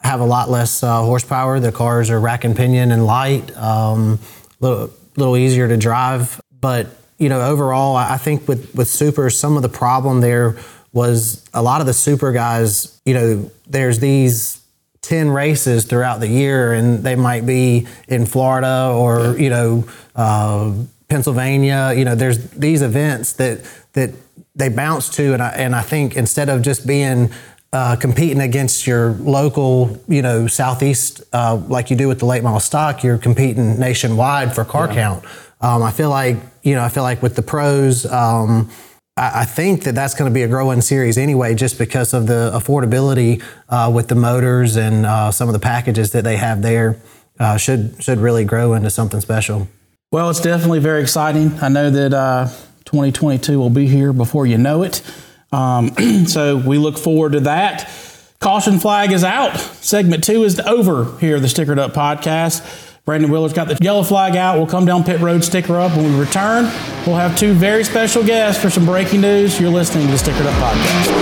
have 0.00 0.20
a 0.20 0.24
lot 0.24 0.48
less 0.50 0.82
uh, 0.82 1.02
horsepower. 1.02 1.60
The 1.60 1.72
cars 1.72 2.10
are 2.10 2.18
rack 2.18 2.44
and 2.44 2.56
pinion 2.56 2.90
and 2.90 3.04
light, 3.06 3.56
um, 3.56 4.18
a 4.60 4.64
little 4.64 4.90
little 5.16 5.36
easier 5.36 5.68
to 5.68 5.76
drive. 5.76 6.40
But 6.60 6.86
you 7.18 7.28
know, 7.28 7.40
overall, 7.42 7.96
I 7.96 8.14
I 8.14 8.16
think 8.16 8.48
with 8.48 8.74
with 8.74 8.88
super, 8.88 9.28
some 9.30 9.56
of 9.56 9.62
the 9.62 9.68
problem 9.68 10.20
there 10.20 10.56
was 10.92 11.44
a 11.54 11.62
lot 11.62 11.80
of 11.80 11.86
the 11.86 11.94
super 11.94 12.32
guys. 12.32 13.00
You 13.04 13.14
know, 13.14 13.50
there's 13.66 13.98
these. 13.98 14.61
10 15.02 15.30
races 15.30 15.84
throughout 15.84 16.20
the 16.20 16.28
year 16.28 16.72
and 16.72 17.02
they 17.02 17.16
might 17.16 17.44
be 17.44 17.86
in 18.08 18.24
Florida 18.24 18.92
or 18.94 19.36
you 19.36 19.50
know 19.50 19.84
uh, 20.16 20.72
Pennsylvania. 21.08 21.92
You 21.94 22.04
know, 22.04 22.14
there's 22.14 22.50
these 22.50 22.82
events 22.82 23.34
that 23.34 23.60
that 23.92 24.10
they 24.54 24.68
bounce 24.68 25.08
to, 25.16 25.34
and 25.34 25.42
I 25.42 25.50
and 25.50 25.74
I 25.74 25.82
think 25.82 26.16
instead 26.16 26.48
of 26.48 26.62
just 26.62 26.86
being 26.86 27.30
uh, 27.72 27.96
competing 27.96 28.40
against 28.40 28.86
your 28.86 29.12
local, 29.12 29.98
you 30.06 30.22
know, 30.22 30.46
southeast, 30.46 31.22
uh, 31.32 31.56
like 31.68 31.90
you 31.90 31.96
do 31.96 32.06
with 32.08 32.18
the 32.18 32.26
late 32.26 32.42
model 32.42 32.60
stock, 32.60 33.02
you're 33.02 33.18
competing 33.18 33.78
nationwide 33.78 34.54
for 34.54 34.64
car 34.64 34.88
yeah. 34.88 34.94
count. 34.94 35.24
Um, 35.60 35.82
I 35.82 35.90
feel 35.90 36.10
like, 36.10 36.36
you 36.62 36.74
know, 36.74 36.82
I 36.82 36.88
feel 36.88 37.02
like 37.02 37.22
with 37.22 37.34
the 37.34 37.42
pros, 37.42 38.04
um, 38.06 38.70
I, 39.16 39.44
think 39.44 39.84
that 39.84 39.94
that's 39.94 40.14
going 40.14 40.30
to 40.30 40.34
be 40.34 40.42
a 40.42 40.48
growing 40.48 40.80
series 40.80 41.18
anyway, 41.18 41.54
just 41.54 41.78
because 41.78 42.14
of 42.14 42.26
the 42.26 42.50
affordability 42.54 43.42
uh, 43.68 43.90
with 43.94 44.08
the 44.08 44.14
motors 44.14 44.76
and 44.76 45.04
uh, 45.04 45.30
some 45.30 45.48
of 45.50 45.52
the 45.52 45.58
packages 45.58 46.12
that 46.12 46.24
they 46.24 46.36
have 46.36 46.62
there. 46.62 47.00
Uh, 47.38 47.56
should 47.56 47.96
should 48.02 48.18
really 48.18 48.44
grow 48.44 48.74
into 48.74 48.90
something 48.90 49.20
special. 49.20 49.66
Well, 50.12 50.28
it's 50.30 50.40
definitely 50.40 50.80
very 50.80 51.00
exciting. 51.00 51.58
I 51.60 51.68
know 51.68 51.90
that 51.90 52.12
uh, 52.12 52.46
2022 52.84 53.58
will 53.58 53.70
be 53.70 53.86
here 53.86 54.12
before 54.12 54.46
you 54.46 54.58
know 54.58 54.82
it. 54.82 55.02
Um, 55.50 55.94
so 56.26 56.56
we 56.56 56.78
look 56.78 56.98
forward 56.98 57.32
to 57.32 57.40
that. 57.40 57.90
Caution 58.38 58.78
flag 58.78 59.12
is 59.12 59.24
out. 59.24 59.56
Segment 59.56 60.24
two 60.24 60.44
is 60.44 60.60
over 60.60 61.16
here, 61.18 61.40
the 61.40 61.46
Stickered 61.46 61.78
Up 61.78 61.92
podcast. 61.92 62.91
Brandon 63.04 63.32
Willer's 63.32 63.52
got 63.52 63.66
the 63.66 63.76
yellow 63.80 64.04
flag 64.04 64.36
out. 64.36 64.58
We'll 64.58 64.68
come 64.68 64.86
down 64.86 65.02
pit 65.02 65.20
road, 65.20 65.42
sticker 65.42 65.76
up. 65.76 65.96
When 65.96 66.12
we 66.12 66.20
return, 66.20 66.66
we'll 67.04 67.16
have 67.16 67.36
two 67.36 67.52
very 67.52 67.82
special 67.82 68.22
guests 68.22 68.62
for 68.62 68.70
some 68.70 68.86
breaking 68.86 69.22
news. 69.22 69.58
You're 69.60 69.70
listening 69.70 70.06
to 70.06 70.12
the 70.12 70.18
Stickered 70.18 70.46
Up 70.46 70.54
podcast. 70.54 71.12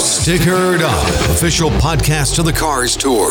Stickered 0.00 0.80
Up, 0.80 1.30
official 1.30 1.70
podcast 1.70 2.40
of 2.40 2.44
the 2.44 2.52
Cars 2.52 2.96
Tour. 2.96 3.30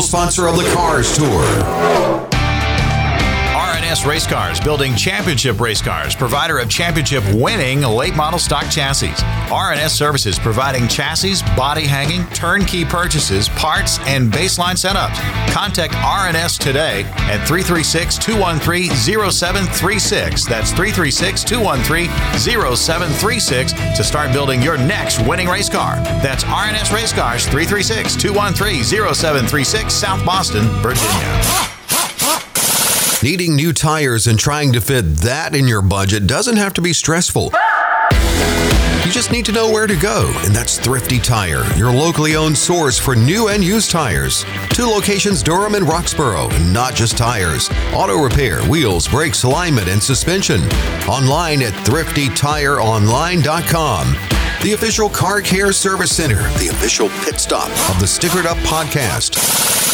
sponsor 0.00 0.48
of 0.48 0.56
the 0.56 0.64
Cars 0.74 1.16
Tour. 1.16 2.33
Race 4.02 4.26
Cars, 4.26 4.58
building 4.60 4.94
championship 4.96 5.60
race 5.60 5.80
cars, 5.80 6.14
provider 6.14 6.58
of 6.58 6.68
championship 6.68 7.22
winning 7.32 7.80
late 7.80 8.14
model 8.16 8.38
stock 8.38 8.68
chassis. 8.70 9.08
RNS 9.48 9.90
Services, 9.90 10.38
providing 10.38 10.88
chassis, 10.88 11.42
body 11.56 11.84
hanging, 11.86 12.26
turnkey 12.28 12.84
purchases, 12.84 13.48
parts, 13.50 13.98
and 14.00 14.32
baseline 14.32 14.74
setups. 14.74 15.16
Contact 15.52 15.94
RNS 15.94 16.58
today 16.58 17.04
at 17.30 17.46
336 17.46 18.18
213 18.18 18.90
0736. 19.30 20.46
That's 20.46 20.70
336 20.70 21.44
213 21.44 22.08
0736 22.38 23.72
to 23.96 24.04
start 24.04 24.32
building 24.32 24.60
your 24.60 24.76
next 24.76 25.24
winning 25.26 25.48
race 25.48 25.68
car. 25.68 25.96
That's 26.22 26.44
RNS 26.44 26.92
Race 26.92 27.12
Cars 27.12 27.44
336 27.46 28.16
213 28.16 28.82
0736, 28.84 29.94
South 29.94 30.24
Boston, 30.26 30.64
Virginia. 30.82 31.73
Needing 33.24 33.56
new 33.56 33.72
tires 33.72 34.26
and 34.26 34.38
trying 34.38 34.74
to 34.74 34.82
fit 34.82 35.16
that 35.22 35.56
in 35.56 35.66
your 35.66 35.80
budget 35.80 36.26
doesn't 36.26 36.58
have 36.58 36.74
to 36.74 36.82
be 36.82 36.92
stressful. 36.92 37.54
You 39.02 39.10
just 39.10 39.32
need 39.32 39.46
to 39.46 39.52
know 39.52 39.70
where 39.70 39.86
to 39.86 39.96
go, 39.96 40.30
and 40.44 40.54
that's 40.54 40.78
Thrifty 40.78 41.18
Tire, 41.18 41.64
your 41.74 41.90
locally 41.90 42.36
owned 42.36 42.58
source 42.58 42.98
for 42.98 43.16
new 43.16 43.48
and 43.48 43.64
used 43.64 43.90
tires. 43.90 44.44
Two 44.68 44.84
locations, 44.84 45.42
Durham 45.42 45.74
and 45.74 45.86
Roxboro, 45.86 46.52
and 46.52 46.70
not 46.70 46.94
just 46.94 47.16
tires. 47.16 47.70
Auto 47.94 48.22
repair, 48.22 48.62
wheels, 48.64 49.08
brakes, 49.08 49.44
alignment, 49.44 49.88
and 49.88 50.02
suspension. 50.02 50.60
Online 51.08 51.62
at 51.62 51.72
thriftytireonline.com 51.86 54.14
the 54.62 54.72
official 54.72 55.08
car 55.10 55.42
care 55.42 55.72
service 55.72 56.16
center, 56.16 56.42
the 56.58 56.68
official 56.68 57.10
pit 57.22 57.38
stop 57.38 57.68
of 57.90 58.00
the 58.00 58.06
Stickered 58.06 58.46
Up 58.46 58.56
podcast. 58.58 59.93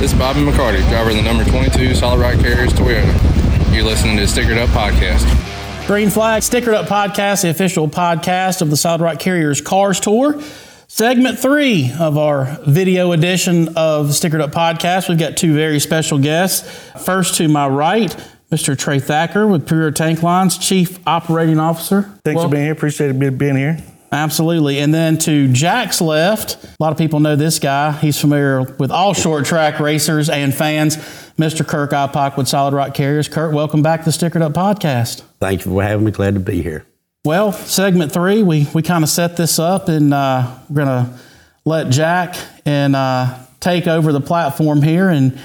This 0.00 0.12
is 0.12 0.18
Bobby 0.18 0.40
McCarty, 0.40 0.86
driver 0.88 1.10
of 1.10 1.16
the 1.16 1.22
number 1.22 1.44
22 1.44 1.94
Solid 1.94 2.20
Rock 2.20 2.34
Carriers 2.40 2.72
Toyota. 2.72 3.72
You're 3.72 3.84
listening 3.84 4.16
to 4.16 4.24
Stickered 4.24 4.58
Up 4.58 4.68
Podcast. 4.70 5.24
Green 5.86 6.10
Flag 6.10 6.42
Stickered 6.42 6.74
Up 6.74 6.86
Podcast, 6.86 7.42
the 7.42 7.50
official 7.50 7.88
podcast 7.88 8.60
of 8.60 8.70
the 8.70 8.76
Solid 8.76 9.00
Rock 9.00 9.20
Carriers 9.20 9.60
Cars 9.60 10.00
Tour. 10.00 10.42
Segment 10.88 11.38
three 11.38 11.92
of 11.98 12.18
our 12.18 12.58
video 12.66 13.12
edition 13.12 13.68
of 13.76 14.08
Stickered 14.08 14.40
Up 14.40 14.50
Podcast. 14.50 15.08
We've 15.08 15.18
got 15.18 15.36
two 15.36 15.54
very 15.54 15.78
special 15.78 16.18
guests. 16.18 16.68
First 17.04 17.36
to 17.36 17.48
my 17.48 17.68
right, 17.68 18.14
Mr. 18.50 18.76
Trey 18.76 18.98
Thacker 18.98 19.46
with 19.46 19.66
Puryear 19.66 19.92
Tank 19.92 20.24
Lines, 20.24 20.58
Chief 20.58 20.98
Operating 21.06 21.60
Officer. 21.60 22.02
Thanks 22.24 22.38
well, 22.38 22.48
for 22.48 22.52
being 22.52 22.64
here. 22.64 22.72
Appreciate 22.72 23.10
it 23.10 23.38
being 23.38 23.56
here. 23.56 23.82
Absolutely. 24.14 24.78
And 24.78 24.94
then 24.94 25.18
to 25.18 25.52
Jack's 25.52 26.00
left, 26.00 26.62
a 26.62 26.76
lot 26.78 26.92
of 26.92 26.98
people 26.98 27.18
know 27.18 27.34
this 27.34 27.58
guy. 27.58 27.90
He's 27.90 28.20
familiar 28.20 28.62
with 28.62 28.92
all 28.92 29.12
short 29.12 29.44
track 29.44 29.80
racers 29.80 30.30
and 30.30 30.54
fans. 30.54 30.96
Mr. 31.36 31.66
Kirk 31.66 31.90
Ipock 31.90 32.36
with 32.36 32.46
Solid 32.46 32.74
Rock 32.74 32.94
Carriers. 32.94 33.26
Kirk, 33.26 33.52
welcome 33.52 33.82
back 33.82 34.04
to 34.04 34.04
the 34.04 34.10
Stickered 34.12 34.40
Up 34.40 34.52
Podcast. 34.52 35.22
Thank 35.40 35.64
you 35.64 35.72
for 35.72 35.82
having 35.82 36.04
me. 36.06 36.12
Glad 36.12 36.34
to 36.34 36.40
be 36.40 36.62
here. 36.62 36.86
Well, 37.24 37.50
segment 37.50 38.12
three, 38.12 38.44
we, 38.44 38.68
we 38.72 38.82
kind 38.82 39.02
of 39.02 39.10
set 39.10 39.36
this 39.36 39.58
up, 39.58 39.88
and 39.88 40.14
uh, 40.14 40.58
we're 40.68 40.84
going 40.84 41.06
to 41.06 41.18
let 41.64 41.90
Jack 41.90 42.36
and 42.64 42.94
uh, 42.94 43.36
take 43.58 43.88
over 43.88 44.12
the 44.12 44.20
platform 44.20 44.80
here 44.80 45.08
and 45.08 45.36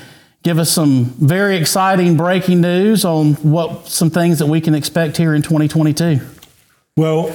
give 0.43 0.59
us 0.59 0.69
some 0.69 1.05
very 1.05 1.57
exciting 1.57 2.17
breaking 2.17 2.61
news 2.61 3.03
on 3.03 3.33
what 3.35 3.87
some 3.87 4.11
things 4.11 4.37
that 4.39 4.45
we 4.45 4.61
can 4.61 4.75
expect 4.75 5.17
here 5.17 5.33
in 5.33 5.41
2022. 5.41 6.19
Well, 6.95 7.33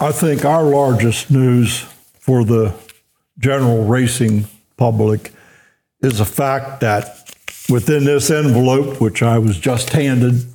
I 0.00 0.10
think 0.10 0.44
our 0.44 0.64
largest 0.64 1.30
news 1.30 1.86
for 2.18 2.44
the 2.44 2.74
general 3.38 3.84
racing 3.84 4.46
public 4.76 5.32
is 6.00 6.18
the 6.18 6.24
fact 6.24 6.80
that 6.80 7.32
within 7.70 8.04
this 8.04 8.28
envelope, 8.28 9.00
which 9.00 9.22
I 9.22 9.38
was 9.38 9.56
just 9.58 9.90
handed 9.90 10.46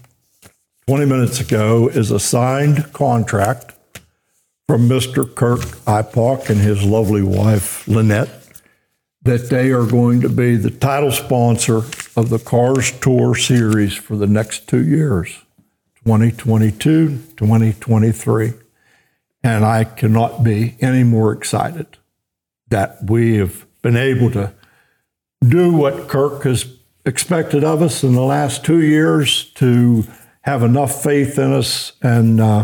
20 0.88 1.06
minutes 1.06 1.40
ago, 1.40 1.88
is 1.88 2.12
a 2.12 2.20
signed 2.20 2.92
contract 2.92 3.74
from 4.68 4.90
Mr. 4.90 5.34
Kirk 5.34 5.62
Ipock 5.86 6.50
and 6.50 6.60
his 6.60 6.84
lovely 6.84 7.24
wife, 7.24 7.88
Lynette, 7.88 8.30
that 9.22 9.50
they 9.50 9.72
are 9.72 9.86
going 9.86 10.20
to 10.22 10.30
be 10.30 10.58
the 10.58 10.70
title 10.70 11.12
sponsor 11.12 11.78
of 12.18 12.30
the 12.30 12.40
Cars 12.40 12.92
Tour 13.00 13.36
series 13.36 13.96
for 13.96 14.18
the 14.18 14.28
next 14.28 14.68
two 14.68 14.84
years, 14.84 15.30
2022, 16.04 17.20
2023. 17.38 18.54
And 19.44 19.66
I 19.66 19.84
cannot 19.86 20.44
be 20.44 20.76
any 20.82 21.04
more 21.04 21.32
excited 21.32 21.98
that 22.70 23.10
we 23.10 23.38
have 23.38 23.66
been 23.82 23.98
able 23.98 24.32
to 24.32 24.54
do 25.48 25.74
what 25.74 26.08
Kirk 26.08 26.44
has 26.44 26.66
expected 27.06 27.64
of 27.64 27.82
us 27.82 28.04
in 28.04 28.14
the 28.14 28.22
last 28.22 28.66
two 28.66 28.82
years 28.82 29.46
to 29.54 30.04
have 30.42 30.64
enough 30.64 31.02
faith 31.02 31.40
in 31.40 31.54
us 31.54 31.94
and 32.02 32.42
uh, 32.42 32.64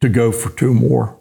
to 0.00 0.08
go 0.08 0.32
for 0.32 0.50
two 0.50 0.72
more. 0.72 1.18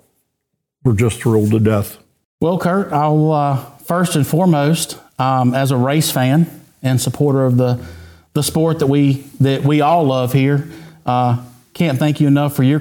We're 0.83 0.93
just 0.93 1.21
thrilled 1.21 1.51
to 1.51 1.59
death. 1.59 1.97
Well, 2.39 2.57
Kirk, 2.57 2.91
I'll 2.91 3.31
uh, 3.31 3.65
first 3.83 4.15
and 4.15 4.25
foremost, 4.25 4.97
um, 5.17 5.53
as 5.53 5.71
a 5.71 5.77
race 5.77 6.11
fan 6.11 6.49
and 6.81 7.01
supporter 7.01 7.45
of 7.45 7.57
the 7.57 7.85
the 8.33 8.43
sport 8.43 8.79
that 8.79 8.87
we 8.87 9.25
that 9.41 9.63
we 9.63 9.81
all 9.81 10.05
love 10.05 10.31
here, 10.31 10.69
uh, 11.05 11.43
can't 11.73 11.97
thank 11.99 12.21
you 12.21 12.27
enough 12.27 12.55
for 12.55 12.63
your 12.63 12.79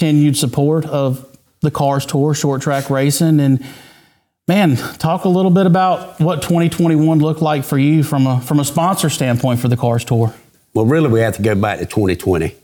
continued 0.00 0.34
support 0.34 0.86
of 0.86 1.26
the 1.60 1.70
Cars 1.70 2.06
Tour, 2.06 2.32
short 2.32 2.62
track 2.62 2.88
racing, 2.88 3.38
and 3.38 3.62
man, 4.48 4.76
talk 4.76 5.26
a 5.26 5.28
little 5.28 5.50
bit 5.50 5.66
about 5.66 6.18
what 6.18 6.40
2021 6.40 7.18
looked 7.18 7.42
like 7.42 7.64
for 7.64 7.76
you 7.76 8.02
from 8.02 8.26
a 8.26 8.40
from 8.40 8.60
a 8.60 8.64
sponsor 8.64 9.10
standpoint 9.10 9.60
for 9.60 9.68
the 9.68 9.76
Cars 9.76 10.02
Tour. 10.02 10.34
Well, 10.72 10.86
really, 10.86 11.10
we 11.10 11.20
have 11.20 11.36
to 11.36 11.42
go 11.42 11.54
back 11.54 11.80
to 11.80 11.84
2020. 11.84 12.54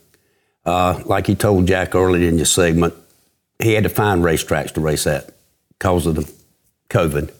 Uh, 0.64 1.02
like 1.04 1.26
he 1.26 1.34
told 1.34 1.68
Jack 1.68 1.94
earlier 1.94 2.26
in 2.26 2.38
the 2.38 2.46
segment, 2.46 2.94
he 3.62 3.74
had 3.74 3.84
to 3.84 3.90
find 3.90 4.22
racetracks 4.22 4.72
to 4.72 4.80
race 4.80 5.06
at 5.06 5.30
because 5.78 6.06
of 6.06 6.14
the 6.14 6.32
COVID. 6.88 7.30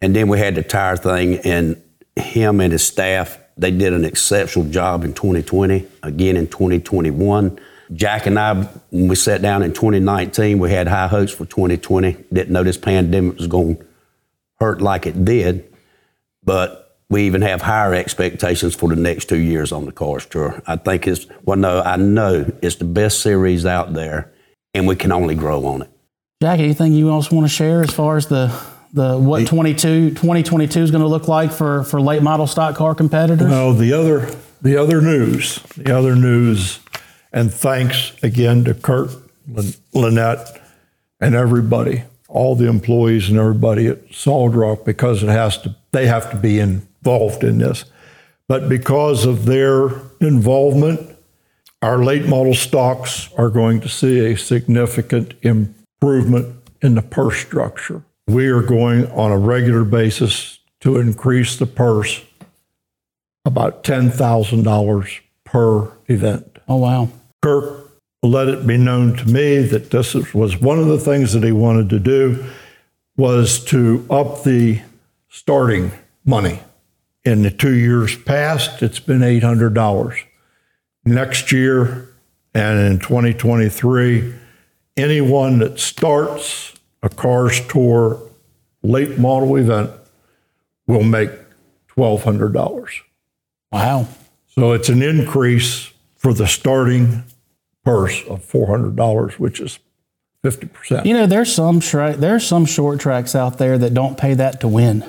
And 0.00 0.14
then 0.14 0.28
we 0.28 0.38
had 0.38 0.54
the 0.54 0.62
tire 0.62 0.96
thing, 0.96 1.38
and 1.38 1.82
him 2.14 2.60
and 2.60 2.72
his 2.72 2.86
staff, 2.86 3.38
they 3.56 3.72
did 3.72 3.92
an 3.92 4.04
exceptional 4.04 4.66
job 4.70 5.02
in 5.02 5.14
2020, 5.14 5.84
again 6.04 6.36
in 6.36 6.46
2021. 6.46 7.58
Jack 7.92 8.26
and 8.26 8.38
I, 8.38 8.54
when 8.90 9.08
we 9.08 9.16
sat 9.16 9.42
down 9.42 9.62
in 9.62 9.72
2019, 9.72 10.58
we 10.58 10.70
had 10.70 10.88
high 10.88 11.06
hopes 11.06 11.32
for 11.32 11.44
2020. 11.46 12.12
Didn't 12.32 12.52
know 12.52 12.62
this 12.62 12.76
pandemic 12.76 13.38
was 13.38 13.46
going 13.46 13.76
to 13.76 13.86
hurt 14.58 14.80
like 14.80 15.06
it 15.06 15.24
did, 15.24 15.72
but 16.42 16.98
we 17.08 17.22
even 17.22 17.42
have 17.42 17.62
higher 17.62 17.94
expectations 17.94 18.74
for 18.74 18.88
the 18.88 18.96
next 18.96 19.28
two 19.28 19.38
years 19.38 19.70
on 19.70 19.84
the 19.84 19.92
Cars 19.92 20.26
Tour. 20.26 20.60
I 20.66 20.76
think 20.76 21.06
it's, 21.06 21.26
well, 21.44 21.56
no, 21.56 21.80
I 21.80 21.96
know 21.96 22.50
it's 22.62 22.76
the 22.76 22.84
best 22.84 23.20
series 23.20 23.64
out 23.64 23.94
there, 23.94 24.32
and 24.74 24.86
we 24.88 24.96
can 24.96 25.12
only 25.12 25.36
grow 25.36 25.64
on 25.66 25.82
it. 25.82 25.90
Jack, 26.42 26.58
anything 26.58 26.92
you 26.92 27.10
else 27.10 27.30
want 27.30 27.46
to 27.46 27.52
share 27.52 27.82
as 27.82 27.90
far 27.90 28.16
as 28.16 28.26
the 28.26 28.48
the 28.92 29.18
what 29.18 29.46
22, 29.46 30.10
2022 30.10 30.80
is 30.80 30.90
going 30.90 31.02
to 31.02 31.08
look 31.08 31.28
like 31.28 31.52
for, 31.52 31.84
for 31.84 32.00
late 32.00 32.22
model 32.22 32.46
stock 32.46 32.76
car 32.76 32.94
competitors? 32.94 33.48
Well, 33.48 33.74
the 33.74 33.92
other 33.92 34.30
the 34.62 34.76
other 34.76 35.00
news, 35.00 35.58
the 35.76 35.96
other 35.96 36.16
news, 36.16 36.80
and 37.32 37.52
thanks 37.52 38.12
again 38.22 38.64
to 38.64 38.74
Kirk, 38.74 39.10
Lynette, 39.92 40.62
and 41.20 41.34
everybody, 41.34 42.04
all 42.28 42.54
the 42.54 42.68
employees 42.68 43.28
and 43.28 43.38
everybody 43.38 43.86
at 43.86 44.12
Solid 44.12 44.54
Rock, 44.54 44.84
because 44.84 45.22
it 45.22 45.28
has 45.28 45.58
to 45.58 45.74
they 45.92 46.06
have 46.06 46.30
to 46.30 46.36
be 46.36 46.58
involved 46.58 47.42
in 47.42 47.58
this. 47.58 47.86
But 48.48 48.68
because 48.68 49.24
of 49.24 49.46
their 49.46 49.90
involvement, 50.20 51.16
our 51.82 52.04
late 52.04 52.26
model 52.26 52.54
stocks 52.54 53.30
are 53.36 53.48
going 53.48 53.80
to 53.80 53.88
see 53.88 54.18
a 54.26 54.36
significant 54.36 55.34
improvement 55.42 56.54
in 56.82 56.94
the 56.94 57.02
purse 57.02 57.38
structure. 57.38 58.02
We 58.26 58.48
are 58.48 58.62
going 58.62 59.10
on 59.10 59.32
a 59.32 59.38
regular 59.38 59.84
basis 59.84 60.58
to 60.80 60.98
increase 60.98 61.56
the 61.56 61.66
purse 61.66 62.22
about 63.44 63.84
$10,000 63.84 65.20
per 65.44 65.92
event. 66.08 66.55
Oh, 66.68 66.76
wow. 66.76 67.08
Kirk 67.42 67.86
let 68.22 68.48
it 68.48 68.66
be 68.66 68.76
known 68.76 69.16
to 69.16 69.28
me 69.28 69.58
that 69.58 69.90
this 69.90 70.14
was 70.34 70.60
one 70.60 70.78
of 70.78 70.86
the 70.86 70.98
things 70.98 71.32
that 71.32 71.44
he 71.44 71.52
wanted 71.52 71.90
to 71.90 71.98
do 71.98 72.44
was 73.16 73.64
to 73.66 74.04
up 74.10 74.42
the 74.42 74.80
starting 75.28 75.92
money. 76.24 76.60
In 77.24 77.42
the 77.42 77.50
two 77.50 77.74
years 77.74 78.16
past, 78.16 78.82
it's 78.82 79.00
been 79.00 79.20
$800. 79.20 80.22
Next 81.04 81.52
year 81.52 82.08
and 82.54 82.78
in 82.80 82.98
2023, 82.98 84.34
anyone 84.96 85.58
that 85.58 85.78
starts 85.78 86.72
a 87.02 87.08
Cars 87.08 87.60
Tour 87.68 88.20
late 88.82 89.18
model 89.18 89.56
event 89.56 89.90
will 90.86 91.02
make 91.02 91.30
$1,200. 91.96 93.00
Wow. 93.72 94.08
So 94.46 94.72
it's 94.72 94.88
an 94.88 95.02
increase 95.02 95.90
for 96.26 96.34
the 96.34 96.46
starting 96.48 97.22
purse 97.84 98.20
of 98.24 98.44
$400, 98.44 99.38
which 99.38 99.60
is 99.60 99.78
50%. 100.42 101.04
You 101.04 101.14
know, 101.14 101.26
there's 101.26 101.54
some 101.54 101.78
tra- 101.78 102.16
there's 102.16 102.44
some 102.44 102.66
short 102.66 102.98
tracks 102.98 103.36
out 103.36 103.58
there 103.58 103.78
that 103.78 103.94
don't 103.94 104.18
pay 104.18 104.34
that 104.34 104.60
to 104.62 104.66
win. 104.66 105.04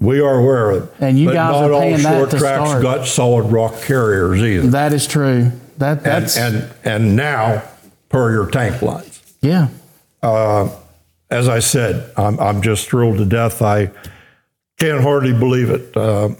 We 0.00 0.18
are 0.18 0.40
aware 0.40 0.70
of 0.72 0.82
it. 0.82 0.94
And 0.98 1.16
you 1.16 1.26
but 1.26 1.34
guys 1.34 1.52
not 1.52 1.70
are 1.70 1.80
paying 1.80 1.94
all 1.94 1.98
that 2.00 2.18
short 2.18 2.30
to 2.32 2.38
tracks 2.38 2.70
start. 2.70 2.82
got 2.82 3.06
solid 3.06 3.52
rock 3.52 3.82
carriers 3.82 4.42
either. 4.42 4.66
That 4.70 4.92
is 4.92 5.06
true. 5.06 5.52
That 5.78 5.98
and, 5.98 6.06
that's 6.06 6.36
and 6.36 6.74
and 6.82 7.14
now 7.14 7.62
Puryear 8.08 8.50
tank 8.50 8.82
lines. 8.82 9.22
yeah. 9.42 9.68
as 11.30 11.48
I 11.48 11.60
said, 11.60 12.12
I'm, 12.16 12.40
I'm 12.40 12.62
just 12.62 12.88
thrilled 12.88 13.18
to 13.18 13.24
death. 13.24 13.62
I 13.62 13.92
can't 14.76 15.02
hardly 15.02 15.32
believe 15.32 15.70
it. 15.70 15.96
Uh, 15.96 16.30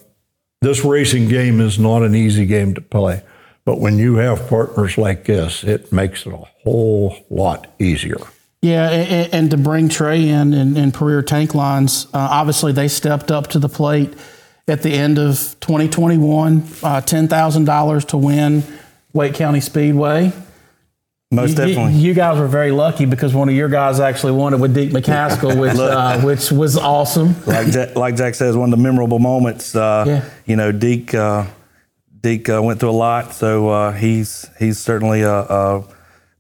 this 0.61 0.85
racing 0.85 1.29
game 1.29 1.61
is 1.61 1.79
not 1.79 2.03
an 2.03 2.17
easy 2.17 2.47
game 2.47 2.75
to 2.75 2.81
play, 2.81 3.23
but 3.65 3.81
when 3.81 3.99
you 3.99 4.17
have 4.17 4.49
partners 4.49 4.99
like 4.99 5.25
this, 5.25 5.65
it 5.65 5.93
makes 5.93 6.27
it 6.27 6.33
a 6.33 6.37
whole 6.65 7.17
lot 7.31 7.67
easier. 7.79 8.19
Yeah, 8.63 8.89
and, 8.91 9.35
and 9.35 9.51
to 9.51 9.57
bring 9.59 9.89
Trey 9.91 10.27
in 10.29 10.55
and, 10.55 10.77
and 10.79 10.93
Puryear 10.95 11.23
Tank 11.23 11.55
Lines, 11.55 12.07
uh, 12.15 12.29
obviously 12.31 12.73
they 12.73 12.89
stepped 12.89 13.31
up 13.31 13.49
to 13.49 13.59
the 13.59 13.69
plate 13.69 14.15
at 14.67 14.83
the 14.83 14.91
end 14.91 15.19
of 15.19 15.37
2021, 15.61 16.59
uh, 16.83 17.01
$10,000 17.03 18.09
to 18.09 18.17
win 18.17 18.63
Wake 19.13 19.35
County 19.35 19.61
Speedway. 19.61 20.33
Most 21.31 21.51
You- 21.51 21.57
definitely. 21.57 21.93
You, 21.95 22.09
you 22.09 22.15
guys 22.15 22.39
were 22.39 22.47
very 22.47 22.71
lucky 22.71 23.05
because 23.05 23.35
one 23.35 23.49
of 23.51 23.55
your 23.55 23.69
guys 23.69 24.01
actually 24.01 24.33
won 24.33 24.55
it 24.55 24.61
with 24.61 24.75
Deac 24.75 24.91
McCaskill, 24.93 25.61
which, 25.61 25.77
uh, 25.77 26.21
which 26.23 26.51
was 26.51 26.79
awesome. 26.79 27.35
like 27.47 27.71
Jack, 27.71 27.97
like 27.97 28.17
Jack 28.17 28.35
says, 28.35 28.57
one 28.57 28.73
of 28.73 28.79
the 28.79 28.83
memorable 28.83 29.19
moments. 29.19 29.75
Uh, 29.77 30.05
Yeah. 30.07 30.25
You 30.47 30.57
know, 30.57 30.73
Deac 30.73 31.13
uh, 31.15 31.47
Deac 32.25 32.49
uh, 32.49 32.63
went 32.63 32.81
through 32.81 32.91
a 32.91 32.93
lot, 32.93 33.35
so 33.35 33.69
uh, 33.69 33.93
he's 33.93 34.49
he's 34.59 34.79
certainly 34.79 35.21
a, 35.23 35.31
a 35.41 35.85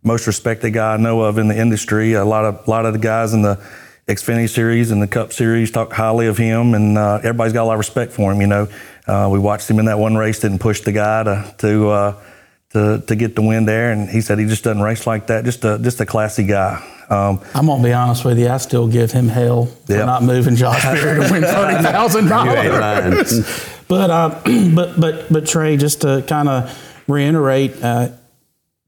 most 0.02 0.26
respected 0.26 0.70
guy 0.70 0.94
I 0.94 0.96
know 0.96 1.20
of 1.20 1.36
in 1.36 1.48
the 1.48 1.58
industry. 1.58 2.14
A 2.14 2.24
lot 2.24 2.46
of 2.46 2.66
a 2.66 2.70
lot 2.70 2.86
of 2.86 2.94
the 2.94 2.98
guys 2.98 3.34
in 3.34 3.42
the 3.42 3.62
Xfinity 4.08 4.48
series 4.48 4.90
and 4.90 5.02
the 5.02 5.06
Cup 5.06 5.32
series 5.34 5.70
talk 5.70 5.92
highly 5.92 6.26
of 6.26 6.38
him, 6.38 6.72
and 6.72 6.96
uh, 6.96 7.16
everybody's 7.22 7.52
got 7.52 7.64
a 7.64 7.68
lot 7.68 7.74
of 7.74 7.78
respect 7.80 8.12
for 8.12 8.32
him. 8.32 8.40
You 8.40 8.46
know, 8.46 8.68
uh, 9.06 9.28
we 9.30 9.38
watched 9.38 9.68
him 9.70 9.78
in 9.78 9.84
that 9.84 9.98
one 9.98 10.14
race, 10.16 10.40
didn't 10.40 10.60
push 10.60 10.80
the 10.80 10.92
guy 10.92 11.22
to 11.24 11.54
to. 11.58 11.88
Uh, 11.90 12.22
to, 12.70 13.00
to 13.06 13.14
get 13.14 13.36
the 13.36 13.42
win 13.42 13.66
there, 13.66 13.92
and 13.92 14.10
he 14.10 14.20
said 14.20 14.36
he 14.40 14.46
just 14.46 14.64
doesn't 14.64 14.82
race 14.82 15.06
like 15.06 15.28
that. 15.28 15.44
Just 15.44 15.64
a 15.64 15.78
just 15.80 16.00
a 16.00 16.06
classy 16.06 16.42
guy. 16.42 16.82
Um, 17.08 17.40
I'm 17.54 17.66
gonna 17.66 17.80
be 17.84 17.92
honest 17.92 18.24
with 18.24 18.36
you. 18.36 18.48
I 18.48 18.56
still 18.56 18.88
give 18.88 19.12
him 19.12 19.28
hell 19.28 19.66
for 19.66 19.92
Yep. 19.92 20.06
not 20.06 20.22
moving 20.24 20.56
Josh 20.56 20.82
Berry 20.82 21.24
to 21.24 21.32
win 21.32 21.42
thirty 21.44 21.82
thousand 21.84 22.24
You 22.26 22.34
ain't 22.34 22.72
dollars. 22.72 23.70
But 23.88 24.10
uh, 24.10 24.40
but 24.74 25.00
but 25.00 25.32
but 25.32 25.46
Trey, 25.46 25.76
just 25.76 26.02
to 26.02 26.24
kind 26.26 26.48
of 26.48 27.04
reiterate, 27.06 27.82
uh, 27.82 28.08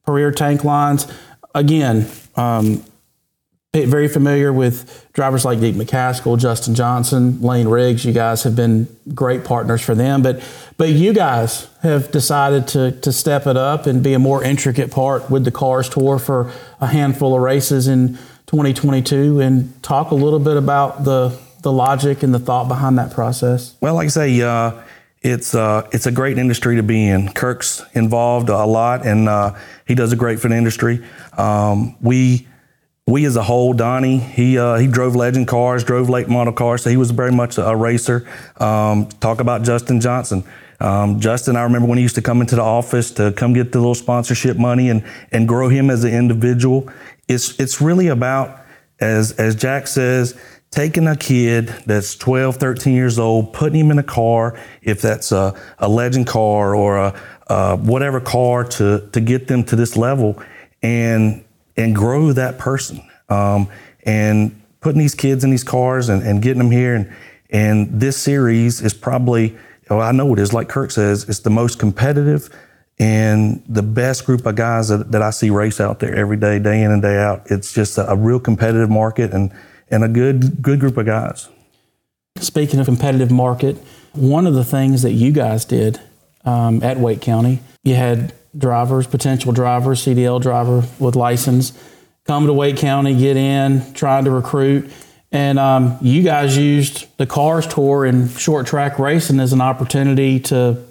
Puryear 0.05 0.33
tank 0.33 0.65
lines 0.65 1.07
again. 1.55 2.09
Um, 2.37 2.85
very 3.85 4.09
familiar 4.09 4.53
with 4.53 5.07
drivers 5.13 5.45
like 5.45 5.59
Deac 5.59 5.75
McCaskill, 5.75 6.39
Justin 6.39 6.75
Johnson, 6.75 7.43
Layne 7.43 7.69
Riggs. 7.69 8.07
You 8.07 8.13
guys 8.13 8.43
have 8.45 8.57
been 8.57 8.89
great 9.15 9.45
partners 9.45 9.83
for 9.83 9.95
them, 9.95 10.23
but 10.23 10.43
but 10.79 10.89
you 10.89 11.13
guys 11.13 11.69
have 11.83 12.11
decided 12.11 12.69
to 12.69 12.93
to 12.93 13.13
step 13.13 13.47
it 13.47 13.57
up 13.57 13.87
and 13.87 14.03
be 14.03 14.15
a 14.15 14.19
more 14.19 14.43
intricate 14.43 14.91
part 14.91 15.31
with 15.31 15.45
the 15.45 15.51
Cars 15.51 15.91
Tour 15.91 16.19
for 16.19 16.51
a 16.81 16.87
handful 16.87 17.35
of 17.35 17.43
races 17.43 17.87
in 17.87 18.17
2022. 18.47 19.41
And 19.41 19.83
talk 19.83 20.11
a 20.11 20.15
little 20.15 20.39
bit 20.39 20.57
about 20.57 21.05
the 21.05 21.39
the 21.67 21.73
logic 21.73 22.23
and 22.23 22.33
the 22.33 22.39
thought 22.39 22.69
behind 22.69 22.97
that 22.97 23.11
process. 23.13 23.75
Well, 23.81 23.97
like 23.97 24.05
I 24.05 24.09
say, 24.11 24.41
uh, 24.41 24.81
it's 25.21 25.53
uh, 25.53 25.89
it's 25.91 26.07
a 26.07 26.13
great 26.13 26.39
industry 26.39 26.77
to 26.77 26.85
be 26.85 27.09
in. 27.09 27.29
Kirk's 27.33 27.83
involved 27.93 28.51
a 28.51 28.65
lot, 28.65 29.05
and 29.05 29.29
uh, 29.29 29.57
he 29.85 29.97
does 29.97 30.13
a 30.13 30.17
great 30.17 30.39
for 30.39 30.49
the 30.49 30.55
industry. 30.55 31.05
Um, 31.37 31.97
we 32.01 32.47
we 33.05 33.25
as 33.25 33.35
a 33.35 33.43
whole, 33.43 33.73
Donnie, 33.73 34.19
he 34.19 34.57
uh, 34.57 34.77
he 34.77 34.87
drove 34.87 35.17
legend 35.17 35.49
cars, 35.49 35.83
drove 35.83 36.09
late 36.09 36.29
model 36.29 36.53
cars, 36.53 36.85
so 36.85 36.91
he 36.91 36.97
was 36.97 37.11
very 37.11 37.33
much 37.33 37.59
a, 37.59 37.75
racer. 37.75 38.29
Um, 38.59 39.09
talk 39.19 39.41
about 39.41 39.65
Justin 39.65 40.01
Johnson. 40.01 40.45
Um, 40.79 41.19
Justin, 41.19 41.57
I 41.57 41.65
remember 41.65 41.89
when 41.89 41.99
he 41.99 42.03
used 42.03 42.15
to 42.15 42.23
come 42.23 42.41
into 42.41 42.55
the 42.55 42.63
office 42.63 43.11
to 43.13 43.33
come 43.33 43.55
get 43.55 43.73
the 43.73 43.81
little 43.81 43.97
sponsorship 43.97 44.57
money 44.57 44.89
and 44.89 45.03
and 45.33 45.49
grow 45.49 45.69
him 45.69 45.91
as 45.91 46.05
an 46.05 46.15
individual. 46.15 46.89
It's 47.27 47.59
it's 47.59 47.81
really 47.81 48.07
about 48.07 48.61
as 49.01 49.33
as 49.33 49.57
Jack 49.57 49.89
says, 49.89 50.39
taking 50.77 51.07
a 51.07 51.17
kid 51.17 51.69
that's 51.87 52.15
12, 52.17 52.57
13 52.57 52.93
years 52.93 53.19
old, 53.19 53.55
putting 53.55 53.81
him 53.81 53.91
in 53.91 53.99
a 53.99 54.03
car, 54.03 54.61
if 54.83 55.01
that's 55.01 55.33
a, 55.33 55.59
a 55.79 55.89
legend 55.89 56.27
car 56.27 56.75
or 56.75 56.99
a, 56.99 57.21
uh, 57.47 57.79
whatever 57.79 58.21
car 58.21 58.63
to, 58.63 59.09
to 59.11 59.19
get 59.23 59.49
them 59.49 59.65
to 59.65 59.75
this 59.75 59.97
level 59.97 60.39
and, 60.83 61.43
and 61.79 61.97
grow 61.97 62.31
that 62.31 62.59
person. 62.59 63.03
Um, 63.31 63.69
and 64.03 64.61
putting 64.83 64.99
these 64.99 65.15
kids 65.15 65.45
in 65.45 65.51
these 65.51 65.65
cars 65.65 66.11
and, 66.11 66.23
and 66.23 66.43
getting 66.43 66.59
them 66.59 66.71
here. 66.71 66.95
And, 66.95 67.11
and 67.49 67.99
this 67.99 68.19
series 68.19 68.83
is 68.83 68.93
probably 68.93 69.57
well, 69.89 70.03
I 70.03 70.13
know 70.13 70.31
it 70.35 70.39
is. 70.39 70.53
Like 70.53 70.69
Kirk 70.69 70.91
says, 70.91 71.27
it's 71.27 71.39
the 71.39 71.51
most 71.51 71.79
competitive 71.79 72.51
and 72.99 73.63
the 73.67 73.83
best 73.83 74.27
group 74.27 74.45
of 74.45 74.57
guys 74.57 74.89
that, 74.89 75.11
that 75.13 75.23
I 75.23 75.31
see 75.31 75.49
race 75.49 75.81
out 75.81 76.01
there 76.01 76.15
every 76.15 76.37
day, 76.37 76.59
day 76.59 76.83
in 76.83 76.91
and 76.91 77.01
day 77.01 77.17
out. 77.17 77.47
It's 77.47 77.73
just 77.73 77.97
a, 77.97 78.11
a 78.11 78.17
real 78.17 78.41
competitive 78.41 78.91
market 78.91 79.33
and 79.33 79.53
and 79.89 80.05
a 80.05 80.09
good 80.09 80.63
good 80.63 80.81
group 80.81 80.97
of 80.97 81.07
guys. 81.07 81.49
Speaking 82.39 82.81
of 82.81 82.87
competitive 82.87 83.31
market, 83.31 83.77
one 84.13 84.47
of 84.47 84.55
the 84.55 84.65
things 84.65 85.03
that 85.03 85.13
you 85.13 85.33
guys 85.33 85.65
did 85.65 86.01
um, 86.45 86.83
at 86.83 86.99
Wake 86.99 87.23
County, 87.23 87.61
you 87.83 87.95
had 87.95 88.33
drivers, 88.57 89.07
potential 89.07 89.53
drivers, 89.53 90.05
CDL 90.05 90.41
driver 90.41 90.85
with 90.99 91.17
license, 91.17 91.73
come 92.25 92.47
to 92.47 92.53
Wake 92.53 92.77
County, 92.77 93.17
get 93.17 93.37
in, 93.37 93.93
trying 93.95 94.25
to 94.25 94.31
recruit. 94.31 94.91
And 95.33 95.59
um, 95.59 95.99
you 96.01 96.23
guys 96.23 96.57
used 96.57 97.07
the 97.19 97.27
Cars 97.27 97.67
Tour 97.67 98.05
and 98.05 98.31
short 98.31 98.67
track 98.67 98.99
racing 98.99 99.41
as 99.41 99.53
an 99.53 99.61
opportunity 99.61 100.41
to 100.41 100.83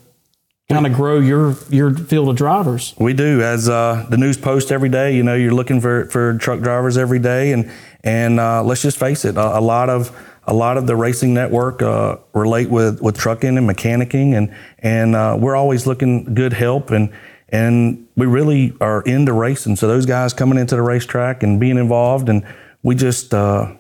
kind 0.70 0.88
of 0.88 0.93
grow 0.93 1.20
your 1.20 1.56
your 1.70 1.93
field 1.93 2.30
of 2.30 2.36
drivers. 2.36 2.93
We 3.00 3.14
do, 3.14 3.41
as 3.41 3.70
uh, 3.70 4.06
the 4.10 4.18
news 4.18 4.38
posts 4.38 4.72
every 4.72 4.89
day. 4.89 5.16
You 5.16 5.24
know, 5.24 5.36
you're 5.36 5.54
looking 5.54 5.80
for 5.80 6.06
for 6.06 6.38
truck 6.38 6.62
drivers 6.62 6.98
every 6.98 7.20
day, 7.20 7.54
and 7.54 7.72
and 8.06 8.39
uh, 8.39 8.64
let's 8.64 8.84
just 8.84 8.97
face 8.97 9.26
it, 9.26 9.36
a, 9.36 9.58
a, 9.58 9.60
lot 9.60 9.89
of 9.89 10.16
a 10.45 10.53
lot 10.53 10.78
of 10.78 10.86
the 10.86 10.95
racing 10.95 11.34
network 11.34 11.82
uh, 11.82 12.18
relate 12.34 12.70
with 12.70 13.01
with 13.01 13.18
trucking 13.18 13.58
and 13.58 13.68
mechanicking, 13.68 14.38
and 14.38 14.56
and 14.80 15.16
uh, 15.16 15.36
we're 15.38 15.56
always 15.56 15.86
looking 15.86 16.34
good 16.34 16.53
help 16.53 16.91
and. 16.91 17.12
And 17.49 18.08
we 18.18 18.26
really 18.26 18.74
are 18.82 19.03
into 19.03 19.32
racing. 19.32 19.76
So 19.76 19.88
those 19.88 20.08
guys 20.08 20.34
coming 20.34 20.58
into 20.58 20.76
the 20.76 20.82
racetrack 20.82 21.43
and 21.43 21.60
being 21.60 21.78
involved, 21.78 22.28
and 22.28 22.43
we 22.82 22.95
just 22.95 23.36
uh, 23.36 23.72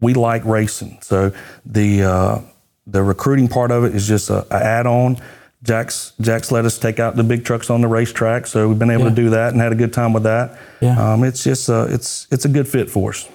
we 0.00 0.14
like 0.14 0.42
racing. 0.46 0.98
So 1.02 1.32
the 1.66 2.02
uh, 2.02 2.38
the 2.86 3.02
recruiting 3.02 3.46
part 3.46 3.70
of 3.70 3.84
it 3.84 3.94
is 3.94 4.08
just 4.08 4.30
a, 4.30 4.46
a 4.50 4.64
add-on. 4.64 5.18
Jack's 5.62 6.14
Jack's 6.22 6.50
let 6.50 6.64
us 6.64 6.78
take 6.78 6.98
out 6.98 7.14
the 7.14 7.22
big 7.22 7.44
trucks 7.44 7.68
on 7.68 7.82
the 7.82 7.88
racetrack, 7.88 8.46
so 8.46 8.66
we've 8.66 8.78
been 8.78 8.90
able 8.90 9.04
yeah. 9.04 9.10
to 9.10 9.14
do 9.14 9.30
that 9.30 9.52
and 9.52 9.60
had 9.60 9.70
a 9.70 9.76
good 9.76 9.92
time 9.92 10.14
with 10.14 10.22
that. 10.22 10.58
Yeah. 10.80 11.12
Um, 11.12 11.24
it's 11.24 11.44
just 11.44 11.68
it's 11.68 12.26
it's 12.30 12.46
a 12.46 12.48
good 12.48 12.66
fit 12.66 12.90
for 12.90 13.10
us. 13.10 13.28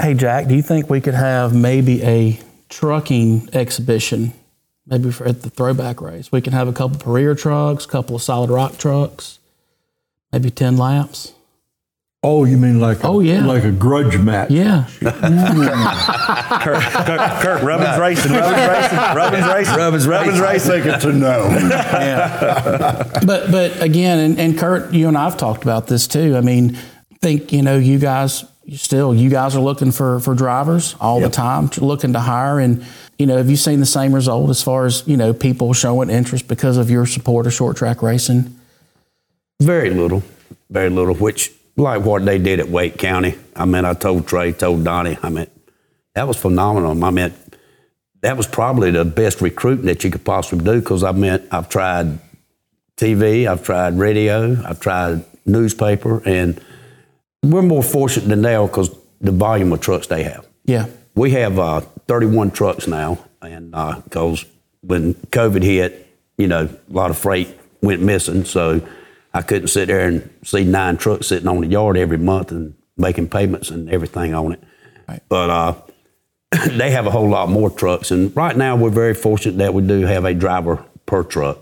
Hey 0.00 0.12
Jack, 0.12 0.46
do 0.46 0.54
you 0.54 0.62
think 0.62 0.90
we 0.90 1.00
could 1.00 1.14
have 1.14 1.54
maybe 1.54 2.02
a 2.02 2.38
trucking 2.68 3.48
exhibition, 3.54 4.34
maybe 4.86 5.10
for, 5.10 5.26
at 5.26 5.40
the 5.40 5.48
throwback 5.48 6.02
race? 6.02 6.30
We 6.30 6.42
can 6.42 6.52
have 6.52 6.68
a 6.68 6.72
couple 6.72 6.98
Puryear 6.98 7.34
trucks, 7.34 7.86
a 7.86 7.88
couple 7.88 8.14
of 8.14 8.22
solid 8.22 8.50
rock 8.50 8.76
trucks, 8.76 9.38
maybe 10.32 10.50
ten 10.50 10.76
laps. 10.76 11.32
Oh, 12.22 12.44
you 12.44 12.58
mean 12.58 12.78
like 12.78 13.04
a, 13.04 13.06
oh 13.06 13.20
yeah, 13.20 13.46
like 13.46 13.64
a 13.64 13.70
grudge 13.70 14.18
match? 14.18 14.50
Yeah. 14.50 14.86
Kirk, 15.00 16.82
Kirk, 16.82 17.40
Kirk, 17.40 17.62
Rubbin's 17.62 17.98
racing, 17.98 18.32
Rubbin's 18.32 18.68
racing, 18.68 18.98
Rubbin's 18.98 19.46
racing, 19.54 19.76
Rubbin's, 19.76 20.06
Rubbin's 20.08 20.40
racing. 20.40 20.72
I 20.72 20.74
think 20.82 20.94
it's 20.94 21.04
a 21.06 21.12
no. 21.12 21.46
yeah. 21.48 23.20
But 23.24 23.50
but 23.50 23.82
again, 23.82 24.18
and, 24.18 24.38
and 24.38 24.58
Kirk, 24.58 24.92
you 24.92 25.08
and 25.08 25.16
I've 25.16 25.38
talked 25.38 25.62
about 25.62 25.86
this 25.86 26.06
too. 26.06 26.36
I 26.36 26.42
mean, 26.42 26.76
think 27.20 27.52
you 27.52 27.62
know 27.62 27.78
you 27.78 27.98
guys 27.98 28.44
still 28.72 29.14
you 29.14 29.30
guys 29.30 29.54
are 29.54 29.62
looking 29.62 29.92
for 29.92 30.20
for 30.20 30.34
drivers 30.34 30.96
all 31.00 31.20
yep. 31.20 31.30
the 31.30 31.36
time, 31.36 31.70
looking 31.78 32.12
to 32.12 32.20
hire 32.20 32.60
and. 32.60 32.84
You 33.18 33.24
know, 33.24 33.38
have 33.38 33.48
you 33.48 33.56
seen 33.56 33.80
the 33.80 33.86
same 33.86 34.14
result 34.14 34.50
as 34.50 34.62
far 34.62 34.84
as 34.84 35.02
you 35.08 35.16
know 35.16 35.32
people 35.32 35.72
showing 35.72 36.10
interest 36.10 36.48
because 36.48 36.76
of 36.76 36.90
your 36.90 37.06
support 37.06 37.46
of 37.46 37.54
short 37.54 37.78
track 37.78 38.02
racing? 38.02 38.54
Very 39.58 39.88
little, 39.88 40.22
very 40.68 40.90
little. 40.90 41.14
Which 41.14 41.50
like 41.76 42.04
what 42.04 42.24
they 42.24 42.38
did 42.38 42.60
at 42.60 42.68
Wake 42.68 42.98
County. 42.98 43.34
I 43.54 43.64
mean, 43.64 43.84
I 43.84 43.92
told 43.94 44.26
Trey, 44.26 44.52
told 44.52 44.84
Donnie, 44.84 45.18
I 45.22 45.28
mean, 45.28 45.46
that 46.14 46.26
was 46.26 46.36
phenomenal. 46.36 47.02
I 47.04 47.10
mean, 47.10 47.32
that 48.22 48.36
was 48.36 48.46
probably 48.46 48.90
the 48.90 49.04
best 49.04 49.40
recruiting 49.40 49.86
that 49.86 50.02
you 50.02 50.10
could 50.10 50.24
possibly 50.24 50.64
do 50.64 50.80
because 50.80 51.04
I 51.04 51.12
meant 51.12 51.46
I've 51.50 51.68
tried 51.68 52.18
TV, 52.96 53.46
I've 53.46 53.62
tried 53.62 53.98
radio, 53.98 54.56
I've 54.64 54.80
tried 54.80 55.24
newspaper, 55.44 56.22
and 56.24 56.60
we're 57.52 57.62
more 57.62 57.82
fortunate 57.82 58.28
than 58.28 58.42
they 58.42 58.54
are 58.54 58.66
because 58.66 58.96
the 59.20 59.32
volume 59.32 59.72
of 59.72 59.80
trucks 59.80 60.06
they 60.06 60.22
have. 60.24 60.46
Yeah. 60.64 60.86
We 61.14 61.30
have 61.32 61.58
uh, 61.58 61.80
31 61.80 62.50
trucks 62.50 62.86
now, 62.86 63.24
and 63.40 63.70
because 63.70 64.44
uh, 64.44 64.48
when 64.82 65.14
COVID 65.14 65.62
hit, 65.62 66.06
you 66.36 66.46
know, 66.46 66.68
a 66.68 66.92
lot 66.92 67.10
of 67.10 67.18
freight 67.18 67.48
went 67.80 68.02
missing, 68.02 68.44
so 68.44 68.86
I 69.32 69.42
couldn't 69.42 69.68
sit 69.68 69.88
there 69.88 70.06
and 70.06 70.28
see 70.44 70.64
nine 70.64 70.96
trucks 70.96 71.28
sitting 71.28 71.48
on 71.48 71.60
the 71.60 71.66
yard 71.66 71.96
every 71.96 72.18
month 72.18 72.50
and 72.50 72.74
making 72.96 73.28
payments 73.28 73.70
and 73.70 73.88
everything 73.90 74.34
on 74.34 74.52
it. 74.52 74.62
Right. 75.08 75.22
But 75.28 75.50
uh, 75.50 75.74
they 76.70 76.90
have 76.90 77.06
a 77.06 77.10
whole 77.10 77.28
lot 77.28 77.48
more 77.48 77.70
trucks, 77.70 78.10
and 78.10 78.34
right 78.36 78.56
now 78.56 78.76
we're 78.76 78.90
very 78.90 79.14
fortunate 79.14 79.58
that 79.58 79.74
we 79.74 79.82
do 79.82 80.02
have 80.02 80.24
a 80.24 80.34
driver 80.34 80.84
per 81.06 81.22
truck. 81.22 81.58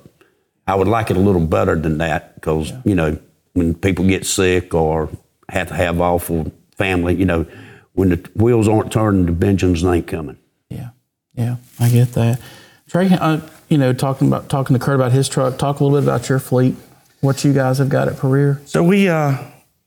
I 0.67 0.75
would 0.75 0.89
like 0.89 1.11
it 1.11 1.17
a 1.17 1.21
little 1.21 1.45
better 1.45 1.77
than 1.77 1.99
that 1.99 2.35
because 2.35 2.71
yeah. 2.71 2.81
you 2.85 2.95
know 2.95 3.19
when 3.53 3.75
people 3.75 4.07
get 4.07 4.27
sick 4.27 4.75
or 4.75 5.11
have 5.49 5.69
to 5.69 5.75
have 5.75 6.01
off 6.01 6.25
for 6.25 6.51
family, 6.77 7.15
you 7.15 7.25
know, 7.25 7.47
when 7.93 8.11
the 8.11 8.31
wheels 8.35 8.69
aren't 8.69 8.93
turning, 8.93 9.27
the 9.27 9.33
Benjamins 9.33 9.85
ain't 9.85 10.07
coming. 10.07 10.39
Yeah, 10.69 10.91
yeah, 11.35 11.57
I 11.79 11.89
get 11.89 12.13
that. 12.13 12.41
Trey, 12.89 13.09
uh, 13.13 13.41
you 13.69 13.79
know, 13.79 13.93
talking 13.93 14.29
about 14.29 14.49
talking 14.49 14.75
to 14.75 14.85
Kirk 14.85 14.97
about 14.97 15.13
his 15.13 15.29
truck. 15.29 15.59
Talk 15.59 15.81
a 15.81 15.85
little 15.85 15.99
bit 16.01 16.05
about 16.09 16.29
your 16.29 16.39
fleet 16.39 16.77
what 17.25 17.43
you 17.43 17.53
guys 17.53 17.79
have 17.79 17.89
got 17.89 18.07
at 18.07 18.19
Puryear? 18.19 18.61
So 18.67 18.83
we 18.85 19.09
uh, 19.09 19.39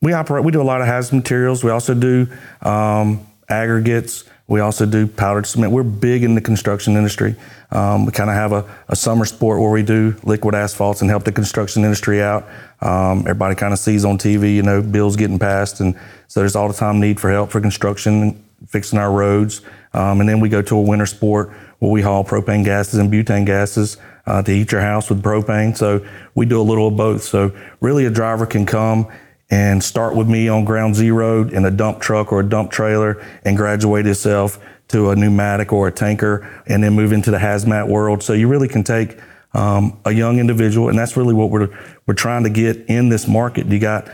we 0.02 0.12
operate. 0.12 0.44
We 0.44 0.52
do 0.52 0.62
a 0.62 0.64
lot 0.64 0.82
of 0.82 0.88
hazardous 0.88 1.14
materials. 1.14 1.64
We 1.64 1.72
also 1.72 1.94
do 1.94 2.28
um, 2.62 3.26
aggregates. 3.48 4.26
We 4.48 4.62
also 4.62 4.86
do 4.86 5.08
powdered 5.08 5.46
cement. 5.46 5.74
We're 5.74 5.84
big 5.84 6.24
in 6.24 6.34
the 6.34 6.42
construction 6.42 6.96
industry. 6.96 7.36
Um, 7.72 8.06
we 8.06 8.14
kind 8.14 8.30
of 8.30 8.36
have 8.38 8.54
a, 8.54 8.66
a, 8.88 8.96
summer 8.96 9.26
sport 9.26 9.60
where 9.60 9.70
we 9.70 9.84
do 9.84 10.16
liquid 10.24 10.56
asphalts 10.56 11.02
and 11.02 11.10
help 11.10 11.26
the 11.26 11.34
construction 11.34 11.84
industry 11.84 12.22
out. 12.22 12.48
Um, 12.82 13.20
everybody 13.22 13.56
kind 13.56 13.74
of 13.74 13.80
sees 13.80 14.06
on 14.06 14.18
TV, 14.18 14.56
you 14.56 14.64
know, 14.64 14.82
bills 14.82 15.18
getting 15.18 15.38
passed, 15.38 15.82
and 15.82 16.00
so 16.30 16.40
there's 16.40 16.56
all 16.56 16.70
the 16.70 16.74
time 16.74 17.02
need 17.02 17.20
for 17.20 17.30
help 17.30 17.52
for 17.52 17.60
construction, 17.60 18.42
fixing 18.68 18.98
our 18.98 19.12
roads. 19.12 19.62
Um, 19.94 20.22
and 20.22 20.30
then 20.30 20.40
we 20.40 20.48
go 20.48 20.62
to 20.62 20.78
a 20.78 20.82
winter 20.82 21.06
sport 21.06 21.52
where 21.80 21.92
we 21.92 22.02
haul 22.02 22.24
propane 22.24 22.64
gases 22.64 23.00
and 23.00 23.12
butane 23.12 23.46
gases 23.46 23.98
uh, 24.26 24.42
to 24.44 24.52
heat 24.52 24.72
your 24.72 24.82
house 24.82 25.10
with 25.10 25.22
propane. 25.22 25.76
So 25.76 26.06
we 26.36 26.46
do 26.46 26.62
a 26.62 26.64
little 26.64 26.88
of 26.88 26.96
both. 26.96 27.24
So 27.24 27.54
really, 27.82 28.06
a 28.06 28.10
driver 28.10 28.46
can 28.46 28.66
come 28.66 29.08
and 29.50 29.84
start 29.84 30.16
with 30.16 30.28
me 30.28 30.50
on 30.50 30.66
ground 30.66 30.96
zero 30.96 31.48
in 31.48 31.66
a 31.66 31.72
dump 31.72 32.02
truck 32.02 32.32
or 32.32 32.42
a 32.42 32.44
dump 32.48 32.72
trailer 32.72 33.26
and 33.46 33.56
graduate 33.56 34.06
himself 34.06 34.60
to 34.90 35.10
a 35.10 35.16
pneumatic 35.16 35.72
or 35.72 35.88
a 35.88 35.92
tanker 35.92 36.64
and 36.68 36.84
then 36.84 36.94
move 36.94 37.12
into 37.12 37.32
the 37.32 37.38
hazmat 37.38 37.88
world. 37.88 38.24
So 38.24 38.34
you 38.34 38.48
really 38.48 38.68
can 38.68 38.84
take 38.84 39.18
um, 39.54 40.00
a 40.06 40.12
young 40.12 40.40
individual, 40.40 40.90
and 40.90 40.98
that's 40.98 41.18
really 41.18 41.34
what 41.34 41.50
we're 41.50 41.70
we're 42.06 42.14
trying 42.14 42.44
to 42.44 42.50
get 42.50 42.78
in 42.88 43.10
this 43.10 43.28
market. 43.28 43.68
You 43.68 43.80
got 43.80 44.10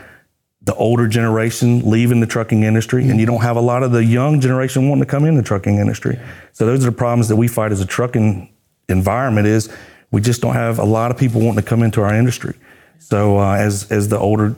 the 0.62 0.74
older 0.74 1.06
generation 1.06 1.90
leaving 1.90 2.20
the 2.20 2.26
trucking 2.26 2.62
industry, 2.62 3.08
and 3.08 3.20
you 3.20 3.26
don't 3.26 3.42
have 3.42 3.56
a 3.56 3.60
lot 3.60 3.82
of 3.82 3.92
the 3.92 4.04
young 4.04 4.40
generation 4.40 4.88
wanting 4.88 5.04
to 5.04 5.10
come 5.10 5.24
in 5.24 5.34
the 5.36 5.42
trucking 5.42 5.78
industry. 5.78 6.18
So 6.52 6.64
those 6.64 6.84
are 6.84 6.90
the 6.90 6.96
problems 6.96 7.28
that 7.28 7.36
we 7.36 7.48
fight 7.48 7.72
as 7.72 7.80
a 7.80 7.86
trucking 7.86 8.54
environment. 8.88 9.46
Is 9.46 9.68
we 10.10 10.20
just 10.20 10.40
don't 10.40 10.54
have 10.54 10.78
a 10.78 10.84
lot 10.84 11.10
of 11.10 11.18
people 11.18 11.40
wanting 11.40 11.62
to 11.62 11.68
come 11.68 11.82
into 11.82 12.00
our 12.00 12.14
industry. 12.14 12.56
So 12.98 13.38
uh, 13.38 13.54
as 13.54 13.90
as 13.90 14.08
the 14.08 14.18
older 14.18 14.54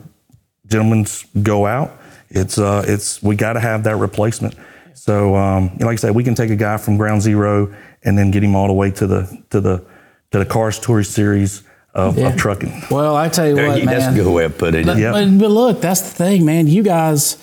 gentlemen 0.67 1.05
go 1.41 1.65
out, 1.65 1.97
it's 2.29 2.57
uh, 2.57 2.83
it's 2.87 3.21
we 3.23 3.35
got 3.35 3.53
to 3.53 3.59
have 3.59 3.83
that 3.83 3.95
replacement. 3.97 4.55
So 4.93 5.35
um, 5.35 5.77
like 5.79 5.93
I 5.93 5.95
said, 5.95 6.15
we 6.15 6.23
can 6.23 6.35
take 6.35 6.49
a 6.49 6.55
guy 6.55 6.77
from 6.77 6.97
ground 6.97 7.21
zero 7.21 7.73
and 8.03 8.17
then 8.17 8.31
get 8.31 8.43
him 8.43 8.55
all 8.55 8.67
the 8.67 8.73
way 8.73 8.91
to 8.91 9.07
the 9.07 9.43
to 9.51 9.61
the 9.61 9.85
to 10.31 10.39
the 10.39 10.45
Cars 10.45 10.79
Tour 10.79 11.03
series 11.03 11.63
of, 11.93 12.17
yeah. 12.17 12.27
of 12.27 12.37
trucking. 12.37 12.83
Well, 12.91 13.15
I 13.15 13.29
tell 13.29 13.47
you 13.47 13.55
there, 13.55 13.69
what, 13.69 13.77
man, 13.77 13.85
that's 13.85 14.13
a 14.13 14.23
good 14.23 14.31
way 14.31 14.45
of 14.45 14.57
putting 14.57 14.81
it. 14.81 14.85
But, 14.85 14.97
yep. 14.97 15.13
but, 15.13 15.39
but 15.39 15.49
look, 15.49 15.81
that's 15.81 16.01
the 16.01 16.09
thing, 16.09 16.45
man. 16.45 16.67
You 16.67 16.83
guys, 16.83 17.37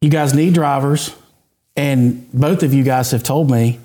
you 0.00 0.08
guys 0.08 0.34
need 0.34 0.54
drivers, 0.54 1.14
and 1.74 2.30
both 2.32 2.62
of 2.62 2.72
you 2.72 2.84
guys 2.84 3.10
have 3.10 3.22
told 3.22 3.50
me 3.50 3.80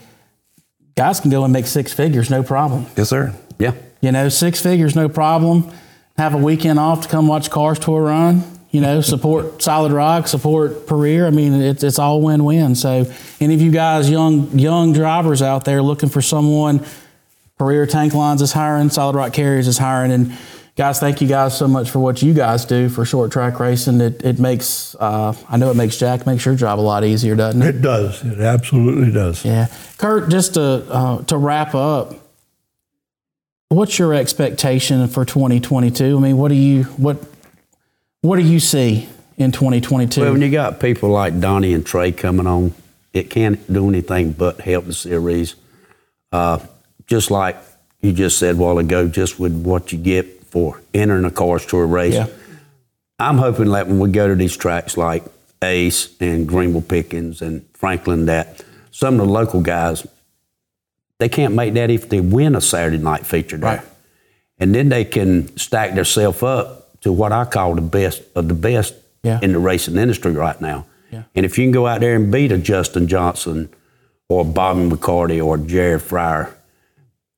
guys 0.96 1.20
can 1.20 1.32
go 1.32 1.44
and 1.44 1.54
make 1.54 1.66
six 1.66 1.94
figures, 1.94 2.30
no 2.30 2.44
problem. 2.44 2.86
Yes, 2.96 3.10
sir. 3.10 3.34
Yeah. 3.58 3.74
You 4.02 4.12
know, 4.12 4.30
six 4.30 4.62
figures, 4.62 4.96
no 4.96 5.10
problem. 5.10 5.72
Have 6.18 6.34
a 6.34 6.38
weekend 6.38 6.80
off 6.80 7.02
to 7.02 7.08
come 7.08 7.28
watch 7.28 7.50
Cars 7.50 7.80
Tour 7.80 8.04
run. 8.04 8.44
You 8.70 8.80
know, 8.82 9.02
support 9.02 9.62
Solid 9.62 9.92
Rock, 9.92 10.28
support 10.28 10.88
Puryear. 10.88 11.28
I 11.28 11.30
mean, 11.32 11.54
it's 11.62 11.84
it's 11.84 12.00
all 12.00 12.22
win 12.22 12.44
win. 12.46 12.76
So, 12.76 13.06
any 13.40 13.54
of 13.54 13.62
you 13.62 13.72
guys, 13.72 14.10
young 14.10 14.58
young 14.58 14.94
drivers 14.94 15.42
out 15.42 15.66
there 15.66 15.82
looking 15.82 16.10
for 16.10 16.22
someone, 16.22 16.86
Puryear 17.58 17.86
Tank 17.86 18.14
Lines 18.14 18.42
is 18.42 18.52
hiring, 18.54 18.90
Solid 18.90 19.16
Rock 19.16 19.34
Carriers 19.34 19.68
is 19.68 19.78
hiring, 19.78 20.12
and 20.12 20.38
guys, 20.76 21.00
thank 21.00 21.22
you 21.22 21.28
guys 21.28 21.58
so 21.58 21.68
much 21.68 21.90
for 21.90 22.00
what 22.00 22.22
you 22.22 22.34
guys 22.34 22.66
do 22.66 22.90
for 22.90 23.06
short 23.06 23.32
track 23.32 23.60
racing. 23.60 24.02
It, 24.02 24.24
it 24.24 24.40
makes, 24.40 24.96
uh, 25.00 25.36
I 25.50 25.58
know 25.58 25.70
it 25.70 25.76
makes 25.76 25.98
Jack 25.98 26.26
makes 26.26 26.46
your 26.46 26.56
job 26.56 26.80
a 26.80 26.82
lot 26.82 27.04
easier, 27.04 27.36
doesn't 27.36 27.62
it? 27.62 27.76
It 27.76 27.82
does. 27.82 28.24
It 28.24 28.40
absolutely 28.40 29.12
does. 29.12 29.44
Yeah, 29.46 29.68
Kirk. 29.98 30.30
Just 30.30 30.56
to 30.56 30.62
uh, 30.90 31.24
to 31.24 31.38
wrap 31.38 31.76
up, 31.76 32.16
what's 33.72 33.98
your 33.98 34.14
expectation 34.14 35.08
for 35.08 35.26
2022? 35.26 36.18
I 36.18 36.20
mean, 36.20 36.38
what 36.38 36.50
do 36.50 36.56
you 36.56 36.84
what 36.84 37.18
what 38.22 38.38
do 38.38 38.44
you 38.44 38.60
see 38.60 39.08
in 39.38 39.52
2022? 39.52 40.22
Well, 40.22 40.34
when 40.34 40.42
you 40.42 40.52
got 40.52 40.80
people 40.80 41.10
like 41.10 41.40
Donnie 41.40 41.74
and 41.74 41.86
Trey 41.86 42.12
coming 42.12 42.48
on, 42.48 42.74
it 43.14 43.30
can't 43.30 43.72
do 43.72 43.90
anything 43.90 44.34
but 44.34 44.62
help 44.62 44.86
the 44.86 44.94
series. 44.94 45.56
Uh, 46.32 46.60
just 47.08 47.32
like 47.32 47.58
you 48.02 48.14
just 48.14 48.38
said 48.38 48.56
a 48.56 48.58
while 48.58 48.78
ago, 48.78 49.08
just 49.08 49.40
with 49.40 49.54
what 49.54 49.92
you 49.92 49.98
get 49.98 50.44
for 50.46 50.82
entering 50.94 51.26
a 51.26 51.32
cars 51.32 51.66
tour 51.66 51.86
race. 51.86 52.14
Yeah. 52.14 52.28
I'm 53.20 53.38
hoping 53.38 53.70
that 53.72 53.88
when 53.88 54.00
we 54.00 54.12
go 54.12 54.28
to 54.28 54.36
these 54.36 54.58
tracks 54.58 54.98
like 54.98 55.24
Ace 55.62 56.10
and 56.20 56.48
Greenville 56.48 56.82
Pickens 56.82 57.42
and 57.42 57.66
Franklin, 57.74 58.26
that 58.26 58.64
some 58.92 59.20
of 59.20 59.28
the 59.28 59.32
local 59.32 59.62
guys, 59.62 60.06
they 61.22 61.30
can't 61.30 61.54
make 61.54 61.76
that 61.76 61.92
if 61.92 62.10
they 62.10 62.20
win 62.20 62.56
a 62.56 62.62
Saturday 62.62 62.98
night 62.98 63.28
feature 63.28 63.56
there. 63.56 63.76
Right. 63.78 63.86
And 64.58 64.74
then 64.74 64.90
they 64.90 65.06
can 65.06 65.56
stack 65.56 65.94
themselves 65.94 66.42
up 66.42 67.00
to 67.02 67.12
what 67.14 67.32
I 67.32 67.46
call 67.46 67.76
the 67.76 67.82
best 67.82 68.24
of 68.36 68.48
the 68.48 68.56
best 68.56 68.96
Yeah. 69.24 69.38
in 69.44 69.54
the 69.54 69.60
racing 69.60 69.98
industry 69.98 70.32
right 70.32 70.60
now. 70.60 70.86
Yeah. 71.12 71.24
And 71.36 71.46
if 71.46 71.60
you 71.60 71.66
can 71.66 71.72
go 71.72 71.86
out 71.86 72.00
there 72.00 72.16
and 72.16 72.32
beat 72.32 72.52
a 72.52 72.58
Justin 72.58 73.08
Johnson 73.08 73.70
or 74.30 74.44
Bobby 74.44 74.82
McCarty 74.90 75.40
or 75.46 75.60
Jared 75.60 76.02
Fryar, 76.02 76.50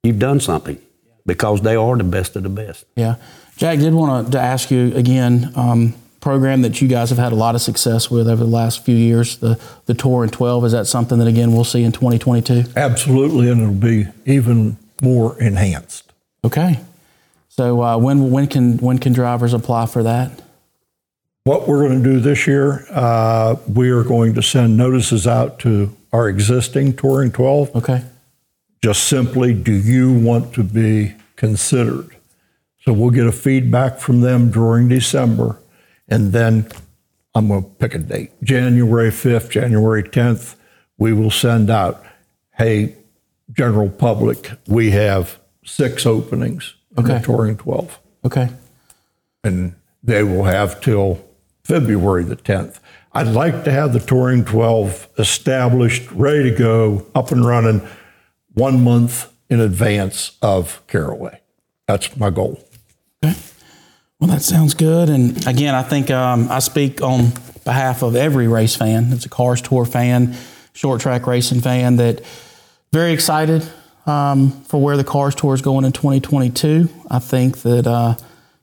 you've 0.02 0.20
done 0.20 0.40
something 0.40 0.78
because 1.26 1.60
they 1.62 1.76
are 1.76 1.98
the 1.98 2.06
best 2.06 2.38
of 2.38 2.44
the 2.44 2.50
best. 2.50 2.86
Yeah. 2.96 3.16
Jack, 3.58 3.80
did 3.80 3.94
want 3.94 4.32
to 4.32 4.40
ask 4.40 4.72
you 4.72 4.96
again, 4.96 5.52
um, 5.58 5.94
program 6.24 6.62
that 6.62 6.82
you 6.82 6.88
guys 6.88 7.10
have 7.10 7.20
had 7.20 7.34
a 7.34 7.36
lot 7.36 7.54
of 7.54 7.62
success 7.62 8.10
with 8.10 8.30
over 8.30 8.44
the 8.44 8.50
last 8.50 8.86
few 8.86 8.96
years, 8.96 9.38
the, 9.38 9.60
the 9.88 9.94
Touring 9.94 10.32
12. 10.32 10.66
Is 10.66 10.72
that 10.72 10.88
something 10.88 11.20
that, 11.20 11.28
again, 11.28 11.52
we'll 11.52 11.66
see 11.66 11.84
in 11.84 11.92
2022? 11.92 12.72
Absolutely, 12.78 13.52
and 13.52 13.62
it'll 13.62 13.74
be 13.74 14.08
even 14.26 14.78
more 15.02 15.38
enhanced. 15.42 16.14
Okay. 16.46 16.80
So 17.50 17.84
uh, 17.84 17.98
when, 17.98 18.32
when, 18.32 18.48
can, 18.48 18.78
when 18.78 19.00
can 19.00 19.12
drivers 19.12 19.54
apply 19.54 19.86
for 19.88 20.02
that? 20.04 20.42
What 21.44 21.68
we're 21.68 21.90
going 21.90 22.02
to 22.02 22.10
do 22.10 22.20
this 22.22 22.48
year, 22.48 22.86
uh, 22.92 23.58
we 23.68 23.90
are 23.90 24.04
going 24.04 24.34
to 24.36 24.42
send 24.42 24.78
notices 24.78 25.28
out 25.28 25.60
to 25.60 25.94
our 26.14 26.30
existing 26.30 26.96
Touring 26.96 27.34
12. 27.34 27.76
Okay. 27.76 28.02
Just 28.82 29.04
simply, 29.10 29.54
do 29.54 29.74
you 29.74 30.14
want 30.14 30.54
to 30.54 30.64
be 30.64 31.16
considered? 31.36 32.16
So 32.86 32.94
we'll 32.94 33.12
get 33.12 33.28
a 33.28 33.34
feedback 33.34 34.00
from 34.00 34.22
them 34.22 34.52
during 34.52 34.88
December, 34.88 35.60
and 36.08 36.32
then 36.34 36.68
I'm 37.36 37.48
going 37.48 37.64
to 37.64 37.70
pick 37.70 37.96
a 37.96 38.00
date. 38.00 38.32
January 38.44 39.10
5th, 39.10 39.50
January 39.50 40.04
10th, 40.04 40.56
we 40.98 41.14
will 41.14 41.32
send 41.32 41.70
out, 41.70 42.04
hey, 42.58 42.96
general 43.52 43.90
public, 43.90 44.52
we 44.68 44.92
have 44.92 45.40
six 45.66 46.06
openings 46.06 46.76
in 46.98 47.04
Okay. 47.06 47.18
the 47.20 47.26
Touring 47.26 47.58
12 47.58 48.00
Okay. 48.26 48.50
and 49.44 49.74
they 50.04 50.24
will 50.24 50.44
have 50.44 50.80
till 50.82 51.24
February 51.64 52.24
the 52.24 52.36
10th. 52.36 52.80
I'd 53.14 53.28
like 53.28 53.64
to 53.64 53.72
have 53.72 53.94
the 53.94 54.00
Touring 54.00 54.44
12 54.44 55.08
established, 55.18 56.12
ready 56.12 56.50
to 56.52 56.56
go, 56.58 57.06
up 57.16 57.32
and 57.32 57.46
running 57.46 57.82
one 58.54 58.84
month 58.84 59.32
in 59.50 59.60
advance 59.60 60.38
of 60.42 60.82
Caraway. 60.88 61.40
That's 61.88 62.16
my 62.18 62.30
goal. 62.30 62.60
Well, 64.24 64.32
that 64.32 64.42
sounds 64.42 64.74
good. 64.74 65.10
And 65.10 65.46
again, 65.46 65.76
I 65.76 65.84
think 65.84 66.10
um, 66.10 66.50
I 66.50 66.60
speak 66.60 67.02
on 67.02 67.34
behalf 67.66 68.04
of 68.04 68.16
every 68.16 68.48
race 68.48 68.74
fan. 68.74 69.12
It's 69.12 69.26
a 69.26 69.30
Cars 69.30 69.62
Tour 69.62 69.84
fan, 69.84 70.38
short 70.72 71.02
track 71.02 71.28
racing 71.28 71.60
fan 71.60 71.98
that 71.98 72.24
very 72.94 73.12
excited 73.12 73.70
um, 74.06 74.52
for 74.64 74.82
where 74.82 74.96
the 74.96 75.04
Cars 75.04 75.36
Tour 75.36 75.54
is 75.54 75.62
going 75.62 75.84
in 75.84 75.92
2022. 75.92 76.88
I 77.12 77.20
think 77.20 77.64
that 77.64 77.86
uh, 77.86 78.16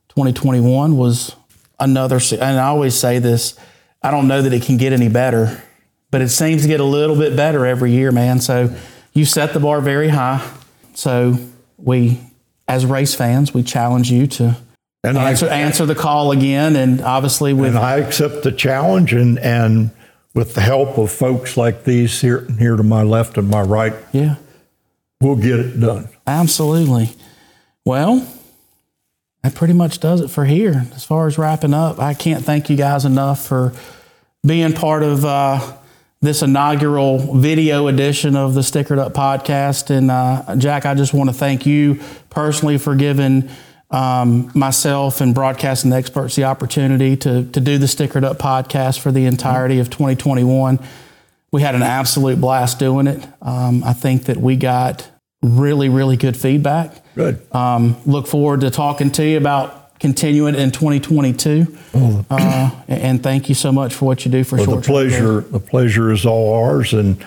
2021 0.09 0.97
was 0.97 1.37
another, 1.79 2.21
and 2.33 2.59
I 2.59 2.69
always 2.69 2.95
say 2.95 3.19
this, 3.19 3.55
I 4.03 4.11
don't 4.11 4.29
know 4.29 4.41
that 4.41 4.55
it 4.55 4.63
can 4.63 4.79
get 4.79 4.95
any 4.95 5.11
better, 5.11 5.63
but 6.11 6.23
it 6.23 6.31
seems 6.31 6.63
to 6.63 6.69
get 6.69 6.81
a 6.81 6.85
little 6.85 7.17
bit 7.17 7.37
better 7.37 7.67
every 7.67 7.93
year, 7.93 8.13
man. 8.13 8.41
So 8.41 8.75
you 9.13 9.27
set 9.27 9.53
the 9.53 9.61
bar 9.61 9.83
very 9.83 10.09
high. 10.09 10.43
So 10.95 11.37
we, 11.77 12.19
as 12.67 12.87
race 12.87 13.15
fans, 13.15 13.53
we 13.53 13.63
challenge 13.63 14.11
you 14.11 14.27
to 14.27 14.57
And 15.03 15.19
I- 15.19 15.31
answer, 15.31 15.49
answer 15.49 15.87
the 15.87 15.95
call 15.95 16.33
again. 16.33 16.77
And 16.77 17.01
obviously, 17.01 17.53
with 17.53 17.71
And 17.75 17.79
I 17.79 17.97
accept 17.99 18.43
the 18.43 18.53
challenge, 18.53 19.13
and, 19.13 19.39
and 19.39 19.91
with 20.35 20.55
the 20.55 20.61
help 20.61 20.99
of 20.99 21.11
folks 21.11 21.57
like 21.57 21.85
these 21.85 22.21
here, 22.21 22.47
here 22.59 22.77
to 22.77 22.83
my 22.83 23.03
left 23.03 23.37
and 23.39 23.49
my 23.49 23.63
right, 23.63 23.95
yeah, 24.13 24.37
we'll 25.21 25.37
get 25.37 25.59
it 25.59 25.81
done. 25.81 26.09
absolutely. 26.27 27.11
Well, 27.85 28.27
that 29.43 29.55
pretty 29.55 29.73
much 29.73 30.01
does 30.01 30.21
it 30.21 30.29
for 30.29 30.45
here. 30.45 30.85
As 30.95 31.03
far 31.03 31.27
as 31.27 31.39
wrapping 31.39 31.73
up, 31.73 31.99
I 31.99 32.13
can't 32.13 32.45
thank 32.45 32.69
you 32.69 32.77
guys 32.77 33.07
enough 33.07 33.45
for 33.47 33.73
being 34.47 34.75
part 34.75 35.03
of 35.03 35.25
uh, 35.25 35.77
this 36.21 36.43
inaugural 36.43 37.39
video 37.39 37.89
edition 37.89 38.37
of 38.37 38.53
the 38.53 38.61
Stickered 38.61 38.99
Up 38.99 39.15
podcast. 39.15 39.89
And 39.89 40.11
uh, 40.11 40.57
Jack, 40.57 40.85
I 40.85 40.95
just 40.95 41.15
want 41.15 41.31
to 41.31 41.35
thank 41.35 41.65
you 41.65 42.01
personally 42.29 42.77
for 42.77 42.95
giving 42.95 43.49
um, 43.91 44.51
myself 44.55 45.20
and 45.20 45.34
broadcasting 45.34 45.93
experts 45.93 46.36
the 46.36 46.45
opportunity 46.45 47.16
to, 47.16 47.45
to 47.45 47.61
do 47.61 47.78
the 47.78 47.86
Stickered 47.86 48.24
Up 48.24 48.38
podcast 48.38 49.01
for 49.01 49.11
the 49.11 49.26
entirety 49.26 49.80
of 49.80 49.91
2021. 49.91 50.78
We 51.53 51.62
had 51.62 51.74
an 51.74 51.82
absolute 51.82 52.41
blast 52.41 52.78
doing 52.78 53.09
it. 53.09 53.26
Um, 53.43 53.82
I 53.82 53.93
think 53.93 54.24
that 54.24 54.36
we 54.36 54.57
got 54.57 55.11
really, 55.43 55.88
really 55.88 56.16
good 56.16 56.36
feedback. 56.36 57.03
Good. 57.14 57.41
Um, 57.53 57.97
look 58.07 58.28
forward 58.28 58.61
to 58.61 58.70
talking 58.70 59.11
to 59.12 59.24
you 59.24 59.36
about 59.36 59.99
continuing 59.99 60.55
in 60.55 60.70
2022. 60.70 61.66
Uh, 62.30 62.70
and 62.88 63.22
thank 63.22 63.49
you 63.49 63.55
so 63.55 63.72
much 63.72 63.93
for 63.93 64.05
what 64.05 64.24
you 64.24 64.30
do 64.30 64.45
for 64.45 64.57
Well, 64.57 64.64
short 64.66 64.84
the 64.84 64.86
pleasure, 64.86 65.41
the 65.41 65.61
pleasure 65.61 66.12
is 66.12 66.24
all 66.24 66.55
ours, 66.55 66.93
and 66.93 67.24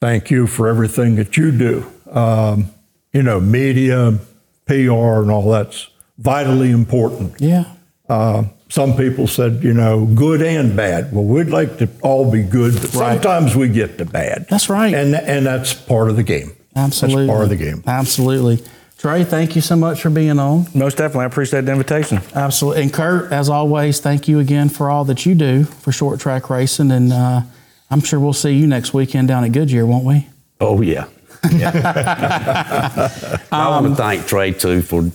thank 0.00 0.30
you 0.30 0.46
for 0.46 0.68
everything 0.68 1.16
that 1.16 1.36
you 1.36 1.52
do. 1.52 1.86
Um, 2.10 2.70
you 3.12 3.22
know, 3.22 3.38
media, 3.40 4.18
PR, 4.66 5.20
and 5.22 5.30
all 5.30 5.50
that's 5.50 5.88
vitally 6.18 6.70
important. 6.70 7.34
Yeah. 7.40 7.64
Uh, 8.08 8.44
some 8.68 8.96
people 8.96 9.26
said, 9.26 9.62
you 9.62 9.74
know, 9.74 10.06
good 10.06 10.40
and 10.42 10.74
bad. 10.76 11.12
Well, 11.12 11.24
we'd 11.24 11.48
like 11.50 11.78
to 11.78 11.88
all 12.02 12.30
be 12.30 12.42
good, 12.42 12.74
but 12.74 12.94
Right. 12.94 13.12
sometimes 13.22 13.54
we 13.54 13.68
get 13.68 13.98
to 13.98 14.04
bad. 14.04 14.46
That's 14.48 14.68
right. 14.70 14.94
and 14.94 15.14
and 15.14 15.44
that's 15.46 15.74
part 15.74 16.08
of 16.10 16.16
the 16.16 16.22
game. 16.22 16.52
Absolutely. 16.74 17.26
That's 17.26 17.32
part 17.36 17.44
of 17.44 17.50
the 17.50 17.56
game. 17.56 17.82
Absolutely. 17.86 18.62
Trey, 18.98 19.24
thank 19.24 19.56
you 19.56 19.60
so 19.62 19.74
much 19.76 20.00
for 20.00 20.10
being 20.10 20.38
on. 20.38 20.66
Most 20.74 20.96
definitely. 20.96 21.24
I 21.24 21.26
appreciate 21.26 21.62
the 21.66 21.72
invitation. 21.72 22.20
Absolutely. 22.34 22.82
And 22.82 22.92
Kirk, 22.92 23.32
as 23.32 23.48
always, 23.48 23.98
thank 24.00 24.28
you 24.28 24.38
again 24.38 24.68
for 24.68 24.88
all 24.90 25.04
that 25.06 25.26
you 25.26 25.34
do 25.34 25.64
for 25.64 25.90
short 25.92 26.20
track 26.20 26.48
racing. 26.48 26.90
And 26.92 27.12
uh, 27.12 27.42
I'm 27.90 28.00
sure 28.00 28.20
we'll 28.20 28.32
see 28.32 28.52
you 28.52 28.66
next 28.68 28.94
weekend 28.94 29.26
down 29.28 29.42
at 29.44 29.50
Goodyear, 29.52 29.84
won't 29.86 30.04
we? 30.04 30.28
Oh 30.60 30.80
yeah. 30.80 31.06
I 31.44 33.38
want 33.52 33.86
to 33.86 33.94
thank 33.94 34.26
Trey 34.26 34.52
too 34.52 34.82
for 34.82 35.10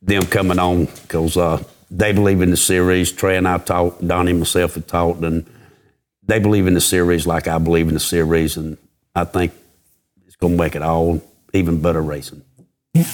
them 0.00 0.22
coming 0.22 0.58
on 0.58 0.86
because 0.86 1.36
uh, 1.36 1.62
they 1.90 2.12
believe 2.12 2.40
in 2.40 2.50
the 2.50 2.56
series. 2.56 3.12
Trey 3.12 3.36
and 3.36 3.46
I 3.46 3.58
talked, 3.58 4.06
Donnie 4.06 4.30
and 4.30 4.40
myself 4.40 4.74
have 4.74 4.86
talked, 4.86 5.22
and 5.22 5.46
they 6.24 6.38
believe 6.38 6.66
in 6.66 6.74
the 6.74 6.80
series 6.80 7.26
like 7.26 7.48
I 7.48 7.58
believe 7.58 7.88
in 7.88 7.94
the 7.94 8.00
series, 8.00 8.56
and 8.56 8.78
I 9.14 9.24
think 9.24 9.52
it's 10.26 10.36
going 10.36 10.56
to 10.56 10.62
make 10.62 10.74
it 10.74 10.82
all 10.82 11.22
even 11.52 11.82
better 11.82 12.02
racing. 12.02 12.42
Yeah. 12.94 13.06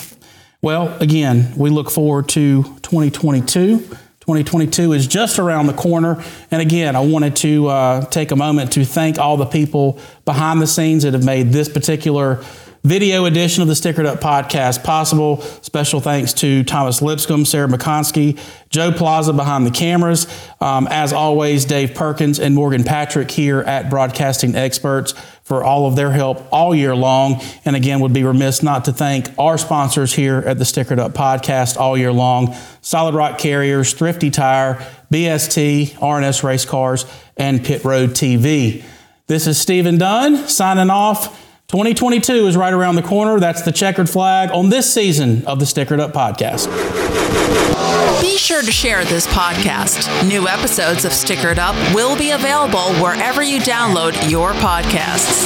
Well, 0.62 0.96
again, 1.00 1.52
we 1.56 1.70
look 1.70 1.90
forward 1.90 2.28
to 2.30 2.62
2022. 2.62 3.96
2022 4.24 4.94
is 4.94 5.06
just 5.06 5.38
around 5.38 5.66
the 5.66 5.74
corner. 5.74 6.24
And 6.50 6.62
again, 6.62 6.96
I 6.96 7.00
wanted 7.00 7.36
to 7.36 7.66
uh, 7.68 8.06
take 8.06 8.30
a 8.30 8.36
moment 8.36 8.72
to 8.72 8.84
thank 8.86 9.18
all 9.18 9.36
the 9.36 9.44
people 9.44 9.98
behind 10.24 10.62
the 10.62 10.66
scenes 10.66 11.02
that 11.02 11.12
have 11.12 11.26
made 11.26 11.52
this 11.52 11.68
particular 11.68 12.42
video 12.84 13.24
edition 13.24 13.62
of 13.62 13.68
the 13.68 13.74
Stickered 13.74 14.04
Up 14.04 14.20
podcast 14.20 14.84
possible. 14.84 15.40
Special 15.40 16.00
thanks 16.00 16.34
to 16.34 16.62
Thomas 16.64 17.00
Lipscomb, 17.00 17.46
Sarah 17.46 17.66
McConsky, 17.66 18.38
Joe 18.68 18.92
Plaza 18.92 19.32
behind 19.32 19.66
the 19.66 19.70
cameras. 19.70 20.26
Um, 20.60 20.86
as 20.90 21.12
always, 21.12 21.64
Dave 21.64 21.94
Perkins 21.94 22.38
and 22.38 22.54
Morgan 22.54 22.84
Patrick 22.84 23.30
here 23.30 23.60
at 23.60 23.88
Broadcasting 23.88 24.54
Experts 24.54 25.12
for 25.44 25.64
all 25.64 25.86
of 25.86 25.96
their 25.96 26.12
help 26.12 26.46
all 26.52 26.74
year 26.74 26.94
long. 26.94 27.40
And 27.64 27.74
again, 27.74 28.00
would 28.00 28.12
be 28.12 28.22
remiss 28.22 28.62
not 28.62 28.84
to 28.84 28.92
thank 28.92 29.30
our 29.38 29.56
sponsors 29.56 30.12
here 30.12 30.38
at 30.46 30.58
the 30.58 30.64
Stickered 30.64 30.98
Up 30.98 31.14
podcast 31.14 31.78
all 31.78 31.96
year 31.96 32.12
long 32.12 32.54
Solid 32.82 33.14
Rock 33.14 33.38
Carriers, 33.38 33.94
Thrifty 33.94 34.30
Tire, 34.30 34.74
BST, 35.10 35.92
RNS 35.94 36.42
Race 36.42 36.66
Cars, 36.66 37.06
and 37.38 37.64
Pit 37.64 37.82
Road 37.82 38.10
TV. 38.10 38.84
This 39.26 39.46
is 39.46 39.56
Stephen 39.56 39.96
Dunn 39.96 40.36
signing 40.48 40.90
off. 40.90 41.40
2022 41.74 42.46
is 42.46 42.56
right 42.56 42.72
around 42.72 42.94
the 42.94 43.02
corner. 43.02 43.40
That's 43.40 43.62
the 43.62 43.72
checkered 43.72 44.08
flag 44.08 44.52
on 44.52 44.68
this 44.68 44.94
season 44.94 45.44
of 45.44 45.58
the 45.58 45.64
Stickered 45.64 45.98
Up 45.98 46.12
podcast. 46.12 46.70
Be 48.22 48.36
sure 48.38 48.62
to 48.62 48.70
share 48.70 49.04
this 49.04 49.26
podcast. 49.26 50.06
New 50.28 50.46
episodes 50.46 51.04
of 51.04 51.10
Stickered 51.10 51.58
Up 51.58 51.74
will 51.92 52.16
be 52.16 52.30
available 52.30 52.94
wherever 53.02 53.42
you 53.42 53.58
download 53.58 54.30
your 54.30 54.52
podcasts. 54.52 55.42